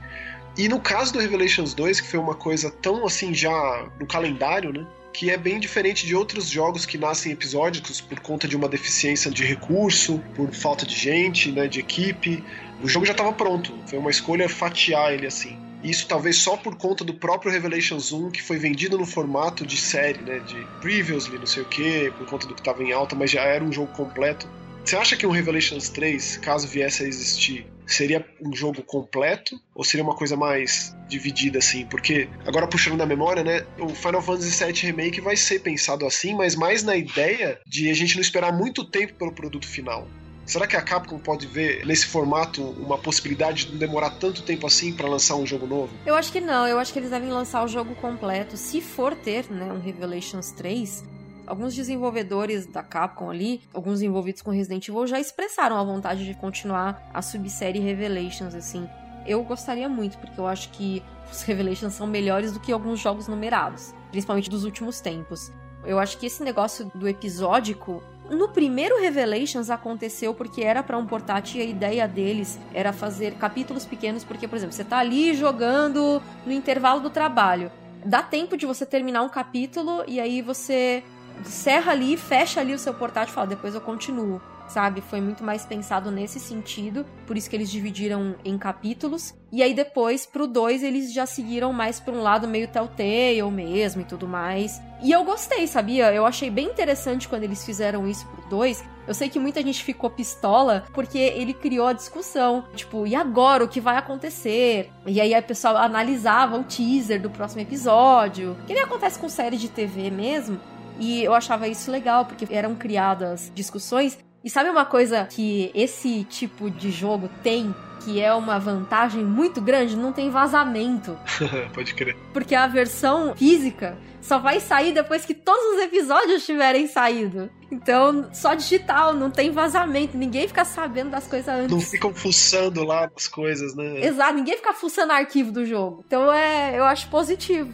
E 0.58 0.68
no 0.68 0.80
caso 0.80 1.14
do 1.14 1.20
Revelations 1.20 1.74
2, 1.74 2.02
que 2.02 2.08
foi 2.08 2.20
uma 2.20 2.36
coisa 2.36 2.72
tão 2.72 3.06
assim 3.06 3.34
já 3.34 3.88
no 4.00 4.08
calendário, 4.08 4.74
né? 4.74 4.86
Que 5.14 5.30
é 5.30 5.38
bem 5.38 5.60
diferente 5.60 6.06
de 6.06 6.16
outros 6.16 6.50
jogos 6.50 6.86
que 6.86 6.98
nascem 6.98 7.32
episódicos 7.32 8.00
por 8.00 8.20
conta 8.20 8.48
de 8.48 8.56
uma 8.56 8.68
deficiência 8.68 9.30
de 9.32 9.44
recurso, 9.44 10.22
por 10.36 10.52
falta 10.54 10.86
de 10.86 10.96
gente, 10.96 11.52
né, 11.52 11.68
de 11.68 11.80
equipe. 11.80 12.44
O 12.82 12.88
jogo 12.88 13.06
já 13.06 13.12
estava 13.12 13.34
pronto, 13.34 13.74
foi 13.88 14.00
uma 14.00 14.12
escolha 14.12 14.48
fatiar 14.48 15.14
ele 15.14 15.28
assim. 15.28 15.58
Isso 15.84 16.08
talvez 16.08 16.38
só 16.38 16.58
por 16.58 16.76
conta 16.76 17.04
do 17.06 17.14
próprio 17.14 17.52
Revelations 17.52 18.12
1, 18.12 18.32
que 18.32 18.42
foi 18.42 18.58
vendido 18.58 18.98
no 18.98 19.06
formato 19.06 19.66
de 19.66 19.78
série, 19.78 20.22
né, 20.22 20.40
de 20.40 20.68
previously, 20.82 21.38
não 21.38 21.46
sei 21.46 21.64
o 21.64 21.66
que, 21.66 22.12
por 22.18 22.28
conta 22.28 22.48
do 22.48 22.54
que 22.54 22.62
estava 22.62 22.84
em 22.84 22.92
alta, 22.92 23.16
mas 23.16 23.32
já 23.32 23.42
era 23.42 23.64
um 23.64 23.72
jogo 23.72 23.92
completo. 23.94 24.48
Você 24.84 24.96
acha 24.96 25.16
que 25.16 25.28
um 25.28 25.32
Revelations 25.32 25.90
3, 25.90 26.38
caso 26.38 26.68
viesse 26.68 27.04
a 27.04 27.08
existir, 27.08 27.68
seria 27.86 28.26
um 28.42 28.56
jogo 28.56 28.82
completo 28.84 29.60
ou 29.76 29.84
seria 29.84 30.04
uma 30.04 30.16
coisa 30.16 30.36
mais 30.36 30.96
dividida 31.08 31.60
assim? 31.60 31.86
Porque 31.86 32.30
agora 32.46 32.68
puxando 32.68 32.98
da 32.98 33.06
memória, 33.06 33.44
né, 33.44 33.66
o 33.80 33.90
Final 33.90 34.22
Fantasy 34.22 34.64
VII 34.64 34.92
Remake 34.92 35.22
vai 35.22 35.36
ser 35.36 35.60
pensado 35.60 36.06
assim, 36.06 36.36
mas 36.36 36.56
mais 36.56 36.84
na 36.84 36.96
ideia 36.96 37.60
de 37.66 37.90
a 37.90 37.94
gente 37.94 38.16
não 38.16 38.22
esperar 38.22 38.52
muito 38.52 38.84
tempo 38.84 39.14
pelo 39.14 39.32
produto 39.32 39.68
final. 39.68 40.08
Será 40.50 40.66
que 40.66 40.76
a 40.76 40.82
Capcom 40.82 41.20
pode 41.20 41.46
ver 41.46 41.86
nesse 41.86 42.08
formato 42.08 42.64
uma 42.64 42.98
possibilidade 42.98 43.66
de 43.66 43.72
não 43.74 43.78
demorar 43.78 44.10
tanto 44.10 44.42
tempo 44.42 44.66
assim 44.66 44.92
para 44.92 45.08
lançar 45.08 45.36
um 45.36 45.46
jogo 45.46 45.68
novo? 45.68 45.94
Eu 46.08 46.16
acho 46.16 46.32
que 46.32 46.42
não, 46.42 46.68
eu 46.68 46.80
acho 46.80 46.92
que 46.92 46.98
eles 46.98 47.12
devem 47.12 47.30
lançar 47.30 47.64
o 47.64 47.68
jogo 47.68 47.94
completo. 47.94 48.58
Se 48.58 48.82
for 48.82 49.14
ter, 49.14 49.46
né, 49.52 49.72
um 49.72 49.80
Revelations 49.80 50.50
3, 50.52 51.04
alguns 51.50 51.76
desenvolvedores 51.76 52.68
da 52.68 52.84
Capcom 52.84 53.30
ali, 53.30 53.62
alguns 53.74 54.02
envolvidos 54.02 54.42
com 54.44 54.52
Resident 54.52 54.88
Evil, 54.88 55.08
já 55.08 55.20
expressaram 55.20 55.76
a 55.78 55.84
vontade 55.84 56.24
de 56.24 56.36
continuar 56.36 57.10
a 57.12 57.22
subsérie 57.22 57.82
Revelations, 57.82 58.54
assim. 58.54 58.88
Eu 59.26 59.44
gostaria 59.44 59.90
muito, 59.90 60.18
porque 60.20 60.40
eu 60.40 60.48
acho 60.48 60.70
que 60.70 61.04
os 61.32 61.42
Revelations 61.44 61.94
são 61.94 62.06
melhores 62.06 62.52
do 62.52 62.60
que 62.60 62.72
alguns 62.72 63.00
jogos 63.00 63.28
numerados, 63.28 63.94
principalmente 64.12 64.50
dos 64.50 64.64
últimos 64.64 65.02
tempos. 65.02 65.52
Eu 65.84 65.98
acho 65.98 66.18
que 66.20 66.28
esse 66.28 66.44
negócio 66.44 66.92
do 66.94 67.08
episódico 67.08 68.04
no 68.30 68.50
primeiro 68.50 69.00
Revelations 69.00 69.72
aconteceu 69.72 70.36
porque 70.36 70.62
era 70.62 70.84
para 70.84 70.98
um 70.98 71.08
portátil 71.08 71.62
e 71.62 71.64
a 71.64 71.66
ideia 71.66 72.08
deles 72.08 72.60
era 72.74 72.94
fazer 72.94 73.34
capítulos 73.36 73.86
pequenos, 73.86 74.24
porque, 74.24 74.48
por 74.48 74.56
exemplo, 74.56 74.76
você 74.76 74.84
tá 74.84 75.00
ali 75.00 75.34
jogando 75.34 76.22
no 76.46 76.52
intervalo 76.52 77.02
do 77.02 77.10
trabalho. 77.10 77.72
Dá 78.06 78.22
tempo 78.22 78.56
de 78.56 78.68
você 78.68 78.86
terminar 78.86 79.24
um 79.24 79.30
capítulo 79.30 80.04
e 80.08 80.20
aí 80.20 80.42
você 80.42 81.04
encerra 81.42 81.92
ali, 81.92 82.16
fecha 82.18 82.60
ali 82.60 82.74
o 82.74 82.80
seu 82.80 82.94
portátil 82.94 83.32
e 83.32 83.36
fala, 83.36 83.48
depois 83.48 83.76
eu 83.76 83.82
continuo. 83.82 84.42
sabe? 84.70 85.02
Foi 85.02 85.20
muito 85.20 85.44
mais 85.44 85.66
pensado 85.66 86.12
nesse 86.12 86.40
sentido, 86.40 87.06
por 87.26 87.36
isso 87.36 87.50
que 87.50 87.56
eles 87.56 87.70
dividiram 87.70 88.36
em 88.46 88.58
capítulos. 88.58 89.34
E 89.52 89.64
aí 89.64 89.74
depois, 89.74 90.26
pro 90.26 90.48
2, 90.48 90.84
eles 90.84 91.12
já 91.12 91.26
seguiram 91.26 91.74
mais 91.74 92.00
pra 92.00 92.14
um 92.14 92.22
lado 92.22 92.48
meio 92.48 92.68
Telltale 92.68 93.42
mesmo 93.52 94.02
e 94.02 94.06
tudo 94.06 94.28
mais. 94.28 94.80
E 95.02 95.12
eu 95.12 95.24
gostei, 95.24 95.66
sabia? 95.66 96.14
Eu 96.14 96.26
achei 96.26 96.50
bem 96.50 96.68
interessante 96.68 97.28
quando 97.28 97.44
eles 97.44 97.66
fizeram 97.66 98.08
isso 98.08 98.28
pro 98.28 98.50
2. 98.50 98.84
Eu 99.08 99.14
sei 99.16 99.28
que 99.28 99.40
muita 99.40 99.62
gente 99.64 99.84
ficou 99.84 100.10
pistola 100.10 100.86
porque 100.94 101.18
ele 101.18 101.54
criou 101.54 101.88
a 101.88 101.94
discussão. 101.94 102.66
Tipo, 102.76 103.08
e 103.08 103.16
agora? 103.16 103.64
O 103.64 103.68
que 103.68 103.82
vai 103.82 103.98
acontecer? 103.98 104.92
E 105.08 105.20
aí 105.20 105.34
a 105.34 105.42
pessoa 105.42 105.80
analisava 105.80 106.58
o 106.58 106.64
teaser 106.64 107.20
do 107.20 107.30
próximo 107.30 107.62
episódio. 107.62 108.56
Que 108.68 108.74
nem 108.74 108.84
acontece 108.84 109.18
com 109.18 109.28
série 109.28 109.58
de 109.58 109.68
TV 109.68 110.12
mesmo. 110.12 110.60
E 111.00 111.24
eu 111.24 111.34
achava 111.34 111.68
isso 111.68 111.90
legal, 111.90 112.26
porque 112.26 112.48
eram 112.54 112.76
criadas 112.76 113.52
discussões. 113.56 114.18
E 114.44 114.50
sabe 114.50 114.70
uma 114.70 114.86
coisa 114.86 115.26
que 115.26 115.72
esse 115.74 116.24
tipo 116.26 116.70
de 116.70 116.92
jogo 116.92 117.30
tem 117.42 117.74
que 118.00 118.22
é 118.22 118.34
uma 118.34 118.58
vantagem 118.58 119.24
muito 119.24 119.62
grande, 119.62 119.96
não 119.96 120.14
tem 120.14 120.30
vazamento. 120.30 121.18
Pode 121.74 121.94
crer. 121.94 122.16
Porque 122.34 122.56
a 122.56 122.66
versão 122.68 123.36
física 123.36 123.98
só 124.30 124.38
vai 124.38 124.60
sair 124.60 124.94
depois 124.94 125.26
que 125.26 125.34
todos 125.34 125.76
os 125.76 125.82
episódios 125.82 126.46
tiverem 126.46 126.86
saído. 126.86 127.50
Então, 127.72 128.30
só 128.32 128.54
digital, 128.54 129.16
não 129.16 129.32
tem 129.32 129.50
vazamento, 129.50 130.16
ninguém 130.16 130.48
fica 130.48 130.64
sabendo 130.64 131.10
das 131.10 131.26
coisas 131.26 131.48
antes. 131.48 131.72
Não 131.72 131.82
ficam 131.82 132.14
fuçando 132.14 132.84
lá 132.84 133.10
as 133.16 133.28
coisas, 133.28 133.76
né? 133.76 134.06
Exato, 134.06 134.36
ninguém 134.36 134.56
fica 134.56 134.72
fuçando 134.72 135.14
arquivo 135.14 135.52
do 135.52 135.66
jogo. 135.66 136.04
Então, 136.06 136.32
é, 136.32 136.78
eu 136.78 136.84
acho 136.84 137.10
positivo. 137.10 137.74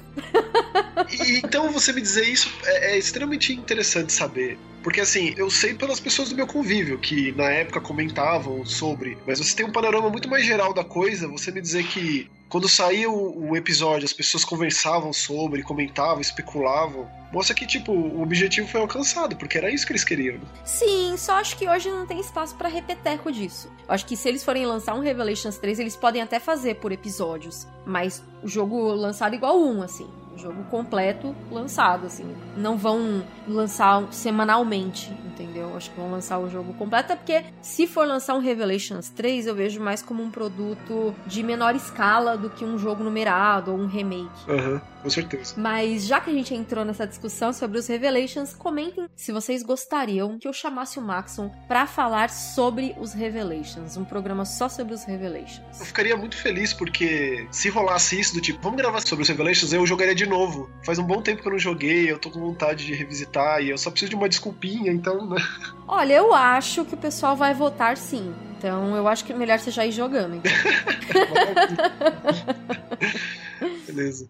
e, 1.11 1.39
então, 1.39 1.69
você 1.71 1.91
me 1.91 2.01
dizer 2.01 2.27
isso 2.27 2.49
é, 2.63 2.93
é 2.93 2.97
extremamente 2.97 3.51
interessante 3.53 4.13
saber. 4.13 4.57
Porque 4.81 5.01
assim, 5.01 5.33
eu 5.35 5.49
sei 5.49 5.73
pelas 5.73 5.99
pessoas 5.99 6.29
do 6.29 6.35
meu 6.35 6.45
convívio 6.45 6.99
que 6.99 7.31
na 7.31 7.49
época 7.49 7.81
comentavam 7.81 8.63
sobre, 8.63 9.17
mas 9.25 9.39
você 9.39 9.55
tem 9.55 9.65
um 9.65 9.71
panorama 9.71 10.11
muito 10.11 10.29
mais 10.29 10.45
geral 10.45 10.75
da 10.75 10.83
coisa, 10.83 11.27
você 11.27 11.51
me 11.51 11.59
dizer 11.59 11.87
que 11.87 12.29
quando 12.49 12.69
saiu 12.69 13.13
o 13.13 13.55
episódio, 13.55 14.05
as 14.05 14.13
pessoas 14.13 14.45
conversavam 14.45 15.11
sobre, 15.11 15.63
comentavam, 15.63 16.21
especulavam. 16.21 17.07
Mostra 17.33 17.55
que, 17.55 17.65
tipo, 17.65 17.91
o 17.91 18.21
objetivo 18.21 18.67
foi 18.67 18.79
alcançado, 18.79 19.35
porque 19.35 19.57
era 19.57 19.69
isso 19.69 19.85
que 19.85 19.91
eles 19.91 20.03
queriam. 20.03 20.39
Sim, 20.63 21.15
só 21.17 21.33
acho 21.33 21.57
que 21.57 21.67
hoje 21.67 21.89
não 21.89 22.05
tem 22.05 22.19
espaço 22.19 22.55
para 22.55 22.69
repeteco 22.69 23.31
disso. 23.31 23.69
Eu 23.87 23.93
acho 23.93 24.05
que 24.05 24.15
se 24.15 24.29
eles 24.29 24.43
forem 24.43 24.65
lançar 24.65 24.93
um 24.93 25.01
Revelations 25.01 25.57
3, 25.57 25.79
eles 25.79 25.95
podem 25.95 26.21
até 26.21 26.39
fazer 26.39 26.75
por 26.75 26.91
episódios. 26.91 27.67
Mas 27.85 28.23
o 28.41 28.47
jogo 28.47 28.93
lançado 28.93 29.35
igual 29.35 29.59
um, 29.59 29.81
assim 29.81 30.07
jogo 30.37 30.63
completo 30.65 31.35
lançado, 31.51 32.05
assim. 32.05 32.35
Não 32.57 32.77
vão 32.77 33.23
lançar 33.47 34.11
semanalmente, 34.11 35.11
entendeu? 35.25 35.75
Acho 35.75 35.91
que 35.91 35.99
vão 35.99 36.11
lançar 36.11 36.39
o 36.39 36.49
jogo 36.49 36.73
completo, 36.73 37.15
porque 37.15 37.45
se 37.61 37.87
for 37.87 38.07
lançar 38.07 38.35
um 38.35 38.39
Revelations 38.39 39.09
3, 39.09 39.47
eu 39.47 39.55
vejo 39.55 39.81
mais 39.81 40.01
como 40.01 40.23
um 40.23 40.29
produto 40.31 41.13
de 41.25 41.43
menor 41.43 41.75
escala 41.75 42.37
do 42.37 42.49
que 42.49 42.65
um 42.65 42.77
jogo 42.77 43.03
numerado 43.03 43.71
ou 43.71 43.77
um 43.77 43.87
remake. 43.87 44.49
Uhum 44.49 44.94
com 45.05 45.09
certeza. 45.11 45.53
Mas 45.55 46.07
já 46.07 46.19
que 46.19 46.31
a 46.31 46.33
gente 46.33 46.51
entrou 46.55 46.83
nessa 46.83 47.05
discussão 47.05 47.53
sobre 47.53 47.77
os 47.77 47.85
Revelations, 47.85 48.55
comentem 48.55 49.07
se 49.15 49.31
vocês 49.31 49.61
gostariam 49.61 50.39
que 50.39 50.47
eu 50.47 50.53
chamasse 50.53 50.97
o 50.97 51.01
Maxon 51.01 51.51
para 51.67 51.85
falar 51.85 52.31
sobre 52.31 52.95
os 52.99 53.13
Revelations, 53.13 53.97
um 53.97 54.03
programa 54.03 54.45
só 54.45 54.67
sobre 54.67 54.95
os 54.95 55.03
Revelations. 55.03 55.79
Eu 55.79 55.85
ficaria 55.85 56.17
muito 56.17 56.35
feliz 56.35 56.73
porque 56.73 57.47
se 57.51 57.69
rolasse 57.69 58.19
isso 58.19 58.33
do 58.33 58.41
tipo, 58.41 58.59
vamos 58.63 58.77
gravar 58.77 58.99
sobre 59.01 59.21
os 59.21 59.29
Revelations, 59.29 59.71
eu 59.73 59.85
jogaria 59.85 60.15
de 60.15 60.25
novo. 60.25 60.71
Faz 60.83 60.97
um 60.97 61.03
bom 61.03 61.21
tempo 61.21 61.43
que 61.43 61.47
eu 61.47 61.51
não 61.51 61.59
joguei, 61.59 62.11
eu 62.11 62.17
tô 62.17 62.31
com 62.31 62.39
vontade 62.39 62.83
de 62.83 62.95
revisitar 62.95 63.61
e 63.61 63.69
eu 63.69 63.77
só 63.77 63.91
preciso 63.91 64.09
de 64.09 64.15
uma 64.15 64.27
desculpinha, 64.27 64.91
então, 64.91 65.29
né? 65.29 65.37
Olha, 65.87 66.15
eu 66.15 66.33
acho 66.33 66.83
que 66.83 66.95
o 66.95 66.97
pessoal 66.97 67.35
vai 67.35 67.53
votar 67.53 67.95
sim. 67.95 68.33
Então 68.57 68.95
eu 68.95 69.07
acho 69.07 69.23
que 69.23 69.31
é 69.31 69.35
melhor 69.35 69.59
você 69.59 69.69
já 69.69 69.85
ir 69.85 69.91
jogando. 69.91 70.37
Então. 70.37 70.51
Beleza. 73.85 74.27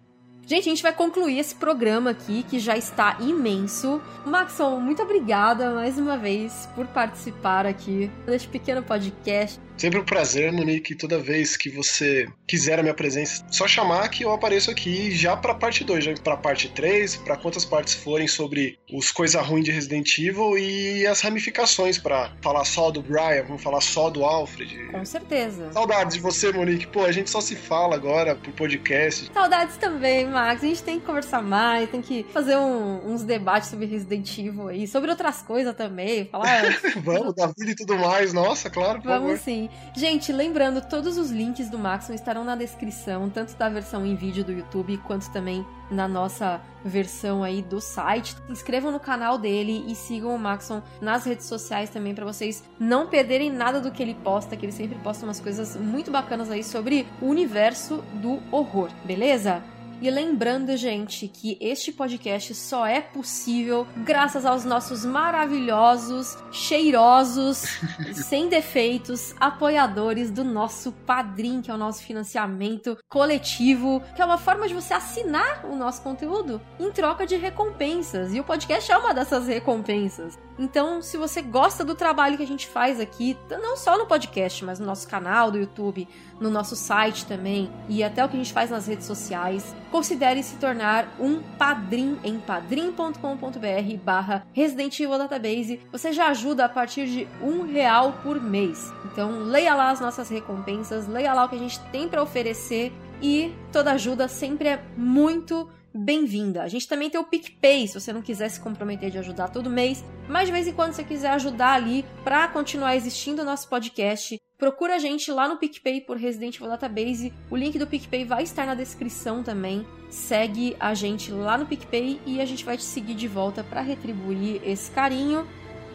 Gente, 0.48 0.68
a 0.68 0.70
gente 0.70 0.84
vai 0.84 0.94
concluir 0.94 1.40
esse 1.40 1.56
programa 1.56 2.12
aqui, 2.12 2.44
que 2.44 2.60
já 2.60 2.78
está 2.78 3.18
imenso. 3.20 4.00
Maxon, 4.24 4.80
muito 4.80 5.02
obrigada 5.02 5.72
mais 5.72 5.98
uma 5.98 6.18
vez 6.18 6.70
por 6.76 6.86
participar 6.86 7.66
aqui 7.66 8.12
deste 8.28 8.48
pequeno 8.48 8.84
podcast. 8.84 9.60
Sempre 9.78 10.00
um 10.00 10.06
prazer, 10.06 10.52
Monique. 10.52 10.96
Toda 10.96 11.20
vez 11.20 11.58
que 11.58 11.70
você 11.70 12.28
quiser 12.48 12.80
a 12.80 12.84
minha 12.84 12.94
presença, 12.94 13.46
só 13.52 13.68
chamar 13.68 14.08
que 14.10 14.24
eu 14.24 14.32
apareço 14.32 14.72
aqui 14.72 15.12
já 15.12 15.36
pra 15.36 15.54
parte 15.54 15.84
2, 15.84 16.04
já 16.04 16.14
pra 16.14 16.38
parte 16.38 16.70
3, 16.70 17.18
pra 17.18 17.36
quantas 17.36 17.66
partes 17.66 17.94
forem 17.94 18.28
sobre 18.28 18.80
os 18.92 19.12
coisas 19.12 19.42
ruins 19.46 19.66
de 19.66 19.72
Resident 19.72 20.18
Evil 20.18 20.58
e 20.58 21.06
as 21.06 21.22
ramificações 21.22 21.98
para 21.98 22.32
falar 22.42 22.64
só 22.66 22.90
do 22.90 23.02
Brian, 23.02 23.44
vamos 23.48 23.62
falar 23.62 23.82
só 23.82 24.10
do 24.10 24.24
Alfred. 24.24 24.88
Com 24.92 25.04
certeza. 25.06 25.72
Saudades 25.74 26.16
de 26.16 26.22
você, 26.22 26.52
Monique. 26.52 26.88
Pô, 26.88 27.04
a 27.04 27.12
gente 27.12 27.30
só 27.30 27.42
se 27.42 27.56
fala 27.56 27.96
agora 27.96 28.36
por 28.36 28.54
podcast. 28.54 29.30
Saudades 29.34 29.78
também, 29.78 30.26
Max. 30.26 30.64
A 30.64 30.68
gente 30.68 30.84
tem 30.84 31.00
que 31.00 31.06
conversar 31.06 31.42
mais, 31.42 31.90
tem 31.90 32.02
que 32.02 32.26
fazer 32.32 32.56
um, 32.56 33.12
uns 33.14 33.24
debates 33.24 33.70
sobre 33.70 33.86
Resident 33.86 34.38
Evil 34.38 34.70
aí, 34.70 34.88
sobre 34.88 35.10
outras 35.12 35.42
coisas 35.42 35.76
também, 35.76 36.26
falar. 36.26 36.64
vamos, 37.04 37.36
da 37.36 37.48
vida 37.48 37.72
e 37.72 37.76
tudo 37.76 37.98
mais. 37.98 38.32
Nossa, 38.32 38.70
claro, 38.70 39.02
por 39.02 39.08
Vamos 39.10 39.40
favor. 39.40 39.44
sim. 39.44 39.65
Gente, 39.96 40.32
lembrando, 40.32 40.82
todos 40.82 41.18
os 41.18 41.32
links 41.32 41.70
do 41.70 41.78
Maxon 41.78 42.14
estarão 42.14 42.44
na 42.44 42.56
descrição, 42.56 43.30
tanto 43.30 43.56
da 43.56 43.70
versão 43.70 44.06
em 44.06 44.16
vídeo 44.16 44.44
do 44.44 44.52
YouTube, 44.52 44.98
quanto 44.98 45.32
também 45.32 45.66
na 45.90 46.08
nossa 46.08 46.62
versão 46.84 47.44
aí 47.44 47.62
do 47.62 47.80
site. 47.80 48.36
Se 48.36 48.52
inscrevam 48.52 48.92
no 48.92 49.00
canal 49.00 49.38
dele 49.38 49.86
e 49.88 49.96
sigam 49.96 50.36
o 50.36 50.40
Maxon 50.40 50.82
nas 51.02 51.26
redes 51.26 51.46
sociais 51.46 51.90
também 51.90 52.14
para 52.14 52.26
vocês 52.26 52.64
não 52.80 53.08
perderem 53.08 53.52
nada 53.52 53.80
do 53.80 53.92
que 53.92 54.02
ele 54.02 54.16
posta, 54.16 54.56
que 54.56 54.66
ele 54.66 54.72
sempre 54.72 54.98
posta 55.00 55.26
umas 55.26 55.40
coisas 55.40 55.76
muito 55.76 56.12
bacanas 56.12 56.50
aí 56.50 56.64
sobre 56.64 57.08
o 57.22 57.28
universo 57.28 58.04
do 58.16 58.42
horror, 58.52 58.90
beleza? 59.04 59.64
E 60.06 60.12
lembrando, 60.12 60.78
gente, 60.78 61.28
que 61.28 61.58
este 61.60 61.92
podcast 61.92 62.54
só 62.54 62.86
é 62.86 63.02
possível 63.02 63.88
graças 63.98 64.46
aos 64.46 64.64
nossos 64.64 65.04
maravilhosos, 65.04 66.38
cheirosos, 66.52 67.80
sem 68.14 68.48
defeitos, 68.48 69.34
apoiadores 69.40 70.30
do 70.30 70.44
nosso 70.44 70.92
Padrim, 70.92 71.60
que 71.60 71.72
é 71.72 71.74
o 71.74 71.78
nosso 71.78 72.04
financiamento 72.04 72.96
coletivo, 73.10 74.00
que 74.16 74.22
é 74.22 74.26
uma 74.26 74.38
forma 74.38 74.68
de 74.68 74.76
você 74.76 74.94
assinar 74.94 75.66
o 75.66 75.76
nosso 75.76 76.04
conteúdo 76.04 76.62
em 76.80 76.92
troca 76.92 77.26
de 77.26 77.36
recompensas. 77.36 78.32
E 78.32 78.40
o 78.40 78.44
podcast 78.44 78.92
é 78.92 78.98
uma 79.00 79.12
dessas 79.12 79.48
recompensas. 79.48 80.38
Então, 80.58 81.02
se 81.02 81.18
você 81.18 81.42
gosta 81.42 81.84
do 81.84 81.96
trabalho 81.96 82.38
que 82.38 82.44
a 82.44 82.48
gente 82.48 82.68
faz 82.68 83.00
aqui, 83.00 83.36
não 83.50 83.76
só 83.76 83.98
no 83.98 84.06
podcast, 84.06 84.64
mas 84.64 84.80
no 84.80 84.86
nosso 84.86 85.08
canal 85.08 85.52
do 85.52 85.58
YouTube, 85.58 86.08
no 86.40 86.50
nosso 86.50 86.76
site 86.76 87.26
também 87.26 87.70
e 87.90 88.04
até 88.04 88.24
o 88.24 88.30
que 88.30 88.36
a 88.36 88.40
gente 88.40 88.54
faz 88.54 88.70
nas 88.70 88.88
redes 88.88 89.06
sociais, 89.06 89.76
considere 89.96 90.44
se 90.44 90.58
tornar 90.58 91.08
um 91.18 91.42
padrim 91.58 92.20
em 92.22 92.38
padrim.com.br 92.38 93.98
barra 94.04 94.46
Resident 94.52 95.00
Evil 95.00 95.18
Database. 95.18 95.80
Você 95.90 96.12
já 96.12 96.28
ajuda 96.28 96.66
a 96.66 96.70
partir 96.70 97.08
de 97.08 97.26
um 97.42 97.62
real 97.62 98.12
por 98.22 98.44
mês. 98.44 98.92
Então 99.06 99.44
leia 99.44 99.74
lá 99.74 99.92
as 99.92 100.02
nossas 100.02 100.28
recompensas, 100.28 101.08
leia 101.08 101.34
lá 101.34 101.46
o 101.46 101.48
que 101.50 101.56
a 101.56 101.60
gente 101.60 101.80
tem 101.94 102.10
para 102.10 102.22
oferecer 102.22 102.92
e 103.22 103.54
toda 103.72 103.94
ajuda 103.94 104.28
sempre 104.28 104.68
é 104.68 104.84
muito 104.98 105.70
bem-vinda. 105.94 106.64
A 106.64 106.68
gente 106.68 106.90
também 106.90 107.10
tem 107.10 107.22
o 107.22 107.24
PicPay, 107.24 107.88
se 107.88 107.98
você 107.98 108.12
não 108.12 108.22
quiser 108.22 108.50
se 108.50 108.60
comprometer 108.60 109.10
de 109.10 109.18
ajudar 109.18 109.48
todo 109.48 109.70
mês, 109.70 110.04
mas 110.28 110.48
de 110.48 110.52
vez 110.52 110.68
em 110.68 110.74
quando 110.74 110.92
você 110.92 111.06
quiser 111.06 111.30
ajudar 111.30 111.72
ali 111.72 112.04
para 112.22 112.50
continuar 112.50 112.98
existindo 112.98 113.44
o 113.44 113.46
nosso 113.46 113.70
podcast, 113.70 114.38
procura 114.58 114.96
a 114.96 115.00
gente 115.00 115.32
lá 115.32 115.48
no 115.48 115.58
PicPay 115.58 116.02
por 116.02 116.18
Resident 116.18 116.56
Evil 116.56 116.70
Database. 116.70 117.34
O 117.50 117.56
link 117.56 117.78
do 117.78 117.88
PicPay 117.88 118.26
vai 118.26 118.44
estar 118.44 118.66
na 118.66 118.76
descrição 118.76 119.44
também. 119.44 119.86
Segue 120.10 120.76
a 120.80 120.94
gente 120.94 121.32
lá 121.32 121.58
no 121.58 121.66
PicPay 121.66 122.22
e 122.26 122.42
a 122.42 122.46
gente 122.46 122.64
vai 122.64 122.78
te 122.78 122.84
seguir 122.84 123.16
de 123.16 123.28
volta 123.28 123.64
para 123.64 123.82
retribuir 123.82 124.62
esse 124.64 124.90
carinho. 124.92 125.48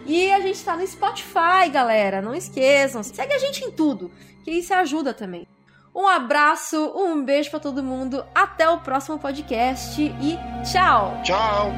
E 0.06 0.30
a 0.32 0.40
gente 0.40 0.62
tá 0.64 0.76
no 0.76 0.86
Spotify, 0.86 1.68
galera. 1.70 2.22
Não 2.22 2.34
esqueçam. 2.34 3.02
Segue 3.02 3.32
a 3.32 3.38
gente 3.38 3.64
em 3.64 3.70
tudo, 3.70 4.11
que 4.44 4.50
isso 4.50 4.72
ajuda 4.74 5.12
também. 5.12 5.46
Um 5.94 6.06
abraço, 6.06 6.92
um 6.96 7.24
beijo 7.24 7.50
para 7.50 7.61
todo 7.61 7.82
mundo. 7.82 8.24
Até 8.34 8.68
o 8.68 8.80
próximo 8.80 9.18
podcast 9.18 10.00
e 10.00 10.38
tchau. 10.64 11.20
Tchau. 11.24 11.72